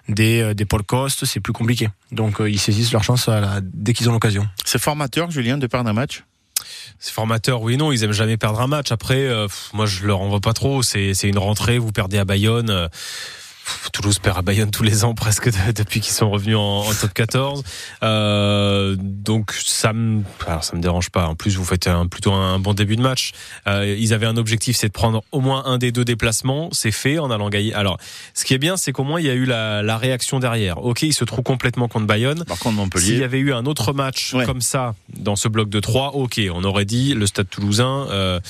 Des, 0.08 0.40
euh, 0.40 0.54
des 0.54 0.64
Paul 0.64 0.82
Coste, 0.82 1.24
c'est 1.24 1.40
plus 1.40 1.52
compliqué. 1.52 1.88
Donc 2.12 2.40
euh, 2.40 2.50
ils 2.50 2.58
saisissent 2.58 2.92
leur 2.92 3.04
chance 3.04 3.28
à 3.28 3.40
la, 3.40 3.60
dès 3.62 3.92
qu'ils 3.92 4.08
ont 4.08 4.12
l'occasion. 4.12 4.48
C'est 4.64 4.80
formateur, 4.80 5.30
Julien, 5.30 5.58
de 5.58 5.66
perdre 5.66 5.90
un 5.90 5.94
match? 5.94 6.24
C'est 6.98 7.12
formateur, 7.12 7.62
oui, 7.62 7.76
non, 7.76 7.92
ils 7.92 8.02
aiment 8.02 8.12
jamais 8.12 8.36
perdre 8.36 8.60
un 8.60 8.66
match. 8.66 8.90
Après, 8.90 9.20
euh, 9.20 9.46
moi, 9.72 9.86
je 9.86 10.04
leur 10.04 10.20
en 10.20 10.30
veux 10.30 10.40
pas 10.40 10.52
trop. 10.52 10.82
C'est, 10.82 11.14
c'est 11.14 11.28
une 11.28 11.38
rentrée, 11.38 11.78
vous 11.78 11.92
perdez 11.92 12.18
à 12.18 12.24
Bayonne. 12.24 12.70
Euh, 12.70 12.88
Toulouse 13.92 14.18
perd 14.18 14.38
à 14.38 14.42
Bayonne 14.42 14.70
tous 14.70 14.82
les 14.82 15.04
ans 15.04 15.14
presque 15.14 15.50
depuis 15.74 16.00
qu'ils 16.00 16.12
sont 16.12 16.30
revenus 16.30 16.56
en, 16.56 16.84
top 17.00 17.12
14. 17.14 17.62
Euh, 18.02 18.96
donc 18.98 19.52
ça 19.52 19.92
me, 19.92 20.22
alors 20.46 20.64
ça 20.64 20.76
me 20.76 20.82
dérange 20.82 21.10
pas. 21.10 21.26
En 21.26 21.34
plus, 21.34 21.56
vous 21.56 21.64
faites 21.64 21.86
un, 21.86 22.06
plutôt 22.06 22.32
un, 22.32 22.58
bon 22.58 22.74
début 22.74 22.96
de 22.96 23.02
match. 23.02 23.32
Euh, 23.66 23.96
ils 23.98 24.14
avaient 24.14 24.26
un 24.26 24.36
objectif, 24.36 24.76
c'est 24.76 24.88
de 24.88 24.92
prendre 24.92 25.22
au 25.32 25.40
moins 25.40 25.64
un 25.66 25.78
des 25.78 25.92
deux 25.92 26.04
déplacements. 26.04 26.68
C'est 26.72 26.90
fait 26.90 27.18
en 27.18 27.30
allant 27.30 27.48
gagner. 27.48 27.74
Alors, 27.74 27.98
ce 28.34 28.44
qui 28.44 28.54
est 28.54 28.58
bien, 28.58 28.76
c'est 28.76 28.92
qu'au 28.92 29.04
moins 29.04 29.20
il 29.20 29.26
y 29.26 29.30
a 29.30 29.34
eu 29.34 29.44
la, 29.44 29.82
la, 29.82 29.98
réaction 29.98 30.38
derrière. 30.38 30.84
Ok, 30.84 31.02
ils 31.02 31.12
se 31.12 31.24
trouvent 31.24 31.42
complètement 31.44 31.88
contre 31.88 32.06
Bayonne. 32.06 32.44
Par 32.44 32.58
contre, 32.58 32.76
Montpellier. 32.76 33.06
S'il 33.06 33.18
y 33.18 33.24
avait 33.24 33.38
eu 33.38 33.52
un 33.52 33.66
autre 33.66 33.92
match 33.92 34.34
comme 34.46 34.60
ça 34.60 34.94
dans 35.16 35.36
ce 35.36 35.48
bloc 35.48 35.68
de 35.68 35.80
3, 35.80 36.14
ok, 36.14 36.40
on 36.52 36.64
aurait 36.64 36.84
dit 36.84 37.14
le 37.14 37.26
Stade 37.26 37.48
Toulousain. 37.48 38.06
Euh, 38.10 38.40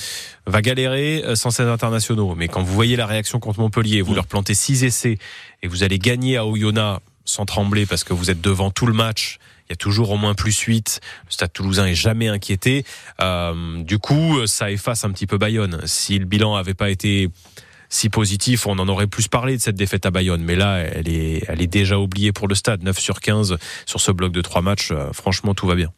va 0.49 0.61
galérer 0.61 1.23
euh, 1.23 1.35
sans 1.35 1.51
ses 1.51 1.63
internationaux. 1.63 2.35
Mais 2.35 2.47
quand 2.47 2.61
vous 2.61 2.73
voyez 2.73 2.95
la 2.95 3.05
réaction 3.05 3.39
contre 3.39 3.59
Montpellier, 3.59 4.01
vous 4.01 4.13
leur 4.13 4.27
plantez 4.27 4.53
6 4.53 4.83
essais 4.83 5.17
et 5.61 5.67
vous 5.67 5.83
allez 5.83 5.99
gagner 5.99 6.37
à 6.37 6.45
Oyonnax 6.45 7.01
sans 7.25 7.45
trembler 7.45 7.85
parce 7.85 8.03
que 8.03 8.13
vous 8.13 8.31
êtes 8.31 8.41
devant 8.41 8.71
tout 8.71 8.87
le 8.87 8.93
match. 8.93 9.39
Il 9.67 9.71
y 9.71 9.73
a 9.73 9.75
toujours 9.75 10.09
au 10.09 10.17
moins 10.17 10.33
plus 10.33 10.57
8. 10.57 10.99
Le 11.27 11.31
Stade 11.31 11.53
Toulousain 11.53 11.85
est 11.85 11.95
jamais 11.95 12.27
inquiété. 12.27 12.85
Euh, 13.21 13.83
du 13.83 13.99
coup, 13.99 14.47
ça 14.47 14.71
efface 14.71 15.05
un 15.05 15.11
petit 15.11 15.27
peu 15.27 15.37
Bayonne. 15.37 15.81
Si 15.85 16.17
le 16.17 16.25
bilan 16.25 16.55
avait 16.55 16.73
pas 16.73 16.89
été 16.89 17.29
si 17.89 18.09
positif, 18.09 18.65
on 18.67 18.79
en 18.79 18.87
aurait 18.87 19.07
plus 19.07 19.27
parlé 19.27 19.57
de 19.57 19.61
cette 19.61 19.75
défaite 19.75 20.05
à 20.05 20.11
Bayonne. 20.11 20.43
Mais 20.43 20.55
là, 20.55 20.77
elle 20.77 21.09
est, 21.09 21.43
elle 21.47 21.61
est 21.61 21.67
déjà 21.67 21.99
oubliée 21.99 22.31
pour 22.31 22.47
le 22.47 22.55
Stade. 22.55 22.83
9 22.83 22.97
sur 22.97 23.19
15 23.19 23.57
sur 23.85 23.99
ce 23.99 24.11
bloc 24.11 24.31
de 24.31 24.41
3 24.41 24.61
matchs. 24.61 24.89
Euh, 24.91 25.11
franchement, 25.13 25.53
tout 25.53 25.67
va 25.67 25.75
bien. 25.75 25.91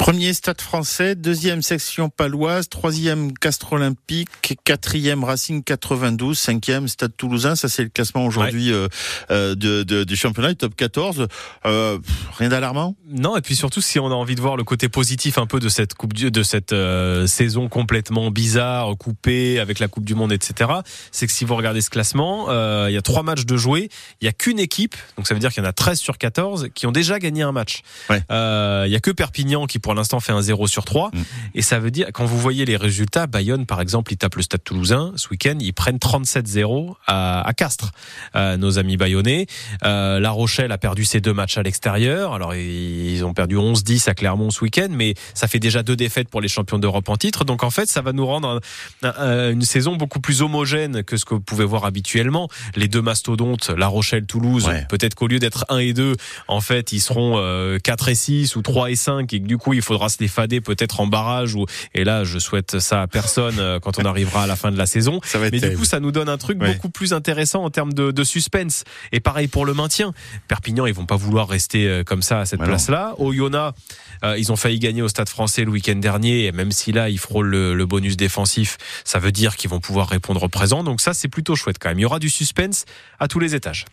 Premier 0.00 0.32
stade 0.32 0.62
français, 0.62 1.14
deuxième 1.14 1.60
section 1.60 2.08
paloise, 2.08 2.70
troisième 2.70 3.34
Castre 3.34 3.74
Olympique, 3.74 4.30
quatrième 4.64 5.24
Racing 5.24 5.62
92, 5.62 6.38
cinquième 6.38 6.88
Stade 6.88 7.14
Toulousain. 7.14 7.54
Ça, 7.54 7.68
c'est 7.68 7.82
le 7.82 7.90
classement 7.90 8.24
aujourd'hui 8.24 8.72
euh, 8.72 8.88
euh, 9.30 9.54
de, 9.54 9.82
de, 9.82 10.04
du 10.04 10.16
championnat, 10.16 10.54
top 10.54 10.74
14. 10.74 11.28
Euh, 11.66 11.98
rien 12.38 12.48
d'alarmant? 12.48 12.96
Non, 13.10 13.36
et 13.36 13.42
puis 13.42 13.54
surtout, 13.54 13.82
si 13.82 13.98
on 13.98 14.06
a 14.06 14.14
envie 14.14 14.34
de 14.36 14.40
voir 14.40 14.56
le 14.56 14.64
côté 14.64 14.88
positif 14.88 15.36
un 15.36 15.46
peu 15.46 15.60
de 15.60 15.68
cette 15.68 15.92
coupe 15.92 16.14
de 16.14 16.42
cette 16.42 16.72
euh, 16.72 17.26
saison 17.26 17.68
complètement 17.68 18.30
bizarre, 18.30 18.96
coupée 18.96 19.60
avec 19.60 19.80
la 19.80 19.88
Coupe 19.88 20.06
du 20.06 20.14
Monde, 20.14 20.32
etc. 20.32 20.70
C'est 21.12 21.26
que 21.26 21.32
si 21.32 21.44
vous 21.44 21.56
regardez 21.56 21.82
ce 21.82 21.90
classement, 21.90 22.46
euh, 22.48 22.86
il 22.88 22.94
y 22.94 22.98
a 22.98 23.02
trois 23.02 23.22
matchs 23.22 23.44
de 23.44 23.56
jouer, 23.58 23.90
il 24.22 24.24
y 24.24 24.28
a 24.28 24.32
qu'une 24.32 24.60
équipe, 24.60 24.96
donc 25.18 25.26
ça 25.26 25.34
veut 25.34 25.40
dire 25.40 25.52
qu'il 25.52 25.62
y 25.62 25.66
en 25.66 25.68
a 25.68 25.74
13 25.74 25.98
sur 25.98 26.16
14 26.16 26.68
qui 26.74 26.86
ont 26.86 26.92
déjà 26.92 27.18
gagné 27.18 27.42
un 27.42 27.52
match. 27.52 27.82
Ouais. 28.08 28.22
Il 28.30 28.90
y 28.90 28.96
a 28.96 29.00
que 29.00 29.10
Perpignan 29.10 29.66
qui 29.66 29.78
pour 29.90 29.96
l'instant 29.96 30.20
fait 30.20 30.30
un 30.30 30.40
0 30.40 30.68
sur 30.68 30.84
3. 30.84 31.10
Mm. 31.12 31.18
Et 31.56 31.62
ça 31.62 31.80
veut 31.80 31.90
dire, 31.90 32.06
quand 32.12 32.24
vous 32.24 32.38
voyez 32.38 32.64
les 32.64 32.76
résultats, 32.76 33.26
Bayonne, 33.26 33.66
par 33.66 33.80
exemple, 33.80 34.12
ils 34.12 34.16
tapent 34.16 34.36
le 34.36 34.42
Stade 34.42 34.62
Toulousain 34.62 35.12
ce 35.16 35.28
week-end, 35.30 35.56
ils 35.58 35.72
prennent 35.72 35.96
37-0 35.96 36.94
à, 37.08 37.40
à, 37.40 37.52
Castres, 37.54 37.90
euh, 38.36 38.56
nos 38.56 38.78
amis 38.78 38.96
bayonnais. 38.96 39.46
Euh, 39.84 40.20
la 40.20 40.30
Rochelle 40.30 40.70
a 40.70 40.78
perdu 40.78 41.04
ses 41.04 41.20
deux 41.20 41.32
matchs 41.32 41.58
à 41.58 41.64
l'extérieur. 41.64 42.34
Alors, 42.34 42.54
ils 42.54 43.24
ont 43.24 43.34
perdu 43.34 43.56
11-10 43.56 44.08
à 44.08 44.14
Clermont 44.14 44.50
ce 44.50 44.62
week-end, 44.62 44.86
mais 44.90 45.14
ça 45.34 45.48
fait 45.48 45.58
déjà 45.58 45.82
deux 45.82 45.96
défaites 45.96 46.28
pour 46.28 46.40
les 46.40 46.46
champions 46.46 46.78
d'Europe 46.78 47.08
en 47.08 47.16
titre. 47.16 47.44
Donc, 47.44 47.64
en 47.64 47.70
fait, 47.70 47.88
ça 47.88 48.00
va 48.00 48.12
nous 48.12 48.26
rendre 48.26 48.60
une 49.02 49.62
saison 49.62 49.96
beaucoup 49.96 50.20
plus 50.20 50.40
homogène 50.40 51.02
que 51.02 51.16
ce 51.16 51.24
que 51.24 51.34
vous 51.34 51.40
pouvez 51.40 51.64
voir 51.64 51.84
habituellement. 51.84 52.48
Les 52.76 52.86
deux 52.86 53.02
mastodontes, 53.02 53.70
La 53.70 53.88
Rochelle, 53.88 54.26
Toulouse, 54.26 54.70
peut-être 54.88 55.16
qu'au 55.16 55.26
lieu 55.26 55.40
d'être 55.40 55.64
1 55.68 55.78
et 55.78 55.94
2, 55.94 56.14
en 56.46 56.60
fait, 56.60 56.92
ils 56.92 57.00
seront 57.00 57.32
4 57.32 57.38
euh, 57.40 58.10
et 58.12 58.14
6 58.14 58.54
ou 58.54 58.62
3 58.62 58.92
et 58.92 58.96
5 58.96 59.32
et 59.32 59.40
que 59.40 59.46
du 59.46 59.58
coup, 59.58 59.74
il 59.80 59.84
faudra 59.84 60.08
se 60.08 60.18
les 60.20 60.28
fader 60.28 60.60
peut-être 60.60 61.00
en 61.00 61.06
barrage 61.06 61.54
ou 61.54 61.66
et 61.94 62.04
là 62.04 62.24
je 62.24 62.38
souhaite 62.38 62.78
ça 62.78 63.02
à 63.02 63.06
personne 63.06 63.58
euh, 63.58 63.80
quand 63.80 63.98
on 63.98 64.04
arrivera 64.04 64.44
à 64.44 64.46
la 64.46 64.56
fin 64.56 64.70
de 64.70 64.78
la 64.78 64.86
saison. 64.86 65.20
Ça 65.24 65.38
va 65.38 65.46
être 65.46 65.52
Mais 65.52 65.60
terrible. 65.60 65.76
du 65.76 65.82
coup 65.82 65.88
ça 65.88 66.00
nous 66.00 66.12
donne 66.12 66.28
un 66.28 66.38
truc 66.38 66.60
Ouais. 66.60 66.74
beaucoup 66.74 66.90
plus 66.90 67.12
intéressant 67.12 67.64
en 67.64 67.70
termes 67.70 67.92
de, 67.92 68.10
de 68.10 68.24
suspense. 68.24 68.84
Et 69.12 69.20
pareil 69.20 69.48
pour 69.48 69.64
le 69.64 69.74
maintien. 69.74 70.12
Perpignan 70.48 70.86
ils 70.86 70.94
vont 70.94 71.06
pas 71.06 71.16
vouloir 71.16 71.48
rester 71.48 71.88
euh, 71.88 72.04
comme 72.04 72.22
ça 72.22 72.40
à 72.40 72.46
cette 72.46 72.60
Bah 72.60 72.66
place-là. 72.66 73.14
Oyonnax 73.18 73.76
euh, 74.22 74.36
ils 74.38 74.52
ont 74.52 74.56
failli 74.56 74.78
gagner 74.78 75.00
au 75.02 75.08
Stade 75.08 75.28
Français 75.30 75.64
le 75.64 75.70
week-end 75.70 75.96
dernier 75.96 76.44
et 76.44 76.52
même 76.52 76.72
si 76.72 76.92
là 76.92 77.08
ils 77.08 77.18
frôlent 77.18 77.48
le, 77.48 77.74
le 77.74 77.86
bonus 77.86 78.16
défensif, 78.18 78.76
ça 79.04 79.18
veut 79.18 79.32
dire 79.32 79.56
qu'ils 79.56 79.70
vont 79.70 79.80
pouvoir 79.80 80.08
répondre 80.08 80.42
au 80.42 80.48
présent. 80.48 80.84
Donc 80.84 81.00
ça 81.00 81.14
c'est 81.14 81.28
plutôt 81.28 81.56
chouette 81.56 81.76
quand 81.80 81.88
même. 81.88 81.98
Il 81.98 82.02
y 82.02 82.04
aura 82.04 82.18
du 82.18 82.28
suspense 82.28 82.84
à 83.18 83.28
tous 83.28 83.38
les 83.38 83.54
étages. 83.54 83.86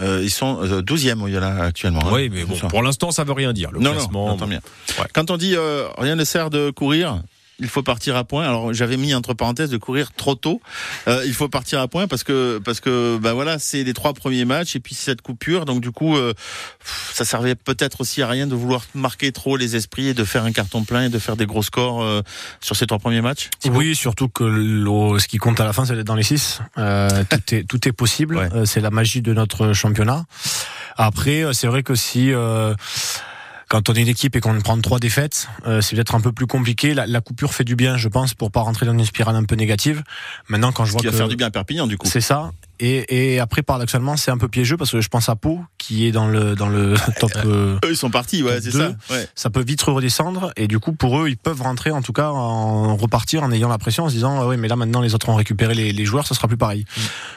Euh, 0.00 0.20
ils 0.22 0.30
sont 0.30 0.62
euh, 0.62 0.82
12e 0.82 1.20
au 1.22 1.28
Yola 1.28 1.64
actuellement. 1.64 2.00
hein. 2.06 2.10
Oui 2.12 2.28
mais 2.32 2.44
bon 2.44 2.56
pour 2.68 2.82
l'instant 2.82 3.10
ça 3.10 3.24
veut 3.24 3.32
rien 3.32 3.52
dire. 3.52 3.72
Le 3.72 3.80
non, 3.80 3.92
classement, 3.92 4.36
non, 4.36 4.46
bien. 4.46 4.60
Quand 5.16 5.30
on 5.30 5.38
dit 5.38 5.54
euh, 5.56 5.88
rien 5.96 6.14
ne 6.14 6.24
sert 6.24 6.50
de 6.50 6.68
courir, 6.70 7.22
il 7.58 7.68
faut 7.68 7.82
partir 7.82 8.16
à 8.16 8.24
point. 8.24 8.44
Alors 8.46 8.74
j'avais 8.74 8.98
mis 8.98 9.14
entre 9.14 9.32
parenthèses 9.32 9.70
de 9.70 9.78
courir 9.78 10.12
trop 10.14 10.34
tôt. 10.34 10.60
Euh, 11.08 11.22
il 11.24 11.32
faut 11.32 11.48
partir 11.48 11.80
à 11.80 11.88
point 11.88 12.06
parce 12.06 12.22
que 12.22 12.60
parce 12.62 12.80
que 12.80 13.16
bah 13.16 13.32
voilà 13.32 13.58
c'est 13.58 13.82
les 13.82 13.94
trois 13.94 14.12
premiers 14.12 14.44
matchs 14.44 14.76
et 14.76 14.80
puis 14.80 14.94
cette 14.94 15.22
coupure. 15.22 15.64
Donc 15.64 15.80
du 15.80 15.90
coup 15.90 16.18
euh, 16.18 16.34
ça 17.14 17.24
servait 17.24 17.54
peut-être 17.54 18.02
aussi 18.02 18.20
à 18.20 18.28
rien 18.28 18.46
de 18.46 18.54
vouloir 18.54 18.82
marquer 18.94 19.32
trop 19.32 19.56
les 19.56 19.74
esprits 19.74 20.08
et 20.08 20.12
de 20.12 20.22
faire 20.24 20.44
un 20.44 20.52
carton 20.52 20.84
plein 20.84 21.04
et 21.04 21.08
de 21.08 21.18
faire 21.18 21.36
des 21.38 21.46
gros 21.46 21.62
scores 21.62 22.02
euh, 22.02 22.20
sur 22.60 22.76
ces 22.76 22.86
trois 22.86 22.98
premiers 22.98 23.22
matchs. 23.22 23.48
Oui, 23.70 23.96
surtout 23.96 24.28
que 24.28 24.44
le- 24.44 25.18
ce 25.18 25.28
qui 25.28 25.38
compte 25.38 25.58
à 25.58 25.64
la 25.64 25.72
fin, 25.72 25.86
c'est 25.86 25.94
d'être 25.96 26.06
dans 26.06 26.14
les 26.14 26.24
six. 26.24 26.60
Euh, 26.76 27.08
tout 27.30 27.54
est 27.54 27.64
tout 27.64 27.88
est 27.88 27.92
possible. 27.92 28.36
Euh, 28.54 28.66
c'est 28.66 28.80
la 28.82 28.90
magie 28.90 29.22
de 29.22 29.32
notre 29.32 29.72
championnat. 29.72 30.26
Après, 30.98 31.42
euh, 31.42 31.54
c'est 31.54 31.68
vrai 31.68 31.82
que 31.82 31.94
si 31.94 32.34
euh, 32.34 32.74
quand 33.68 33.88
on 33.88 33.94
est 33.94 34.02
une 34.02 34.08
équipe 34.08 34.36
et 34.36 34.40
qu'on 34.40 34.60
prend 34.60 34.80
trois 34.80 34.98
défaites, 34.98 35.48
euh, 35.66 35.80
c'est 35.80 35.96
peut-être 35.96 36.14
un 36.14 36.20
peu 36.20 36.32
plus 36.32 36.46
compliqué. 36.46 36.94
La, 36.94 37.06
la 37.06 37.20
coupure 37.20 37.52
fait 37.52 37.64
du 37.64 37.76
bien, 37.76 37.96
je 37.96 38.08
pense, 38.08 38.34
pour 38.34 38.50
pas 38.50 38.60
rentrer 38.60 38.86
dans 38.86 38.92
une 38.92 39.04
spirale 39.04 39.34
un 39.34 39.44
peu 39.44 39.56
négative. 39.56 40.02
Maintenant, 40.48 40.72
quand 40.72 40.84
je 40.84 40.92
vois 40.92 41.00
qui 41.00 41.06
va 41.06 41.12
que 41.12 41.16
faire 41.16 41.28
du 41.28 41.36
bien 41.36 41.48
à 41.48 41.50
Perpignan 41.50 41.86
du 41.86 41.98
coup. 41.98 42.06
c'est 42.06 42.20
ça. 42.20 42.52
Et, 42.80 43.34
et 43.34 43.40
après, 43.40 43.62
paradoxalement, 43.62 44.16
c'est 44.16 44.30
un 44.30 44.38
peu 44.38 44.48
piégeux 44.48 44.76
parce 44.76 44.90
que 44.90 45.00
je 45.00 45.08
pense 45.08 45.28
à 45.28 45.36
Pau 45.36 45.60
qui 45.78 46.06
est 46.06 46.12
dans 46.12 46.26
le 46.28 46.54
dans 46.54 46.68
le 46.68 46.94
top. 47.20 47.30
euh, 47.44 47.78
Eux 47.84 47.90
ils 47.90 47.96
sont 47.96 48.10
partis, 48.10 48.42
ouais, 48.42 48.60
c'est 48.60 48.70
ça. 48.72 48.92
Ouais. 49.10 49.28
ça 49.34 49.50
peut 49.50 49.62
vite 49.62 49.82
redescendre 49.82 50.52
et 50.56 50.66
du 50.68 50.78
coup 50.78 50.92
pour 50.92 51.20
eux 51.20 51.28
ils 51.28 51.36
peuvent 51.36 51.62
rentrer 51.62 51.90
en 51.90 52.02
tout 52.02 52.12
cas 52.12 52.28
en 52.30 52.96
repartir 52.96 53.42
en 53.42 53.52
ayant 53.52 53.68
la 53.68 53.78
pression 53.78 54.04
en 54.04 54.08
se 54.08 54.14
disant 54.14 54.40
ah 54.40 54.46
oui 54.48 54.56
mais 54.56 54.68
là 54.68 54.76
maintenant 54.76 55.00
les 55.00 55.14
autres 55.14 55.28
ont 55.28 55.34
récupéré 55.34 55.74
les, 55.74 55.92
les 55.92 56.04
joueurs 56.04 56.26
ça 56.26 56.34
sera 56.34 56.48
plus 56.48 56.56
pareil 56.56 56.84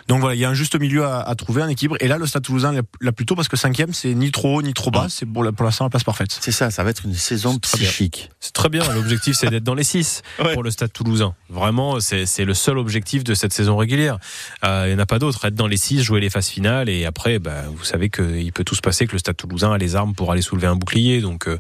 donc 0.08 0.20
voilà 0.22 0.36
il 0.36 0.40
y 0.40 0.46
a 0.46 0.50
un 0.50 0.54
juste 0.54 0.80
milieu 0.80 1.06
à, 1.06 1.20
à 1.22 1.36
trouver 1.36 1.62
un 1.62 1.68
équilibre 1.68 1.96
et 2.00 2.08
là 2.08 2.18
le 2.18 2.26
Stade 2.26 2.44
Toulousain 2.44 2.72
l'a- 3.02 3.12
plutôt 3.12 3.36
parce 3.36 3.48
que 3.48 3.58
cinquième 3.58 3.94
c'est 3.94 4.14
ni 4.16 4.32
trop 4.32 4.58
haut 4.58 4.62
ni 4.62 4.74
trop 4.74 4.90
bas 4.92 5.08
c'est 5.10 5.26
pour, 5.26 5.44
la- 5.44 5.52
pour 5.52 5.66
l'instant 5.66 5.86
la 5.86 5.90
place 5.90 6.04
parfaite 6.04 6.36
c'est 6.40 6.52
ça 6.52 6.72
ça 6.72 6.84
va 6.84 6.90
être 6.90 7.06
une 7.06 7.14
saison 7.14 7.58
psychique 7.60 8.30
C'est 8.40 8.54
très 8.54 8.70
bien. 8.70 8.82
L'objectif, 8.94 9.36
c'est 9.40 9.50
d'être 9.50 9.64
dans 9.64 9.76
les 9.76 9.84
6 9.84 10.22
pour 10.54 10.64
le 10.64 10.72
Stade 10.72 10.92
Toulousain. 10.94 11.34
Vraiment, 11.50 12.00
c'est 12.00 12.26
c'est 12.26 12.46
le 12.46 12.54
seul 12.54 12.78
objectif 12.78 13.24
de 13.24 13.34
cette 13.34 13.54
saison 13.54 13.76
régulière. 13.78 14.18
Euh, 14.64 14.86
Il 14.88 14.90
n'y 14.90 14.96
en 14.96 15.04
a 15.04 15.06
pas 15.06 15.20
d'autre. 15.20 15.29
Être 15.44 15.56
dans 15.56 15.68
les 15.68 15.78
6 15.78 16.02
jouer 16.02 16.20
les 16.20 16.30
phases 16.30 16.48
finales, 16.48 16.90
et 16.90 17.06
après, 17.06 17.40
bah, 17.40 17.64
vous 17.74 17.84
savez 17.84 18.10
qu'il 18.10 18.52
peut 18.54 18.64
tout 18.64 18.76
se 18.76 18.82
passer, 18.82 19.08
que 19.08 19.14
le 19.14 19.20
Stade 19.20 19.38
Toulousain 19.38 19.72
a 19.72 19.78
les 19.78 19.96
armes 19.96 20.14
pour 20.14 20.32
aller 20.32 20.42
soulever 20.42 20.68
un 20.68 20.76
bouclier. 20.76 21.22
Donc 21.22 21.48
euh, 21.48 21.58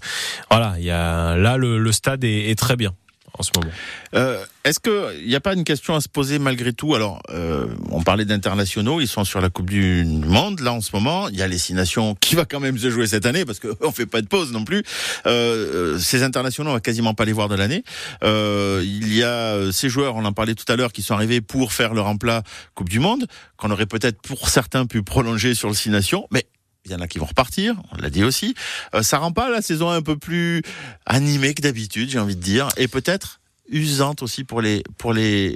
voilà, 0.49 0.75
il 0.77 0.85
y 0.85 0.91
a 0.91 1.35
là 1.35 1.57
le, 1.57 1.91
stade 1.91 2.23
est 2.23 2.57
très 2.57 2.75
bien 2.75 2.93
en 3.37 3.43
ce 3.43 3.51
moment. 3.55 3.71
Euh, 4.15 4.43
Est-ce 4.63 4.79
qu'il 4.79 5.27
n'y 5.27 5.35
a 5.35 5.39
pas 5.39 5.53
une 5.53 5.63
question 5.63 5.95
à 5.95 6.01
se 6.01 6.09
poser 6.09 6.39
malgré 6.39 6.73
tout? 6.73 6.95
Alors, 6.95 7.21
euh, 7.29 7.67
on 7.91 8.01
parlait 8.01 8.25
d'internationaux, 8.25 9.01
ils 9.01 9.07
sont 9.07 9.23
sur 9.23 9.41
la 9.41 9.49
Coupe 9.49 9.69
du 9.69 10.03
Monde 10.05 10.59
là 10.61 10.73
en 10.73 10.81
ce 10.81 10.91
moment. 10.93 11.29
Il 11.29 11.37
y 11.37 11.41
a 11.41 11.47
les 11.47 11.57
six 11.57 11.73
nations 11.73 12.15
qui 12.15 12.35
va 12.35 12.45
quand 12.45 12.59
même 12.59 12.77
se 12.77 12.89
jouer 12.89 13.07
cette 13.07 13.25
année 13.25 13.45
parce 13.45 13.59
qu'on 13.59 13.91
fait 13.93 14.05
pas 14.05 14.21
de 14.21 14.27
pause 14.27 14.51
non 14.51 14.63
plus. 14.63 14.83
Euh, 15.25 15.95
euh, 15.95 15.99
ces 15.99 16.23
internationaux, 16.23 16.71
on 16.71 16.73
va 16.73 16.79
quasiment 16.79 17.13
pas 17.13 17.25
les 17.25 17.33
voir 17.33 17.49
de 17.49 17.55
l'année. 17.55 17.83
Euh, 18.23 18.81
il 18.83 19.13
y 19.13 19.23
a 19.23 19.55
euh, 19.55 19.71
ces 19.71 19.89
joueurs, 19.89 20.15
on 20.15 20.25
en 20.25 20.33
parlait 20.33 20.55
tout 20.55 20.71
à 20.71 20.75
l'heure, 20.75 20.91
qui 20.91 21.01
sont 21.01 21.13
arrivés 21.13 21.41
pour 21.41 21.73
faire 21.73 21.93
leur 21.93 22.07
emplat 22.07 22.43
Coupe 22.75 22.89
du 22.89 22.99
Monde, 22.99 23.27
qu'on 23.57 23.71
aurait 23.71 23.85
peut-être 23.85 24.21
pour 24.21 24.49
certains 24.49 24.85
pu 24.85 25.03
prolonger 25.03 25.55
sur 25.55 25.69
le 25.69 25.75
six 25.75 25.89
nations, 25.89 26.27
mais 26.31 26.45
il 26.85 26.91
y 26.91 26.95
en 26.95 26.99
a 26.99 27.07
qui 27.07 27.19
vont 27.19 27.25
repartir, 27.25 27.75
on 27.91 27.97
l'a 28.01 28.09
dit 28.09 28.23
aussi. 28.23 28.55
Euh, 28.93 29.03
ça 29.03 29.17
rend 29.17 29.31
pas 29.31 29.49
la 29.49 29.61
saison 29.61 29.89
un 29.89 30.01
peu 30.01 30.17
plus 30.17 30.61
animée 31.05 31.53
que 31.53 31.61
d'habitude, 31.61 32.09
j'ai 32.09 32.19
envie 32.19 32.35
de 32.35 32.41
dire, 32.41 32.69
et 32.77 32.87
peut-être 32.87 33.39
usante 33.69 34.23
aussi 34.23 34.43
pour 34.43 34.61
les 34.61 34.83
pour 34.97 35.13
les 35.13 35.55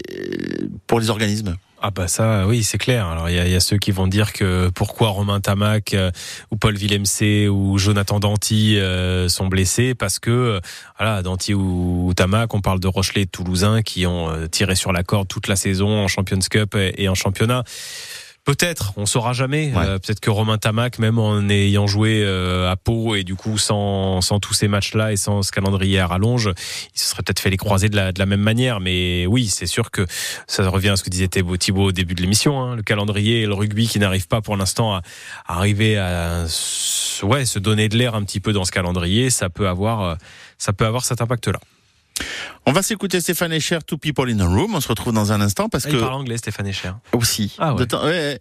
pour 0.87 0.99
les 0.99 1.09
organismes. 1.09 1.57
Ah 1.85 1.91
bah 1.91 2.07
ça, 2.07 2.47
oui, 2.47 2.63
c'est 2.63 2.77
clair. 2.77 3.07
Alors 3.07 3.29
il 3.29 3.35
y 3.35 3.55
a, 3.55 3.59
ceux 3.59 3.75
qui 3.75 3.91
vont 3.91 4.07
dire 4.07 4.31
que 4.31 4.69
pourquoi 4.73 5.09
Romain 5.09 5.41
Tamac 5.41 5.93
euh, 5.93 6.11
ou 6.49 6.55
Paul 6.55 6.77
Villemc 6.77 7.49
ou 7.51 7.77
Jonathan 7.77 8.21
Danty 8.21 8.79
euh, 8.79 9.27
sont 9.27 9.47
blessés 9.47 9.93
parce 9.93 10.17
que 10.17 10.31
euh, 10.31 10.59
voilà 10.97 11.21
Danty 11.21 11.53
ou, 11.53 12.07
ou 12.07 12.13
Tamac, 12.13 12.53
on 12.53 12.61
parle 12.61 12.79
de 12.79 12.87
Rochelet 12.87 13.25
Toulousain 13.25 13.81
qui 13.81 14.05
ont 14.05 14.29
euh, 14.29 14.47
tiré 14.47 14.75
sur 14.75 14.93
la 14.93 15.03
corde 15.03 15.27
toute 15.27 15.49
la 15.49 15.57
saison 15.57 15.89
en 15.89 16.07
Champions 16.07 16.39
Cup 16.49 16.73
et 16.75 17.09
en 17.09 17.15
championnat. 17.15 17.65
Peut-être, 18.45 18.91
on 18.97 19.05
saura 19.05 19.31
jamais. 19.31 19.71
Euh, 19.73 19.99
Peut-être 19.99 20.19
que 20.19 20.29
Romain 20.29 20.57
Tamac, 20.57 20.99
même 20.99 21.17
en 21.17 21.47
ayant 21.47 21.87
joué 21.87 22.21
euh, 22.23 22.69
à 22.69 22.75
Pau 22.75 23.15
et 23.15 23.23
du 23.23 23.35
coup 23.35 23.57
sans, 23.57 24.19
sans 24.19 24.39
tous 24.39 24.53
ces 24.53 24.67
matchs-là 24.67 25.13
et 25.13 25.15
sans 25.15 25.43
ce 25.43 25.51
calendrier 25.53 25.99
à 25.99 26.07
rallonge, 26.07 26.51
il 26.93 26.99
se 26.99 27.11
serait 27.11 27.23
peut-être 27.23 27.39
fait 27.39 27.49
les 27.49 27.57
croiser 27.57 27.87
de 27.87 27.95
la, 27.95 28.11
de 28.11 28.19
la 28.19 28.25
même 28.25 28.41
manière. 28.41 28.81
Mais 28.81 29.25
oui, 29.27 29.47
c'est 29.47 29.65
sûr 29.65 29.91
que 29.91 30.05
ça 30.45 30.67
revient 30.67 30.89
à 30.89 30.95
ce 30.97 31.03
que 31.03 31.09
disait 31.09 31.29
Thibaut, 31.29 31.85
au 31.85 31.91
début 31.93 32.15
de 32.15 32.21
l'émission. 32.21 32.61
Hein, 32.61 32.75
le 32.75 32.83
calendrier 32.83 33.43
et 33.43 33.45
le 33.45 33.53
rugby 33.53 33.87
qui 33.87 33.99
n'arrivent 33.99 34.27
pas 34.27 34.41
pour 34.41 34.57
l'instant 34.57 34.93
à, 34.93 35.01
à 35.45 35.59
arriver 35.59 35.97
à 35.97 36.43
ouais, 37.23 37.45
se 37.45 37.59
donner 37.59 37.87
de 37.87 37.97
l'air 37.97 38.13
un 38.13 38.23
petit 38.23 38.41
peu 38.41 38.51
dans 38.51 38.65
ce 38.65 38.71
calendrier, 38.73 39.29
ça 39.29 39.49
peut 39.49 39.69
avoir, 39.69 40.01
euh, 40.01 40.15
ça 40.57 40.73
peut 40.73 40.85
avoir 40.85 41.05
cet 41.05 41.21
impact-là. 41.21 41.59
On 42.65 42.71
va 42.71 42.81
s'écouter 42.81 43.19
Stéphane 43.19 43.51
Echer, 43.53 43.79
Two 43.85 43.97
People 43.97 44.29
in 44.29 44.39
a 44.39 44.45
Room. 44.47 44.75
On 44.75 44.81
se 44.81 44.87
retrouve 44.87 45.13
dans 45.13 45.31
un 45.31 45.41
instant 45.41 45.67
parce 45.69 45.85
Ah, 45.85 45.89
que 45.89 45.95
Il 45.95 45.99
parle 45.99 46.13
anglais, 46.13 46.37
Stéphane 46.37 46.67
Echer. 46.67 46.91
aussi. 47.11 47.55
Ah 47.59 47.73
ouais. 47.75 47.85
Ouais, 47.93 48.39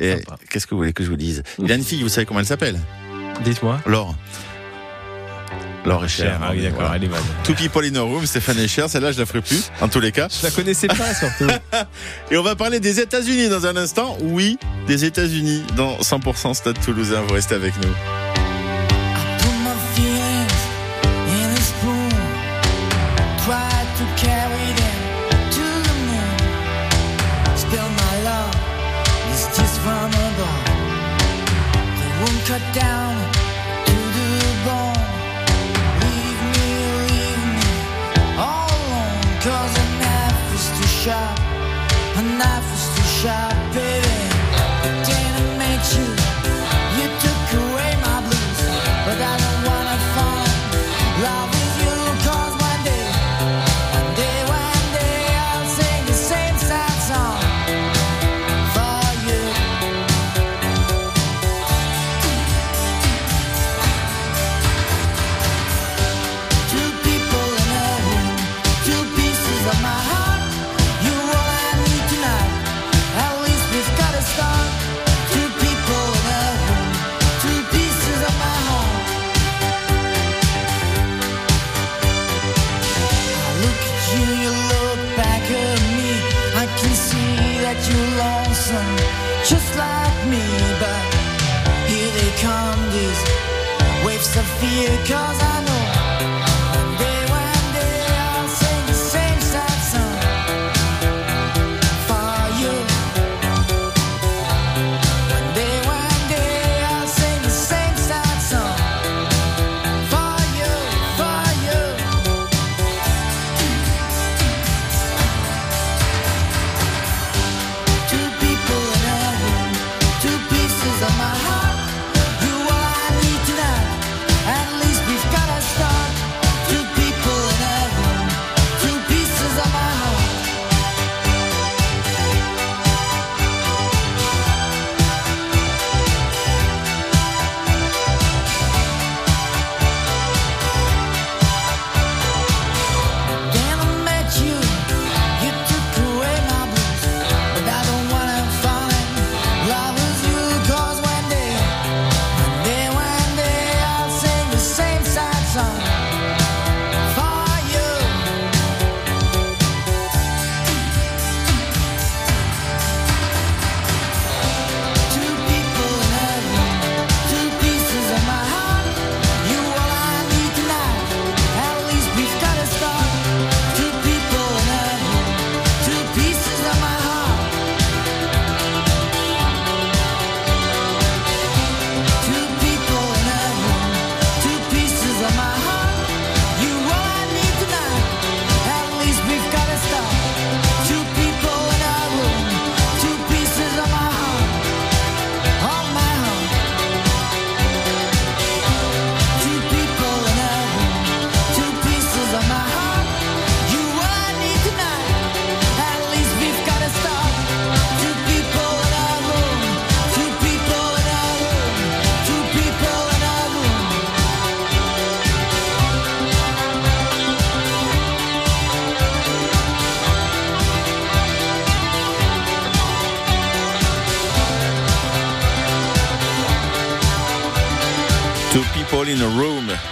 ouais, 0.00 0.22
Qu'est-ce 0.50 0.66
que 0.66 0.70
vous 0.70 0.78
voulez 0.78 0.92
que 0.92 1.04
je 1.04 1.10
vous 1.10 1.16
dise? 1.16 1.42
Il 1.58 1.70
a 1.70 1.74
une 1.74 1.84
fille, 1.84 2.02
vous 2.02 2.08
savez 2.08 2.24
comment 2.26 2.40
elle 2.40 2.46
s'appelle? 2.46 2.78
Dites-moi. 3.44 3.80
Laure. 3.86 4.14
Laure 5.84 6.04
Echer. 6.06 6.32
Ah 6.40 6.50
oui, 6.52 6.62
d'accord, 6.62 6.90
elle 6.94 7.04
est 7.04 7.08
bonne. 7.08 7.20
Two 7.42 7.54
People 7.54 7.84
in 7.84 7.94
a 7.96 8.00
Room, 8.00 8.24
Stéphane 8.24 8.58
Echer. 8.58 8.86
Celle-là, 8.88 9.12
je 9.12 9.18
la 9.18 9.26
ferai 9.26 9.42
plus, 9.42 9.70
en 9.82 9.88
tous 9.88 10.00
les 10.00 10.12
cas. 10.12 10.28
Je 10.30 10.46
la 10.46 10.50
connaissais 10.50 10.86
pas, 10.86 11.12
surtout. 11.14 11.46
Et 12.30 12.38
on 12.38 12.42
va 12.42 12.56
parler 12.56 12.80
des 12.80 13.00
États-Unis 13.00 13.50
dans 13.50 13.66
un 13.66 13.76
instant. 13.76 14.16
Oui, 14.22 14.56
des 14.86 15.04
États-Unis 15.04 15.62
dans 15.76 15.98
100% 15.98 16.54
Stade 16.54 16.80
Toulousain. 16.82 17.20
Vous 17.22 17.34
restez 17.34 17.54
avec 17.54 17.74
nous. 17.82 18.43
Spill 27.66 27.88
my 27.88 28.16
love, 28.22 28.54
this 29.28 29.46
just 29.56 29.80
from 29.80 30.10
above. 30.28 30.64
The 31.98 32.08
wound 32.20 32.40
cut 32.44 32.64
down 32.74 33.12
to 33.88 33.96
the 34.16 34.30
bone. 34.66 35.04
Leave 36.04 36.40
me, 36.52 36.68
leave 37.10 37.44
me 37.56 37.72
all 38.36 38.68
alone. 38.68 39.22
Cause 39.46 39.72
a 39.84 39.86
knife 40.02 40.44
is 40.58 40.66
too 40.76 40.90
sharp. 41.02 41.38
A 42.20 42.22
knife 42.38 42.68
is 42.76 42.84
too 42.94 43.08
sharp, 43.20 43.56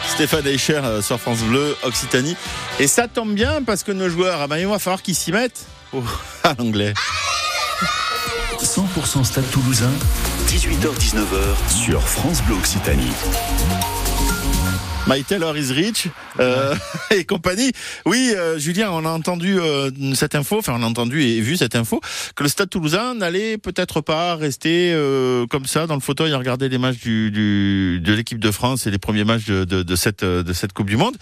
Stéphane 0.08 0.46
Eicher 0.46 0.80
euh, 0.84 1.02
sur 1.02 1.20
France 1.20 1.40
Bleu, 1.40 1.76
Occitanie. 1.82 2.36
Et 2.78 2.86
ça 2.86 3.08
tombe 3.08 3.34
bien 3.34 3.62
parce 3.62 3.82
que 3.82 3.92
nos 3.92 4.08
joueurs, 4.08 4.40
ah 4.40 4.46
ben, 4.46 4.58
il 4.58 4.66
va 4.66 4.78
falloir 4.78 5.02
qu'ils 5.02 5.14
s'y 5.14 5.32
mettent 5.32 5.66
Oh, 5.92 6.02
à 6.44 6.54
l'anglais. 6.58 6.94
100% 8.62 9.24
Stade 9.24 9.50
Toulousain, 9.50 9.90
18h-19h 10.48 11.74
sur 11.84 12.00
France 12.00 12.42
Bleu 12.42 12.56
Occitanie. 12.56 13.10
My 15.08 15.24
Taylor 15.24 15.56
is 15.56 15.72
rich 15.72 16.06
euh, 16.38 16.76
et 17.10 17.24
compagnie. 17.24 17.72
Oui, 18.06 18.32
euh, 18.36 18.56
Julien, 18.56 18.90
on 18.92 19.04
a 19.04 19.08
entendu 19.08 19.58
euh, 19.58 19.90
cette 20.14 20.36
info, 20.36 20.58
enfin 20.58 20.74
on 20.78 20.82
a 20.82 20.86
entendu 20.86 21.20
et 21.22 21.40
vu 21.40 21.56
cette 21.56 21.74
info 21.74 22.00
que 22.36 22.44
le 22.44 22.48
Stade 22.48 22.70
Toulousain 22.70 23.14
n'allait 23.14 23.58
peut-être 23.58 24.00
pas 24.00 24.36
rester 24.36 24.92
euh, 24.94 25.44
comme 25.48 25.66
ça 25.66 25.88
dans 25.88 25.96
le 25.96 26.00
fauteuil 26.00 26.32
à 26.32 26.38
regarder 26.38 26.68
les 26.68 26.78
matchs 26.78 27.00
du, 27.00 27.32
du- 27.32 27.98
de 28.00 28.12
l'équipe 28.12 28.38
de 28.38 28.50
France 28.52 28.86
et 28.86 28.92
les 28.92 28.98
premiers 28.98 29.24
matchs 29.24 29.44
de, 29.46 29.64
de, 29.64 29.82
de 29.82 29.96
cette 29.96 30.22
euh, 30.22 30.44
de 30.44 30.52
cette 30.52 30.72
Coupe 30.72 30.86
du 30.88 30.96
Monde 30.96 31.16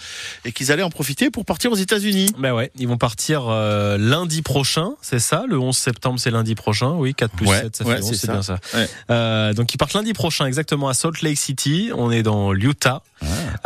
et 0.45 0.53
qu'ils 0.53 0.71
allaient 0.73 0.83
en 0.83 0.91
profiter 0.91 1.31
pour 1.31 1.47
partir 1.47 1.73
aux 1.73 1.77
États-Unis. 1.77 2.27
Ben 2.39 2.53
ouais, 2.53 2.71
ils 2.79 2.87
vont 2.87 2.99
partir 2.99 3.45
euh, 3.49 3.97
lundi 3.97 4.43
prochain, 4.43 4.91
c'est 5.01 5.21
ça? 5.21 5.45
Le 5.49 5.59
11 5.59 5.75
septembre, 5.75 6.21
c'est 6.21 6.31
lundi 6.31 6.55
prochain? 6.55 6.91
Oui, 6.97 7.15
4 7.15 7.35
plus 7.35 7.47
Ouais, 7.47 7.63
7, 7.63 7.77
ça 7.77 7.85
ouais, 7.85 7.97
fait 7.97 8.03
11, 8.03 8.15
c'est 8.21 8.31
bien 8.31 8.43
ça. 8.43 8.59
Euh, 9.11 9.55
donc 9.55 9.73
ils 9.73 9.79
partent 9.79 9.95
lundi 9.95 10.13
prochain 10.13 10.45
exactement 10.45 10.89
à 10.91 10.95
Salt 10.95 11.23
Lake 11.23 11.39
City. 11.39 11.91
On 11.97 12.11
est 12.11 12.23
dans 12.23 12.53
l'Utah. 12.53 13.03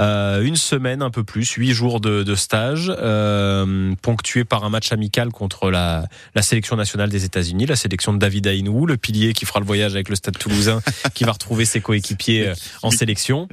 Euh, 0.00 0.42
une 0.42 0.56
semaine, 0.56 1.02
un 1.02 1.10
peu 1.10 1.24
plus, 1.24 1.50
huit 1.52 1.72
jours 1.72 2.00
de, 2.00 2.22
de 2.22 2.34
stage, 2.34 2.92
euh, 2.98 3.94
ponctué 4.02 4.44
par 4.44 4.64
un 4.64 4.70
match 4.70 4.92
amical 4.92 5.30
contre 5.30 5.70
la, 5.70 6.06
la 6.34 6.42
sélection 6.42 6.76
nationale 6.76 7.10
des 7.10 7.24
États-Unis, 7.24 7.66
la 7.66 7.76
sélection 7.76 8.12
de 8.12 8.18
David 8.18 8.46
Ainou, 8.46 8.86
le 8.86 8.96
pilier 8.96 9.32
qui 9.32 9.46
fera 9.46 9.60
le 9.60 9.66
voyage 9.66 9.94
avec 9.94 10.08
le 10.08 10.16
Stade 10.16 10.38
Toulousain, 10.38 10.80
qui 11.14 11.24
va 11.24 11.32
retrouver 11.32 11.64
ses 11.64 11.80
coéquipiers 11.80 12.48
euh, 12.48 12.54
en 12.82 12.90
sélection. 12.90 13.48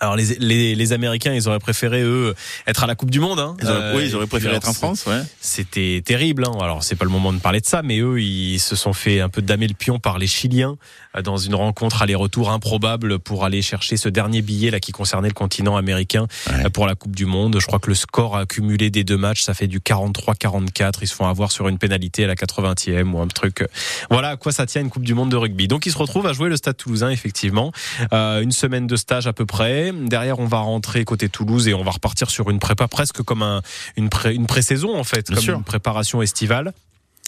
Alors 0.00 0.16
les, 0.16 0.36
les, 0.38 0.74
les 0.74 0.92
Américains, 0.92 1.32
ils 1.34 1.48
auraient 1.48 1.58
préféré 1.58 2.02
eux 2.02 2.34
être 2.66 2.82
à 2.84 2.86
la 2.86 2.94
Coupe 2.94 3.10
du 3.10 3.20
Monde. 3.20 3.38
Hein. 3.38 3.56
Ils 3.60 3.68
auraient- 3.68 3.96
oui, 3.96 4.04
ils 4.06 4.16
auraient 4.16 4.26
préféré 4.26 4.50
alors, 4.50 4.62
être 4.62 4.68
en 4.68 4.72
France, 4.74 5.06
ouais. 5.06 5.20
C'était 5.40 6.02
terrible. 6.04 6.44
Hein. 6.46 6.56
Alors 6.60 6.82
c'est 6.82 6.96
pas 6.96 7.04
le 7.04 7.10
moment 7.10 7.32
de 7.32 7.38
parler 7.38 7.60
de 7.60 7.66
ça, 7.66 7.82
mais 7.82 7.98
eux, 8.00 8.20
ils 8.20 8.58
se 8.58 8.74
sont 8.76 8.92
fait 8.92 9.20
un 9.20 9.28
peu 9.28 9.42
damer 9.42 9.68
le 9.68 9.74
pion 9.74 9.98
par 9.98 10.18
les 10.18 10.26
Chiliens 10.26 10.76
euh, 11.16 11.22
dans 11.22 11.36
une 11.36 11.54
rencontre 11.54 12.02
aller-retour 12.02 12.50
improbable 12.50 13.18
pour 13.18 13.44
aller 13.44 13.62
chercher 13.62 13.96
ce 13.96 14.08
dernier 14.08 14.42
billet 14.42 14.70
là 14.70 14.80
qui 14.80 14.92
concernait 14.92 15.28
le 15.28 15.34
continent 15.34 15.76
américain 15.76 16.26
euh, 16.50 16.68
pour 16.70 16.86
la 16.86 16.94
Coupe 16.94 17.14
du 17.14 17.26
Monde. 17.26 17.58
Je 17.60 17.66
crois 17.66 17.78
que 17.78 17.88
le 17.88 17.94
score 17.94 18.36
accumulé 18.36 18.90
des 18.90 19.04
deux 19.04 19.16
matchs, 19.18 19.42
ça 19.42 19.54
fait 19.54 19.66
du 19.66 19.80
43-44. 19.80 20.92
Ils 21.02 21.08
se 21.08 21.14
font 21.14 21.26
avoir 21.26 21.52
sur 21.52 21.68
une 21.68 21.78
pénalité 21.78 22.24
à 22.24 22.26
la 22.28 22.34
80e 22.34 23.10
ou 23.12 23.20
un 23.20 23.26
truc. 23.28 23.64
Voilà 24.10 24.30
à 24.30 24.36
quoi 24.36 24.52
ça 24.52 24.66
tient 24.66 24.80
une 24.80 24.90
Coupe 24.90 25.04
du 25.04 25.14
Monde 25.14 25.30
de 25.30 25.36
rugby. 25.36 25.68
Donc 25.68 25.86
ils 25.86 25.92
se 25.92 25.98
retrouvent 25.98 26.26
à 26.26 26.32
jouer 26.32 26.48
le 26.48 26.56
Stade 26.56 26.76
Toulousain 26.76 27.10
effectivement. 27.10 27.72
Euh, 28.12 28.40
une 28.42 28.52
semaine 28.52 28.86
de 28.86 28.96
stage 28.96 29.26
à 29.26 29.32
peu 29.32 29.46
près. 29.46 29.81
Derrière, 29.90 30.38
on 30.38 30.46
va 30.46 30.58
rentrer 30.58 31.04
côté 31.04 31.28
Toulouse 31.28 31.66
et 31.66 31.74
on 31.74 31.82
va 31.82 31.90
repartir 31.90 32.30
sur 32.30 32.50
une 32.50 32.60
prépa 32.60 32.86
presque 32.86 33.22
comme 33.22 33.42
un, 33.42 33.62
une, 33.96 34.08
pré, 34.08 34.34
une 34.34 34.46
pré-saison 34.46 34.96
en 34.96 35.04
fait, 35.04 35.26
Bien 35.26 35.36
comme 35.36 35.44
sûr. 35.44 35.56
une 35.56 35.64
préparation 35.64 36.22
estivale. 36.22 36.72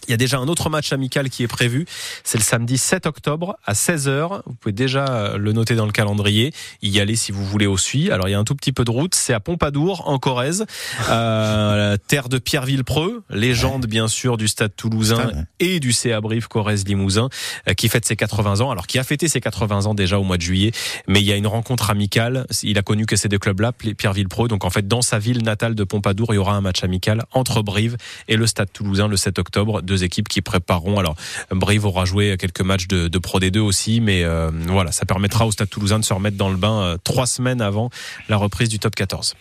Il 0.07 0.11
y 0.11 0.15
a 0.15 0.17
déjà 0.17 0.39
un 0.39 0.49
autre 0.49 0.71
match 0.71 0.93
amical 0.93 1.31
qui 1.31 1.43
est 1.43 1.49
prévu. 1.49 1.87
C'est 2.25 2.39
le 2.39 2.45
samedi 2.45 2.79
7 2.79 3.07
octobre 3.07 3.57
à 3.65 3.73
16h. 3.73 4.43
Vous 4.47 4.55
pouvez 4.55 4.73
déjà 4.73 5.07
euh, 5.09 5.39
le 5.39 5.53
noter 5.53 5.75
dans 5.75 5.87
le 5.87 5.93
calendrier. 5.93 6.53
Y 6.83 7.01
aller 7.01 7.17
si 7.17 7.33
vous 7.33 7.45
voulez 7.45 7.67
au 7.67 7.77
suit. 7.77 8.11
Alors 8.11 8.29
il 8.29 8.33
y 8.33 8.35
a 8.35 8.39
un 8.39 8.45
tout 8.45 8.55
petit 8.55 8.73
peu 8.73 8.85
de 8.85 8.91
route. 8.91 9.15
C'est 9.15 9.33
à 9.33 9.41
Pompadour, 9.41 10.09
en 10.09 10.19
Corrèze, 10.19 10.67
euh, 11.09 11.91
la 11.91 11.99
terre 11.99 12.29
de 12.29 12.39
Pierre-Villepreux, 12.39 13.25
légende 13.31 13.87
bien 13.87 14.09
sûr 14.09 14.37
du 14.37 14.49
Stade 14.49 14.75
Toulousain 14.77 15.31
et 15.61 15.81
du 15.81 15.93
CA 15.93 16.21
Brive 16.21 16.49
Corrèze 16.49 16.87
Limousin, 16.87 17.29
euh, 17.69 17.75
qui 17.75 17.89
fête 17.89 18.05
ses 18.05 18.17
80 18.17 18.61
ans. 18.61 18.71
Alors 18.71 18.87
qui 18.87 18.99
a 18.99 19.05
fêté 19.05 19.29
ses 19.29 19.41
80 19.41 19.87
ans 19.87 19.95
déjà 19.95 20.19
au 20.19 20.25
mois 20.25 20.37
de 20.37 20.43
juillet. 20.43 20.73
Mais 21.09 21.21
il 21.21 21.27
y 21.27 21.33
a 21.33 21.37
une 21.37 21.47
rencontre 21.47 21.91
amicale. 21.91 22.47
Il 22.63 22.79
a 22.79 22.83
connu 22.83 23.07
que 23.07 23.17
ces 23.17 23.29
deux 23.29 23.39
clubs-là, 23.39 23.73
Pierre-Villepreux. 23.73 24.49
Donc 24.49 24.65
en 24.65 24.71
fait, 24.71 24.87
dans 24.87 25.03
sa 25.03 25.19
ville 25.19 25.43
natale 25.43 25.75
de 25.75 25.85
Pompadour, 25.85 26.33
il 26.33 26.37
y 26.37 26.39
aura 26.39 26.55
un 26.55 26.61
match 26.61 26.85
amical 26.85 27.25
entre 27.33 27.63
Brive 27.63 27.97
et 28.29 28.37
le 28.37 28.47
Stade 28.47 28.73
Toulousain 28.73 29.09
le 29.09 29.17
7 29.17 29.39
octobre. 29.39 29.83
Deux 29.95 30.03
équipes 30.03 30.29
qui 30.29 30.41
prépareront. 30.43 30.99
Alors 30.99 31.15
Brive 31.53 31.85
aura 31.87 32.05
joué 32.05 32.37
quelques 32.37 32.63
matchs 32.63 32.89
de, 32.89 33.07
de 33.07 33.19
Pro 33.19 33.39
D2 33.39 33.61
aussi, 33.61 34.01
mais 34.01 34.25
euh, 34.25 34.51
voilà, 34.67 34.91
ça 34.91 35.05
permettra 35.07 35.47
au 35.47 35.53
Stade 35.53 35.71
Toulousain 35.71 36.01
de 36.01 36.05
se 36.05 36.13
remettre 36.13 36.37
dans 36.37 36.49
le 36.51 36.57
bain 36.57 36.83
euh, 36.83 36.97
trois 37.05 37.27
semaines 37.27 37.61
avant 37.61 37.91
la 38.29 38.37
reprise 38.37 38.69
du 38.69 38.81
Top 38.81 38.97
14. 38.97 39.37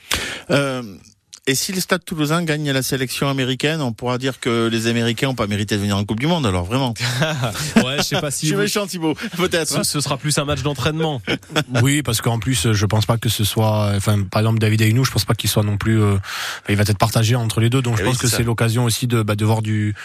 Euh, 0.51 0.83
et 1.45 1.55
si 1.55 1.73
le 1.73 1.81
Stade 1.81 2.05
Toulousain 2.05 2.43
gagne 2.43 2.71
la 2.71 2.81
sélection 2.83 3.27
américaine, 3.27 3.81
on 3.81 3.91
pourra 3.91 4.17
dire 4.17 4.39
que 4.39 4.67
les 4.71 4.87
Américains 4.87 5.27
n'ont 5.27 5.35
pas 5.35 5.45
mérité 5.47 5.75
de 5.75 5.81
venir 5.81 5.97
en 5.97 6.05
Coupe 6.05 6.19
du 6.21 6.27
Monde. 6.27 6.45
Alors 6.45 6.63
vraiment. 6.63 6.93
ouais, 7.77 7.97
je 7.97 8.03
sais 8.03 8.21
pas 8.21 8.31
si. 8.31 8.45
Je 8.45 8.51
suis 8.51 8.55
vous- 8.55 8.61
méchant, 8.61 8.87
Thibaut. 8.87 9.13
Peut-être. 9.35 9.67
Ce, 9.67 9.83
ce 9.83 9.99
sera 9.99 10.15
plus 10.17 10.37
un 10.37 10.45
match 10.45 10.61
d'entraînement. 10.61 11.21
Oui, 11.81 12.01
parce 12.03 12.21
qu'en 12.21 12.39
plus, 12.39 12.71
je 12.71 12.85
pense 12.85 13.05
pas 13.05 13.17
que 13.17 13.27
ce 13.29 13.43
soit, 13.43 13.91
enfin, 13.95 14.21
par 14.23 14.41
exemple, 14.41 14.59
David 14.59 14.81
Aynou, 14.83 15.03
je 15.03 15.11
pense 15.11 15.25
pas 15.25 15.33
qu'il 15.33 15.49
soit 15.49 15.63
non 15.63 15.75
plus, 15.77 16.01
euh, 16.01 16.15
il 16.69 16.75
va 16.75 16.83
être 16.83 16.97
partagé 16.97 17.35
entre 17.35 17.59
les 17.59 17.69
deux. 17.69 17.81
Donc, 17.81 17.97
je 17.97 18.01
Eh 18.01 18.05
oui, 18.05 18.11
pense 18.11 18.21
que 18.21 18.27
c'est 18.27 18.43
l'occasion 18.43 18.85
aussi 18.85 19.07
de, 19.07 19.21
bah, 19.23 19.35
de 19.35 19.43
voir 19.43 19.61
du, 19.61 19.95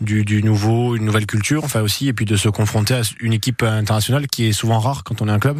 du, 0.00 0.42
nouveau, 0.42 0.96
une 0.96 1.04
nouvelle 1.04 1.26
culture, 1.26 1.64
enfin 1.64 1.80
aussi, 1.80 2.08
et 2.08 2.12
puis 2.12 2.24
de 2.24 2.36
se 2.36 2.48
confronter 2.48 2.94
à 2.94 3.02
une 3.20 3.32
équipe 3.32 3.62
internationale 3.62 4.26
qui 4.26 4.46
est 4.46 4.52
souvent 4.52 4.78
rare 4.78 5.04
quand 5.04 5.22
on 5.22 5.28
est 5.28 5.32
un 5.32 5.38
club. 5.38 5.58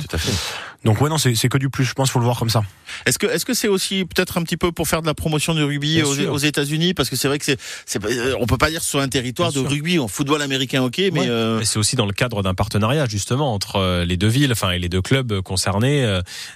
Donc, 0.85 1.01
ouais, 1.01 1.09
non, 1.09 1.18
c'est 1.18 1.35
c'est 1.35 1.49
que 1.49 1.59
du 1.59 1.68
plus. 1.70 1.85
Je 1.85 1.93
pense, 1.95 2.11
faut 2.11 2.18
le 2.18 2.24
voir 2.24 2.39
comme 2.39 2.51
ça. 2.51 2.62
Est-ce 3.07 3.18
que 3.18 3.27
est-ce 3.27 3.45
que 3.45 3.55
c'est 3.55 3.68
aussi 3.68 4.05
peut-être 4.05 4.39
un 4.39 4.43
petit 4.43 4.57
peu 4.57 4.72
pour 4.72 4.87
faire 4.89 5.03
de 5.03 5.07
la 5.07 5.14
promotion 5.14 5.55
du 5.55 5.62
rugby 5.62 6.03
Bien 6.03 6.31
aux, 6.31 6.39
États-Unis? 6.39 6.95
Parce 6.95 7.11
que 7.11 7.16
c'est 7.16 7.29
vrai 7.29 7.39
que 7.39 7.45
c'est 7.45 8.05
euh, 8.05 8.37
on 8.41 8.47
peut 8.47 8.59
pas 8.59 8.70
dire 8.70 8.83
sur 8.83 9.01
un 9.01 9.09
territoire 9.09 9.51
Bien 9.51 9.62
de 9.62 9.66
sûr. 9.66 9.74
rugby 9.74 9.99
en 9.99 10.09
football 10.09 10.43
américain 10.43 10.83
ok 10.83 10.99
mais 10.99 11.20
Ouais. 11.20 11.27
euh, 11.29 11.59
Mais 11.59 11.64
c'est 11.64 11.79
aussi 11.79 11.97
dans 11.97 12.07
le 12.07 12.12
cadre 12.12 12.43
d'un 12.43 12.55
partenariat 12.55 13.07
justement 13.07 13.53
entre 13.55 13.77
euh, 13.77 14.05
les 14.05 14.16
deux 14.16 14.29
villes, 14.29 14.53
enfin 14.53 14.70
et 14.70 14.79
les 14.79 14.89
deux 14.89 15.03
clubs 15.03 15.41
concernés. 15.41 16.07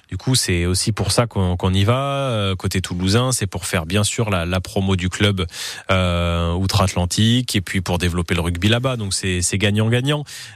Du 0.09 0.17
coup, 0.17 0.35
c'est 0.35 0.67
aussi 0.67 0.93
pour 0.93 1.13
ça 1.13 1.27
qu'on 1.27 1.75
y 1.75 1.85
va. 1.85 2.55
Côté 2.59 2.81
toulousain, 2.81 3.33
c'est 3.33 3.47
pour 3.47 3.67
faire 3.67 3.87
bien 3.87 4.05
sûr 4.05 4.31
la, 4.31 4.47
la 4.47 4.61
promo 4.61 4.97
du 4.97 5.09
club 5.09 5.47
euh, 5.91 6.53
outre-Atlantique 6.53 7.57
et 7.57 7.61
puis 7.61 7.81
pour 7.81 7.99
développer 7.99 8.35
le 8.35 8.41
rugby 8.41 8.69
là-bas. 8.69 8.97
Donc 8.97 9.15
c'est. 9.15 9.41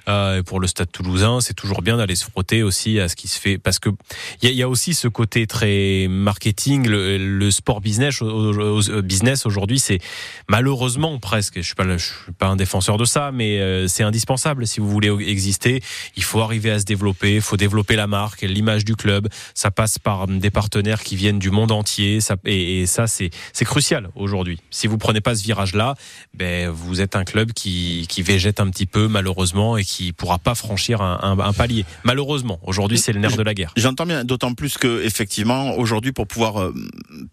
Euh, 0.09 0.39
et 0.39 0.43
pour 0.43 0.61
le 0.61 0.67
Stade 0.67 0.91
Toulousain, 0.91 1.41
c'est 1.41 1.55
toujours 1.55 1.83
bien 1.83 1.97
d'aller 1.97 2.15
se 2.17 2.25
frotter 2.25 2.62
aussi 2.62 3.01
à 3.01 3.09
ce 3.09 3.17
qui 3.17 3.29
se 3.29 3.39
fait 3.39 3.54
parce 3.59 3.79
que 3.79 3.91
il 4.43 4.47
y 4.47 4.49
a, 4.49 4.53
il 4.53 4.57
y 4.59 4.63
a 4.63 4.69
aussi 4.69 4.95
ce 4.95 5.09
côté 5.09 5.47
très 5.47 6.07
marketing, 6.09 6.87
le, 6.89 7.19
le 7.19 7.51
sport 7.51 7.81
business, 7.81 8.21
au- 8.23 9.03
business 9.03 9.47
aujourd'hui, 9.47 9.79
c'est 9.79 9.99
malheureusement 10.49 11.19
presque. 11.19 11.57
Je 11.57 11.63
suis 11.63 11.75
pas, 11.75 11.85
je 11.97 12.05
suis 12.05 12.33
pas 12.39 12.47
un 12.47 12.57
défenseur 12.57 12.97
de 12.97 13.05
ça, 13.05 13.31
mais 13.33 13.61
euh, 13.61 13.89
c'est 13.89 14.03
indispensable 14.03 14.67
si 14.67 14.81
vous 14.81 14.91
voulez 14.91 15.09
exister. 15.29 15.83
Il 16.17 16.23
faut 16.23 16.41
arriver 16.41 16.71
à 16.71 16.79
se 16.79 16.85
développer, 16.85 17.37
il 17.37 17.41
faut 17.41 17.57
développer 17.57 17.97
la 17.97 18.07
marque, 18.07 18.43
l'image 18.43 18.85
du 18.85 18.97
club. 18.97 19.29
Ça 19.55 19.71
passe 19.71 19.99
par 19.99 20.27
des 20.27 20.51
partenaires 20.51 21.03
qui 21.03 21.17
viennent 21.17 21.39
du 21.39 21.51
monde 21.51 21.73
entier. 21.73 22.21
Ça, 22.21 22.37
et, 22.45 22.83
et 22.83 22.87
ça, 22.87 23.07
c'est 23.07 23.31
c'est 23.53 23.65
crucial 23.65 24.11
aujourd'hui. 24.15 24.61
Si 24.71 24.87
vous 24.87 24.99
prenez 24.99 25.21
pas 25.21 25.35
ce 25.35 25.43
virage-là, 25.45 25.95
ben 26.35 26.69
vous 26.71 27.01
êtes 27.01 27.17
un 27.17 27.25
club 27.25 27.53
qui 27.53 28.07
qui 28.09 28.23
végète 28.23 28.61
un 28.61 28.71
petit 28.71 28.87
peu 28.87 29.09
malheureusement 29.09 29.77
et 29.77 29.85
qui 29.85 30.13
pourra 30.13 30.39
pas 30.39 30.55
franchir 30.55 31.01
un, 31.03 31.19
un, 31.23 31.39
un 31.39 31.53
palier. 31.53 31.85
Malheureusement, 32.05 32.59
aujourd'hui, 32.65 32.99
c'est 32.99 33.13
le 33.13 33.21
nerf 33.21 33.37
de 33.37 33.43
la 33.45 33.55
guerre. 33.55 33.73
J'entends 33.77 34.07
bien, 34.07 34.25
d'autant 34.25 34.55
plus 34.55 34.79
que 34.79 35.03
effectivement 35.05 35.75
aujourd'hui 35.77 36.13
pour 36.13 36.27
pouvoir 36.27 36.61
euh, 36.61 36.75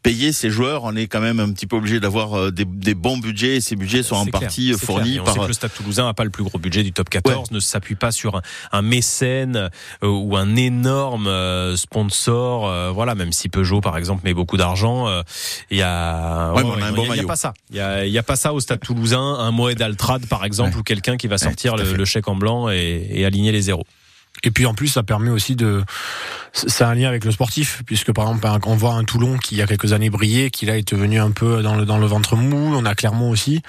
payer 0.04 0.32
ces 0.32 0.50
joueurs, 0.50 0.84
on 0.84 0.96
est 0.96 1.08
quand 1.08 1.22
même 1.22 1.40
un 1.40 1.52
petit 1.52 1.68
peu 1.68 1.76
obligé 1.78 2.00
d'avoir 2.00 2.34
euh, 2.34 2.52
des, 2.52 2.66
des 2.66 2.96
bons 2.96 3.18
budgets. 3.18 3.58
Et 3.58 3.62
ces 3.62 3.76
budgets 3.76 4.04
sont 4.04 4.16
en 4.16 4.26
clair, 4.26 4.42
partie 4.42 4.74
euh, 4.74 4.78
fournis 4.78 5.20
on 5.20 5.24
par. 5.24 5.34
sait 5.34 5.40
que 5.42 5.48
le 5.48 5.54
Stade 5.54 5.74
Toulousain 5.74 6.06
n'a 6.06 6.14
pas 6.14 6.24
le 6.24 6.30
plus 6.30 6.44
gros 6.44 6.60
budget 6.60 6.84
du 6.84 6.92
top 6.92 7.10
14, 7.10 7.52
ne 7.52 7.60
s'appuie 7.60 7.96
pas 7.96 8.12
sur 8.12 8.36
un, 8.36 8.42
un 8.72 8.82
mécène 8.82 9.70
euh, 10.04 10.08
ou 10.08 10.36
un 10.38 10.56
énorme 10.56 11.28
euh, 11.28 11.76
sponsor. 11.76 12.68
euh, 12.68 12.92
voilà, 12.92 13.16
même 13.16 13.32
si 13.32 13.50
Peugeot 13.50 13.82
par 13.82 13.98
exemple 13.98 14.22
met 14.24 14.34
beaucoup 14.34 14.58
d'argent, 14.58 15.08
il 15.70 15.78
y 15.78 15.82
a, 15.82 16.52
Ouais, 16.54 16.64
on 16.64 16.82
a 16.82 16.90
il 16.90 16.96
bon 16.96 17.28
pas 17.28 17.36
ça. 17.36 17.54
Il 17.70 17.78
y 17.78 18.18
a, 18.18 18.24
pas 18.24 18.36
ça 18.36 18.54
au 18.54 18.60
Stade 18.60 18.80
Toulousain. 18.80 19.22
Un 19.22 19.52
Moed 19.52 19.82
Altrad 19.82 20.26
par 20.28 20.46
exemple 20.46 20.78
ou 20.78 20.84
quelqu'un 20.84 21.18
qui 21.18 21.28
va 21.28 21.38
sortir 21.38 21.76
le, 21.76 22.06
chèque 22.06 22.28
en 22.28 22.36
blanc 22.36 22.70
et, 22.70 23.08
et 23.10 23.26
aligner 23.26 23.52
les 23.52 23.62
zéros. 23.62 23.86
Et 24.44 24.52
puis 24.52 24.66
en 24.66 24.74
plus, 24.74 24.88
ça 24.88 25.04
permet 25.04 25.30
aussi 25.30 25.56
de. 25.56 25.84
C'est 26.54 26.84
un 26.84 26.94
lien 26.96 27.08
avec 27.08 27.24
le 27.24 27.32
sportif, 27.32 27.82
puisque 27.86 28.12
par 28.12 28.28
exemple, 28.28 28.68
on 28.68 28.76
voit 28.76 28.94
un 28.94 29.04
Toulon 29.04 29.38
qui 29.38 29.56
il 29.56 29.58
y 29.60 29.62
a 29.62 29.68
quelques 29.68 29.94
années 29.94 30.10
brillait, 30.10 30.50
qui 30.50 30.66
là 30.66 30.78
est 30.78 30.94
devenu 30.94 31.20
un 31.20 31.32
peu 31.32 31.62
dans 31.62 31.76
le, 31.76 31.86
dans 31.86 31.98
le 31.98 32.06
ventre 32.06 32.36
mou. 32.36 32.74
On 32.76 32.86
a 32.86 32.96
Clermont 32.96 33.30
aussi. 33.30 33.62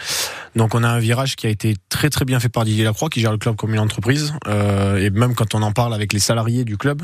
Donc 0.57 0.75
on 0.75 0.83
a 0.83 0.89
un 0.89 0.99
virage 0.99 1.37
qui 1.37 1.47
a 1.47 1.51
été 1.51 1.77
très 1.89 2.11
très 2.11 2.25
bien 2.25 2.41
fait 2.41 2.49
par 2.49 2.65
Didier 2.65 2.85
Lacroix, 2.85 3.09
qui 3.09 3.21
gère 3.21 3.33
le 3.33 3.39
club 3.39 3.57
comme 3.57 3.73
une 3.75 3.81
entreprise. 3.81 4.35
Euh, 4.49 4.97
et 4.97 5.11
même 5.11 5.35
quand 5.35 5.55
on 5.55 5.63
en 5.63 5.73
parle 5.73 5.95
avec 5.95 6.13
les 6.13 6.19
salariés 6.19 6.65
du 6.65 6.77
club, 6.77 7.03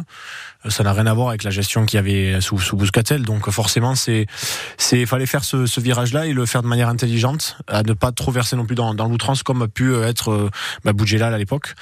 ça 0.68 0.82
n'a 0.82 0.92
rien 0.92 1.06
à 1.06 1.14
voir 1.14 1.28
avec 1.28 1.44
la 1.44 1.50
gestion 1.50 1.86
qu'il 1.86 1.96
y 1.96 2.00
avait 2.00 2.40
sous, 2.40 2.58
sous 2.58 2.76
Bouscatel. 2.76 3.22
Donc 3.22 3.48
forcément, 3.50 3.94
c'est 3.94 4.26
c'est 4.76 5.06
fallait 5.06 5.26
faire 5.26 5.44
ce, 5.44 5.66
ce 5.66 5.80
virage-là 5.80 6.26
et 6.26 6.32
le 6.32 6.46
faire 6.46 6.62
de 6.62 6.68
manière 6.68 6.88
intelligente, 6.88 7.56
à 7.68 7.82
ne 7.82 7.92
pas 7.92 8.12
trop 8.12 8.32
verser 8.32 8.56
non 8.56 8.66
plus 8.66 8.74
dans, 8.74 8.94
dans 8.94 9.08
l'outrance 9.08 9.42
comme 9.42 9.62
a 9.62 9.68
pu 9.68 9.94
être 9.96 10.30
euh, 10.32 10.50
bah, 10.84 10.92
Boudjelal 10.92 11.32
à 11.32 11.38
l'époque. 11.38 11.74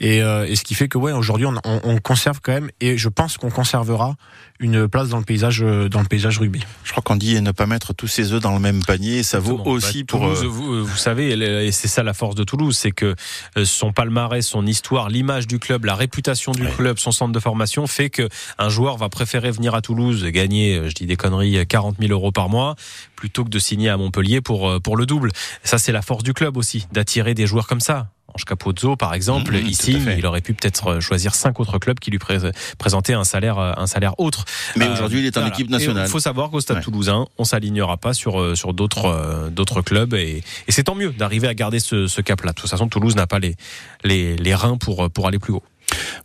Et, 0.00 0.22
euh, 0.22 0.46
et 0.46 0.56
ce 0.56 0.64
qui 0.64 0.74
fait 0.74 0.88
que 0.88 0.98
ouais, 0.98 1.12
aujourd'hui, 1.12 1.46
on, 1.46 1.54
on, 1.64 1.80
on 1.84 1.98
conserve 1.98 2.40
quand 2.42 2.52
même, 2.52 2.70
et 2.80 2.96
je 2.96 3.08
pense 3.08 3.36
qu'on 3.36 3.50
conservera 3.50 4.16
une 4.60 4.86
place 4.88 5.08
dans 5.08 5.18
le 5.18 5.24
paysage, 5.24 5.60
euh, 5.62 5.88
dans 5.88 6.00
le 6.00 6.06
paysage 6.06 6.38
rugby. 6.38 6.60
Je 6.84 6.90
crois 6.92 7.02
qu'on 7.02 7.16
dit 7.16 7.40
ne 7.42 7.50
pas 7.50 7.66
mettre 7.66 7.92
tous 7.94 8.06
ses 8.06 8.32
œufs 8.32 8.40
dans 8.40 8.52
le 8.52 8.60
même 8.60 8.82
panier. 8.84 9.18
et 9.18 9.22
Ça 9.24 9.40
vaut 9.40 9.52
Exactement. 9.58 9.74
aussi 9.74 9.98
Bah, 10.04 10.06
pour. 10.08 10.20
Toulouse, 10.20 10.44
euh, 10.44 10.46
vous, 10.46 10.84
vous 10.86 10.96
savez, 10.96 11.30
elle- 11.30 11.42
et 11.42 11.72
c'est 11.72 11.88
ça 11.88 12.02
la 12.02 12.14
force 12.14 12.34
de 12.36 12.44
Toulouse, 12.44 12.76
c'est 12.76 12.92
que 12.92 13.14
euh, 13.58 13.64
son 13.64 13.92
palmarès, 13.92 14.46
son 14.46 14.66
histoire, 14.66 15.08
l'image 15.08 15.46
du 15.46 15.58
club, 15.58 15.84
la 15.84 15.94
réputation 15.96 16.52
du 16.52 16.66
club, 16.66 16.98
son 16.98 17.10
centre 17.12 17.32
de 17.32 17.40
formation 17.40 17.86
fait 17.86 18.08
que 18.10 18.21
un 18.58 18.68
joueur 18.68 18.96
va 18.96 19.08
préférer 19.08 19.50
venir 19.50 19.74
à 19.74 19.80
Toulouse, 19.82 20.24
gagner, 20.26 20.76
euh, 20.76 20.88
je 20.88 20.94
dis 20.94 21.06
des 21.06 21.16
conneries, 21.16 21.66
40 21.66 21.96
000 22.00 22.12
euros 22.12 22.32
par 22.32 22.48
mois, 22.48 22.76
plutôt 23.16 23.44
que 23.44 23.50
de 23.50 23.58
signer 23.58 23.88
à 23.88 23.96
Montpellier 23.96 24.40
pour 24.40 24.68
euh, 24.68 24.80
pour 24.80 24.96
le 24.96 25.06
double. 25.06 25.30
Ça, 25.64 25.78
c'est 25.78 25.92
la 25.92 26.02
force 26.02 26.22
du 26.22 26.34
club 26.34 26.56
aussi, 26.56 26.86
d'attirer 26.92 27.34
des 27.34 27.46
joueurs 27.46 27.66
comme 27.66 27.80
ça. 27.80 28.08
Ange 28.34 28.46
Capozzo, 28.46 28.96
par 28.96 29.12
exemple, 29.12 29.52
Mmh, 29.58 29.72
fait. 29.74 30.16
il 30.18 30.24
aurait 30.24 30.40
pu 30.40 30.54
peut-être 30.54 30.86
euh, 30.88 31.00
choisir 31.00 31.34
cinq 31.34 31.60
autres 31.60 31.78
clubs 31.78 31.98
qui 32.00 32.10
lui 32.10 32.18
pré- 32.18 32.38
présentaient 32.78 33.12
un 33.12 33.24
salaire, 33.24 33.58
euh, 33.58 33.72
un 33.76 33.86
salaire 33.86 34.18
autre. 34.18 34.46
Mais 34.74 34.86
Euh, 34.86 34.92
aujourd'hui, 34.94 35.18
il 35.20 35.26
est 35.26 35.36
en 35.36 35.40
voilà. 35.42 35.54
équipe 35.54 35.68
nationale. 35.68 36.06
Il 36.06 36.10
faut 36.10 36.18
savoir 36.18 36.48
qu'au 36.48 36.60
Stade 36.60 36.78
Ouais. 36.78 36.82
Toulousain, 36.82 37.26
on 37.36 37.44
s'alignera 37.44 37.98
pas 37.98 38.14
sur 38.14 38.40
euh, 38.40 38.54
sur 38.54 38.72
d'autres 38.72 39.04
euh, 39.04 39.50
d'autres 39.50 39.82
clubs 39.82 40.14
et, 40.14 40.42
et 40.66 40.72
c'est 40.72 40.84
tant 40.84 40.94
mieux 40.94 41.10
d'arriver 41.10 41.46
à 41.46 41.52
garder 41.52 41.78
ce, 41.78 42.06
ce 42.06 42.22
cap-là. 42.22 42.52
De 42.52 42.56
toute 42.56 42.70
façon, 42.70 42.88
Toulouse 42.88 43.16
n'a 43.16 43.26
pas 43.26 43.38
les 43.38 43.54
les 44.02 44.36
les 44.38 44.54
reins 44.54 44.78
pour 44.78 45.10
pour 45.10 45.26
aller 45.28 45.38
plus 45.38 45.52
haut. 45.52 45.62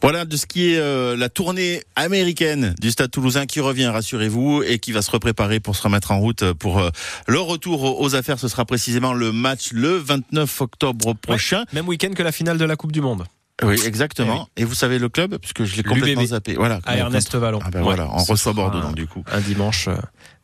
Voilà 0.01 0.26
de 0.26 0.38
ce 0.38 0.45
qui 0.45 0.74
est 0.74 0.78
euh, 0.78 1.16
la 1.18 1.30
tournée 1.30 1.82
américaine 1.95 2.76
du 2.80 2.91
Stade 2.91 3.12
Toulousain 3.12 3.45
qui 3.45 3.60
revient, 3.60 3.88
rassurez-vous, 3.88 4.64
et 4.64 4.80
qui 4.80 4.91
va 4.91 5.01
se 5.01 5.12
repréparer 5.12 5.60
pour 5.60 5.76
se 5.76 5.82
remettre 5.84 6.12
en 6.12 6.20
route 6.20 6.53
pour 6.53 6.80
euh, 6.80 6.89
le 7.28 7.39
retour 7.39 7.99
aux 7.99 8.16
affaires. 8.16 8.39
Ce 8.39 8.47
sera 8.47 8.66
précisément 8.66 9.14
le 9.14 9.32
match 9.32 9.72
le 9.72 9.97
29 9.97 10.62
octobre 10.62 11.14
prochain. 11.14 11.64
Même 11.74 11.88
week-end 11.88 12.12
que 12.16 12.24
la 12.24 12.32
finale 12.32 12.58
de 12.58 12.66
la 12.66 12.76
Coupe 12.76 12.91
du 12.91 13.01
Monde. 13.01 13.26
Oui, 13.64 13.82
exactement. 13.86 14.47
Et 14.55 14.64
vous 14.66 14.76
savez 14.76 14.99
le 14.99 15.10
club 15.10 15.38
parce 15.38 15.53
que 15.53 15.66
je 15.66 15.76
l'ai 15.78 15.84
complètement 15.84 16.24
zappé. 16.28 16.53
Voilà. 16.53 16.80
À 16.86 16.95
Ernest 16.97 17.34
Vallon. 17.36 17.60
Ah 17.64 17.72
ben 17.72 17.80
Ouais. 17.80 17.86
voilà, 17.86 18.08
on 18.14 18.24
reçoit 18.24 18.53
Bordeaux 18.53 18.82
donc 18.82 18.93
du 18.93 19.08
coup. 19.08 19.24
Un 19.32 19.41
dimanche 19.41 19.88
euh, 19.88 19.95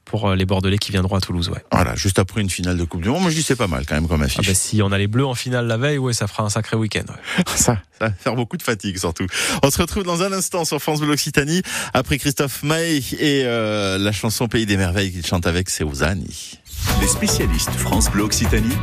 pour 0.05 0.29
euh, 0.29 0.35
les 0.35 0.45
Bordelais 0.45 0.77
qui 0.77 0.91
viendront 0.91 1.15
à 1.15 1.21
Toulouse, 1.21 1.49
ouais. 1.49 1.63
Voilà, 1.71 1.95
juste 1.95 2.19
après 2.19 2.41
une 2.41 2.49
finale 2.49 2.77
de 2.77 2.83
Coupe 2.83 3.01
du 3.01 3.09
Monde. 3.09 3.21
Moi 3.21 3.31
je 3.31 3.35
dis 3.35 3.43
c'est 3.43 3.55
pas 3.55 3.67
mal 3.67 3.85
quand 3.85 3.95
même 3.95 4.07
comme 4.07 4.21
Ah 4.21 4.25
affiche. 4.25 4.45
bah, 4.47 4.53
si 4.53 4.81
on 4.81 4.91
a 4.91 4.97
les 4.97 5.07
Bleus 5.07 5.25
en 5.25 5.33
finale 5.35 5.67
la 5.67 5.77
veille, 5.77 5.97
ouais, 5.97 6.13
ça 6.13 6.27
fera 6.27 6.43
un 6.43 6.49
sacré 6.49 6.75
week-end. 6.77 7.03
ouais. 7.09 7.43
Ça, 7.55 7.77
ça 7.99 8.07
va 8.07 8.11
faire 8.11 8.35
beaucoup 8.35 8.57
de 8.57 8.63
fatigue 8.63 8.97
surtout. 8.97 9.25
On 9.63 9.69
se 9.71 9.81
retrouve 9.81 10.03
dans 10.03 10.21
un 10.23 10.31
instant 10.33 10.65
sur 10.65 10.79
France 10.81 10.99
Bleu 10.99 11.13
Occitanie 11.13 11.61
après 11.93 12.17
Christophe 12.17 12.63
Maé 12.63 12.97
et 13.19 13.43
euh, 13.45 13.97
la 13.97 14.11
chanson 14.11 14.47
Pays 14.47 14.65
des 14.65 14.77
Merveilles 14.77 15.11
qu'il 15.11 15.25
chante 15.25 15.47
avec 15.47 15.69
c'est 15.69 15.83
Ouzani. 15.83 16.59
Les 17.01 17.07
spécialistes 17.07 17.71
France 17.71 18.09
Bleu 18.11 18.23
Occitanie. 18.23 18.75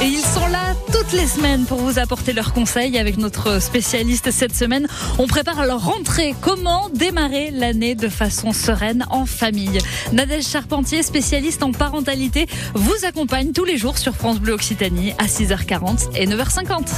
Et 0.00 0.04
ils 0.04 0.22
sont 0.22 0.46
là 0.46 0.74
toutes 1.10 1.18
les 1.20 1.26
semaines 1.26 1.64
pour 1.64 1.78
vous 1.78 1.98
apporter 1.98 2.32
leurs 2.32 2.52
conseils 2.52 2.98
avec 2.98 3.16
notre 3.16 3.62
spécialiste 3.62 4.30
cette 4.30 4.54
semaine. 4.54 4.86
On 5.18 5.26
prépare 5.26 5.64
leur 5.64 5.84
rentrée. 5.84 6.34
Comment 6.40 6.88
démarrer 6.90 7.50
l'année 7.50 7.94
de 7.94 8.08
façon 8.08 8.52
sereine 8.52 9.06
en 9.10 9.24
famille? 9.24 9.78
Nadège 10.12 10.46
Charpentier, 10.46 11.02
spécialiste 11.02 11.62
en 11.62 11.72
parentalité, 11.72 12.46
vous 12.74 13.04
accompagne 13.06 13.52
tous 13.52 13.64
les 13.64 13.78
jours 13.78 13.96
sur 13.96 14.14
France 14.14 14.40
Bleu 14.40 14.54
Occitanie 14.54 15.12
à 15.18 15.26
6h40 15.26 16.14
et 16.14 16.26
9h50. 16.26 16.88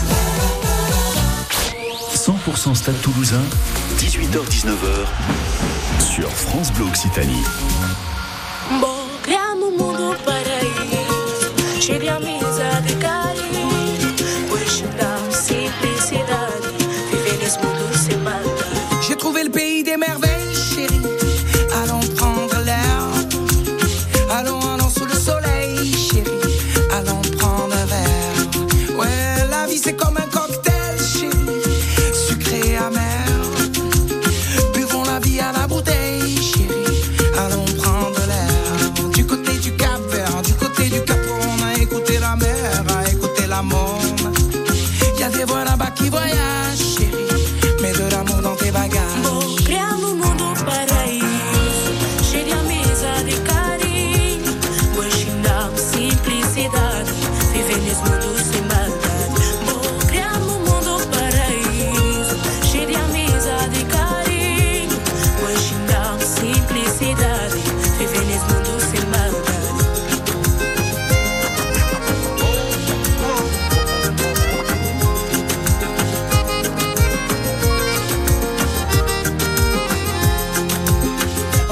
100% 2.14 2.74
Stade 2.74 3.00
Toulousain, 3.02 3.42
18h-19h 3.98 5.06
sur 6.00 6.30
France 6.30 6.72
Bleu 6.72 6.86
Occitanie. 6.86 7.44
Criamos 11.80 12.39
Christmas. 17.51 17.99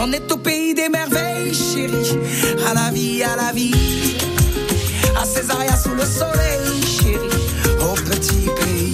On 0.01 0.13
est 0.13 0.31
au 0.31 0.37
pays 0.37 0.75
des 0.75 0.89
merveilles, 0.89 1.53
chérie. 1.53 2.19
À 2.71 2.75
la 2.75 2.91
vie, 2.91 3.23
à 3.25 3.35
la 3.35 3.53
vie. 3.53 4.17
À 5.21 5.25
Césaria 5.25 5.77
sous 5.77 5.95
le 5.95 6.05
soleil, 6.05 6.83
chérie. 6.87 7.19
Au 7.81 7.95
petit 7.95 8.49
pays. 8.61 8.93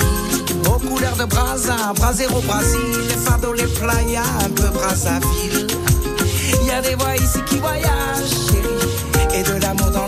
Aux 0.67 0.79
couleurs 0.79 1.17
de 1.17 1.25
Brasa, 1.25 1.93
Braser 1.97 2.27
au 2.29 2.41
Brésil. 2.41 2.81
Les 3.09 3.17
fardeaux, 3.17 3.53
les 3.53 3.67
playas, 3.67 4.23
un 4.45 4.51
peu 4.51 4.69
Brazzaville. 4.69 5.67
Il 6.61 6.67
y 6.67 6.71
a 6.71 6.81
des 6.81 6.95
voix 6.95 7.15
ici 7.17 7.41
qui 7.47 7.59
voyagent, 7.59 8.35
chérie. 8.49 9.37
Et 9.37 9.43
de 9.43 9.61
l'amour 9.61 9.91
dans 9.91 10.04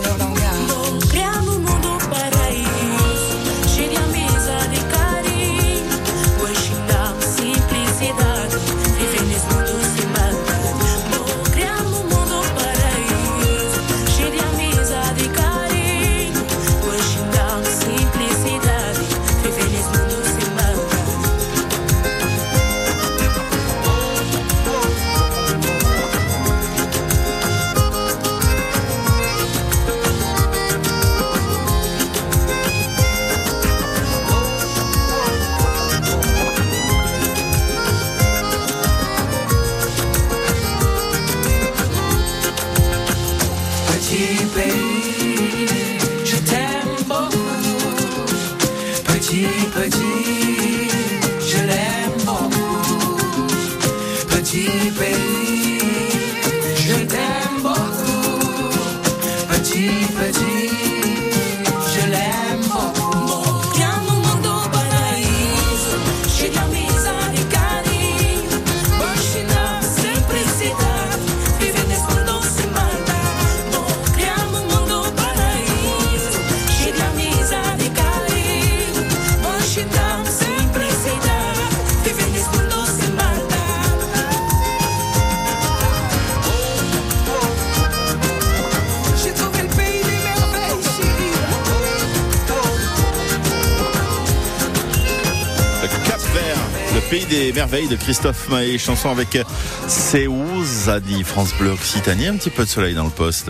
merveilles 97.57 97.87
de 97.87 97.95
Christophe 97.95 98.49
Maé, 98.49 98.77
chanson 98.77 99.09
avec 99.09 99.35
euh, 99.35 99.43
C'est 99.87 100.27
Ouzani, 100.27 101.23
France 101.23 101.55
Bleu 101.59 101.71
Occitanie, 101.71 102.27
un 102.27 102.35
petit 102.35 102.51
peu 102.51 102.65
de 102.65 102.69
soleil 102.69 102.93
dans 102.93 103.03
le 103.03 103.09
poste. 103.09 103.49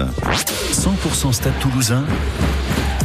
100% 0.72 1.34
Stade 1.34 1.60
Toulousain, 1.60 2.06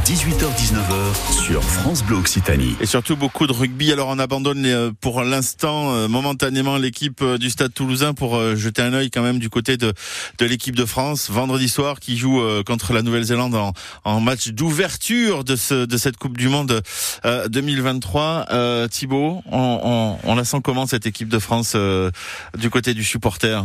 18h-19h 0.05 1.33
sur 1.45 1.63
France 1.63 2.03
Bleu 2.03 2.17
Occitanie. 2.17 2.75
Et 2.81 2.87
surtout 2.87 3.15
beaucoup 3.17 3.47
de 3.47 3.53
rugby. 3.53 3.93
Alors 3.93 4.09
on 4.09 4.19
abandonne 4.19 4.67
euh, 4.67 4.91
pour 5.01 5.23
l'instant 5.23 5.93
euh, 5.93 6.09
momentanément 6.09 6.77
l'équipe 6.77 7.23
euh, 7.23 7.39
du 7.39 7.51
Stade 7.51 7.73
Toulousain 7.73 8.13
pour 8.13 8.37
euh, 8.37 8.57
jeter 8.57 8.83
un 8.83 8.93
œil 8.95 9.11
quand 9.11 9.23
même 9.23 9.39
du 9.39 9.49
côté 9.49 9.77
de 9.77 9.95
de 10.39 10.45
l'équipe 10.45 10.75
de 10.75 10.85
France 10.85 11.31
vendredi 11.31 11.69
soir 11.69 12.01
qui 12.01 12.17
joue 12.19 12.41
euh, 12.41 12.65
contre 12.65 12.93
la 12.93 13.03
Nouvelle-Zélande 13.03 13.55
en, 13.55 13.73
en 14.05 14.21
match 14.21 14.49
d'ouverture 14.49 15.45
de 15.45 15.55
ce 15.55 15.87
de 15.87 15.97
cette 15.97 16.17
Coupe 16.17 16.37
du 16.37 16.49
Monde 16.49 16.83
euh, 17.25 17.49
2023. 17.49 18.47
Euh, 18.51 18.89
Thibaut, 18.89 19.43
on, 19.53 19.81
on, 20.25 20.31
on 20.31 20.35
la 20.35 20.45
sent 20.45 20.59
comment 20.65 20.87
cette 20.87 21.07
équipe 21.07 21.29
de 21.29 21.39
France 21.39 21.75
euh, 21.77 22.11
du 22.59 22.71
côté 22.71 22.93
du 22.95 23.05
supporter? 23.05 23.65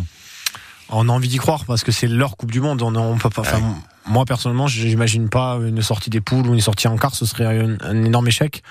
On 0.90 1.10
a 1.10 1.12
envie 1.12 1.28
d'y 1.28 1.38
croire 1.38 1.66
parce 1.66 1.84
que 1.84 1.92
c'est 1.92 2.08
leur 2.08 2.38
Coupe 2.38 2.52
du 2.52 2.62
Monde. 2.62 2.82
On, 2.84 2.96
on 2.96 3.18
peut 3.18 3.30
pas. 3.30 3.42
Enfin, 3.42 3.60
moi 4.08 4.26
personnellement, 4.26 4.68
j'imagine 4.68 5.30
pas 5.30 5.60
une 5.66 5.82
sortie 5.82 6.10
des 6.10 6.22
poules 6.22 6.48
ou 6.48 6.54
une 6.54 6.62
sortie 6.62 6.88
en 6.88 6.98
quart. 6.98 7.16
Ce 7.16 7.26
serait 7.26 7.46
un, 7.46 7.78
un 7.82 8.04
énorme 8.04 8.28
échec. 8.28 8.64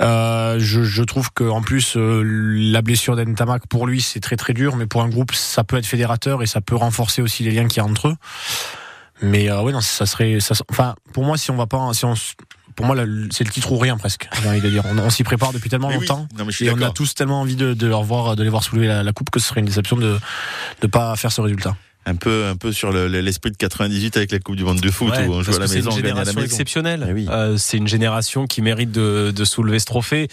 Euh, 0.00 0.58
je, 0.60 0.84
je 0.84 1.02
trouve 1.02 1.32
que 1.32 1.42
en 1.42 1.60
plus 1.60 1.96
euh, 1.96 2.22
la 2.24 2.82
blessure 2.82 3.16
d'Entamac 3.16 3.66
pour 3.66 3.84
lui 3.84 4.00
c'est 4.00 4.20
très 4.20 4.36
très 4.36 4.54
dur, 4.54 4.76
mais 4.76 4.86
pour 4.86 5.02
un 5.02 5.08
groupe 5.08 5.34
ça 5.34 5.64
peut 5.64 5.76
être 5.76 5.86
fédérateur 5.86 6.40
et 6.40 6.46
ça 6.46 6.60
peut 6.60 6.76
renforcer 6.76 7.20
aussi 7.20 7.42
les 7.42 7.50
liens 7.50 7.66
qu'il 7.66 7.78
y 7.78 7.80
a 7.80 7.84
entre 7.84 8.06
eux. 8.06 8.14
Mais 9.22 9.50
euh, 9.50 9.60
ouais 9.60 9.72
non 9.72 9.80
ça 9.80 10.06
serait 10.06 10.38
ça, 10.38 10.54
enfin 10.70 10.94
pour 11.12 11.24
moi 11.24 11.36
si 11.36 11.50
on 11.50 11.56
va 11.56 11.66
pas 11.66 11.92
si 11.94 12.04
on 12.04 12.14
pour 12.76 12.86
moi, 12.86 12.94
c'est 13.32 13.42
le 13.42 13.50
titre 13.50 13.72
ou 13.72 13.76
rien 13.76 13.96
presque. 13.96 14.28
J'ai 14.40 14.48
envie 14.48 14.60
de 14.60 14.70
dire. 14.70 14.84
On, 14.88 14.96
on 15.00 15.10
s'y 15.10 15.24
prépare 15.24 15.52
depuis 15.52 15.68
tellement 15.68 15.88
Mais 15.88 15.96
oui. 15.96 16.06
longtemps. 16.06 16.28
Non, 16.38 16.44
mais 16.44 16.52
je 16.52 16.58
suis 16.58 16.66
et 16.66 16.70
on 16.70 16.80
a 16.80 16.90
tous 16.90 17.12
tellement 17.12 17.40
envie 17.40 17.56
de, 17.56 17.74
de 17.74 17.86
leur 17.88 18.04
voir, 18.04 18.36
de 18.36 18.44
les 18.44 18.48
voir 18.48 18.62
soulever 18.62 18.86
la, 18.86 19.02
la 19.02 19.12
coupe 19.12 19.30
que 19.30 19.40
ce 19.40 19.48
serait 19.48 19.58
une 19.58 19.66
déception 19.66 19.96
de 19.96 20.16
ne 20.80 20.86
pas 20.86 21.16
faire 21.16 21.32
ce 21.32 21.40
résultat. 21.40 21.74
Un 22.08 22.14
peu, 22.16 22.46
un 22.46 22.56
peu 22.56 22.72
sur 22.72 22.90
le- 22.90 23.06
l'esprit 23.08 23.50
de 23.50 23.56
98 23.56 24.16
avec 24.16 24.32
la 24.32 24.38
Coupe 24.38 24.56
du 24.56 24.64
Monde 24.64 24.80
de 24.80 24.90
foot 24.90 25.10
Ouais, 25.10 25.26
où 25.26 25.32
on 25.34 25.42
joue 25.42 25.50
à 25.54 25.58
la 25.58 25.64
que 25.66 25.66
c'est 25.70 25.76
maison, 25.76 25.90
une 25.90 25.96
génération 25.96 26.34
maison. 26.34 26.44
exceptionnelle. 26.44 27.06
Eh 27.08 27.12
oui. 27.12 27.26
Euh, 27.28 27.56
c'est 27.58 27.76
une 27.76 27.86
génération 27.88 28.46
qui 28.46 28.62
mérite 28.62 28.90
de, 28.92 29.30
de 29.30 29.44
soulever 29.44 29.78
ce 29.78 29.84
trophée. 29.84 30.28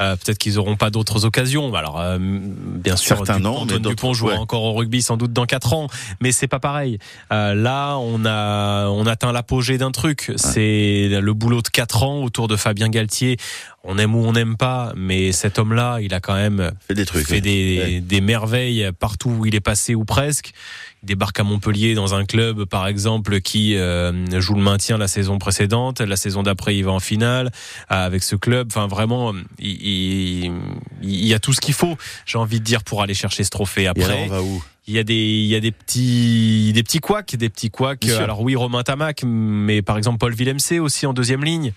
Euh, 0.00 0.16
Peut-être 0.16 0.38
qu'ils 0.38 0.54
n'auront 0.54 0.76
pas 0.76 0.90
d'autres 0.90 1.24
occasions. 1.24 1.74
Alors, 1.74 2.00
euh, 2.00 2.18
bien 2.20 2.96
sûr, 2.96 3.16
Certains 3.16 3.36
Dupont, 3.36 3.50
non, 3.50 3.56
Antoine 3.60 3.82
Dupont 3.82 4.12
jouera 4.14 4.34
ouais. 4.34 4.38
encore 4.38 4.62
au 4.62 4.74
rugby 4.74 5.02
sans 5.02 5.16
doute 5.16 5.32
dans 5.32 5.46
quatre 5.46 5.72
ans, 5.72 5.88
mais 6.20 6.32
c'est 6.32 6.48
pas 6.48 6.58
pareil. 6.60 6.98
Euh, 7.32 7.54
là, 7.54 7.96
on 7.98 8.24
a 8.24 8.88
on 8.88 9.06
atteint 9.06 9.32
l'apogée 9.32 9.78
d'un 9.78 9.90
truc. 9.90 10.32
C'est 10.36 11.08
le 11.10 11.32
boulot 11.32 11.62
de 11.62 11.68
quatre 11.68 12.02
ans 12.02 12.22
autour 12.22 12.48
de 12.48 12.56
Fabien 12.56 12.88
Galtier. 12.88 13.36
On 13.84 13.98
aime 13.98 14.14
ou 14.16 14.24
on 14.26 14.32
n'aime 14.32 14.56
pas, 14.56 14.92
mais 14.96 15.30
cet 15.30 15.58
homme-là, 15.60 15.98
il 16.00 16.12
a 16.12 16.18
quand 16.20 16.34
même 16.34 16.72
fait 16.88 16.94
des 16.94 17.06
trucs, 17.06 17.26
fait 17.26 17.40
des, 17.40 17.78
Ouais. 17.78 18.00
des 18.00 18.20
merveilles 18.20 18.90
partout 18.98 19.30
où 19.30 19.46
il 19.46 19.54
est 19.54 19.60
passé 19.60 19.94
ou 19.94 20.04
presque. 20.04 20.52
Il 21.02 21.06
débarque 21.06 21.38
à 21.38 21.44
Montpellier 21.44 21.94
dans 21.94 22.14
un 22.14 22.24
club, 22.24 22.64
par 22.64 22.88
exemple, 22.88 23.40
qui 23.40 23.76
euh, 23.76 24.40
joue 24.40 24.54
le 24.54 24.62
maintien 24.62 24.98
la 24.98 25.06
saison 25.06 25.38
précédente. 25.38 26.00
La 26.00 26.16
saison 26.16 26.42
d'après, 26.42 26.76
il 26.76 26.84
va 26.84 26.90
en 26.92 26.98
finale 27.00 27.52
euh, 27.92 28.06
avec 28.06 28.24
ce 28.24 28.34
club. 28.34 28.68
Enfin, 28.72 28.88
vraiment, 28.88 29.32
il, 29.60 29.85
il- 29.86 30.52
il 31.02 31.26
y 31.26 31.34
a 31.34 31.38
tout 31.38 31.52
ce 31.52 31.60
qu'il 31.60 31.74
faut, 31.74 31.96
j'ai 32.26 32.38
envie 32.38 32.58
de 32.60 32.64
dire, 32.64 32.82
pour 32.82 33.02
aller 33.02 33.14
chercher 33.14 33.44
ce 33.44 33.50
trophée. 33.50 33.86
Alors, 33.86 34.02
Après, 34.04 34.24
on 34.24 34.28
va 34.28 34.42
où? 34.42 34.62
Il 34.88 34.94
y 34.94 34.98
a 35.00 35.04
des 35.04 35.14
il 35.14 35.46
y 35.46 35.56
a 35.56 35.60
des 35.60 35.72
petits 35.72 36.72
des 36.72 36.82
petits 36.84 37.00
couacs, 37.00 37.34
des 37.36 37.48
petits 37.48 37.70
couacs. 37.70 38.04
Alors 38.22 38.40
oui, 38.42 38.54
Romain 38.54 38.82
Tamac, 38.84 39.22
mais 39.26 39.82
par 39.82 39.96
exemple 39.96 40.18
Paul 40.18 40.32
Villemc 40.34 40.58
aussi 40.80 41.06
en 41.06 41.12
deuxième 41.12 41.42
ligne. 41.44 41.72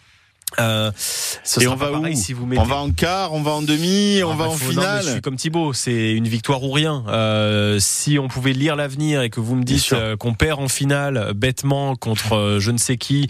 Euh, 0.60 0.92
ce 0.98 1.60
Et 1.60 1.64
sera 1.64 1.76
on 1.76 1.78
va 1.78 1.92
pareil 1.92 2.16
où 2.16 2.18
si 2.20 2.34
vous 2.34 2.46
mettez 2.46 2.62
On 2.62 2.66
va 2.66 2.78
en 2.78 2.92
quart, 2.92 3.34
on 3.34 3.42
va 3.42 3.52
en 3.52 3.62
demi, 3.62 4.22
on 4.24 4.32
ah, 4.32 4.36
va 4.36 4.44
bah, 4.46 4.50
en 4.50 4.54
faut- 4.54 4.66
non, 4.74 4.82
finale. 4.82 5.04
je 5.06 5.12
suis 5.12 5.22
comme 5.22 5.36
Thibaut, 5.36 5.74
c'est 5.74 6.14
une 6.14 6.28
victoire 6.28 6.64
ou 6.64 6.72
rien. 6.72 7.04
Euh, 7.08 7.78
si 7.80 8.18
on 8.20 8.28
pouvait 8.28 8.54
lire 8.54 8.76
l'avenir 8.76 9.22
et 9.22 9.30
que 9.30 9.40
vous 9.40 9.56
me 9.56 9.64
dites 9.64 9.94
euh, 9.94 10.18
qu'on 10.18 10.34
perd 10.34 10.60
en 10.60 10.68
finale 10.68 11.18
euh, 11.18 11.34
bêtement 11.34 11.96
contre 11.96 12.34
euh, 12.34 12.60
je 12.60 12.72
ne 12.72 12.78
sais 12.78 12.98
qui, 12.98 13.28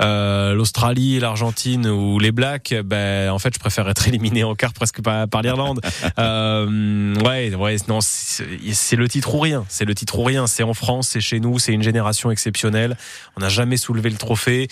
euh, 0.00 0.54
l'Australie, 0.54 1.20
l'Argentine 1.20 1.86
ou 1.86 2.18
les 2.18 2.32
Blacks, 2.32 2.74
ben 2.84 3.30
en 3.30 3.38
fait 3.38 3.52
je 3.54 3.58
préfère 3.60 3.88
être 3.88 4.08
éliminé 4.08 4.42
en 4.44 4.54
quart 4.54 4.72
presque 4.72 5.02
par, 5.02 5.28
par 5.28 5.42
l'Irlande. 5.42 5.80
euh, 6.18 7.14
ouais, 7.16 7.54
ouais, 7.54 7.76
non, 7.88 7.98
c'est 8.00 8.96
le 8.96 9.08
titre 9.08 9.34
ou 9.34 9.38
rien. 9.40 9.64
C'est 9.68 9.84
le 9.84 9.94
titre 9.94 10.18
ou 10.18 10.22
rien. 10.24 10.46
C'est 10.46 10.62
en 10.62 10.74
France, 10.74 11.08
c'est 11.08 11.20
chez 11.20 11.40
nous, 11.40 11.58
c'est 11.58 11.72
une 11.72 11.82
génération 11.82 12.30
exceptionnelle. 12.30 12.96
On 13.36 13.40
n'a 13.40 13.48
jamais 13.48 13.76
soulevé 13.76 14.10
le 14.10 14.16
trophée. 14.16 14.68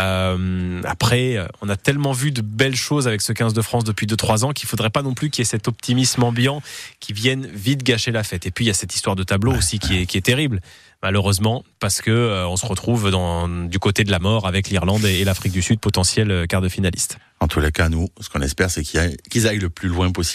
Euh, 0.00 0.80
après, 0.84 1.36
on 1.62 1.68
a 1.68 1.76
tellement 1.76 2.12
vu 2.12 2.30
de 2.32 2.40
belles 2.42 2.76
choses 2.76 3.06
avec 3.08 3.20
ce 3.20 3.32
15 3.32 3.52
de 3.54 3.62
France 3.62 3.84
depuis 3.84 4.06
2-3 4.06 4.44
ans 4.44 4.52
qu'il 4.52 4.68
faudrait 4.68 4.90
pas 4.90 5.02
non 5.02 5.14
plus 5.14 5.30
qu'il 5.30 5.42
y 5.42 5.46
ait 5.46 5.50
cet 5.50 5.68
optimisme 5.68 6.22
ambiant 6.22 6.62
qui 7.00 7.12
vienne 7.12 7.46
vite 7.52 7.82
gâcher 7.82 8.10
la 8.12 8.22
fête. 8.24 8.46
Et 8.46 8.50
puis 8.50 8.64
il 8.64 8.68
y 8.68 8.70
a 8.70 8.74
cette 8.74 8.94
histoire 8.94 9.16
de 9.16 9.22
tableau 9.22 9.52
aussi 9.54 9.78
qui 9.78 9.96
est, 9.98 10.06
qui 10.06 10.16
est 10.18 10.22
terrible, 10.22 10.60
malheureusement, 11.02 11.64
parce 11.80 12.00
que 12.00 12.10
euh, 12.10 12.46
on 12.48 12.56
se 12.56 12.66
retrouve 12.66 13.10
dans, 13.10 13.48
du 13.48 13.78
côté 13.78 14.04
de 14.04 14.10
la 14.10 14.18
mort 14.18 14.46
avec 14.46 14.68
l'Irlande 14.68 15.04
et, 15.04 15.20
et 15.20 15.24
l'Afrique 15.24 15.52
du 15.52 15.62
Sud, 15.62 15.80
potentiel 15.80 16.30
euh, 16.30 16.46
quart 16.46 16.60
de 16.62 16.68
finaliste. 16.68 17.18
En 17.40 17.48
tous 17.48 17.60
les 17.60 17.72
cas, 17.72 17.88
nous, 17.88 18.08
ce 18.20 18.30
qu'on 18.30 18.40
espère, 18.40 18.70
c'est 18.70 18.82
qu'ils 18.82 19.00
aillent- 19.00 19.16
qu'ils 19.30 19.46
aillent 19.46 19.58
le 19.58 19.68
plus 19.68 19.88
loin 19.88 20.10
possible. 20.12 20.32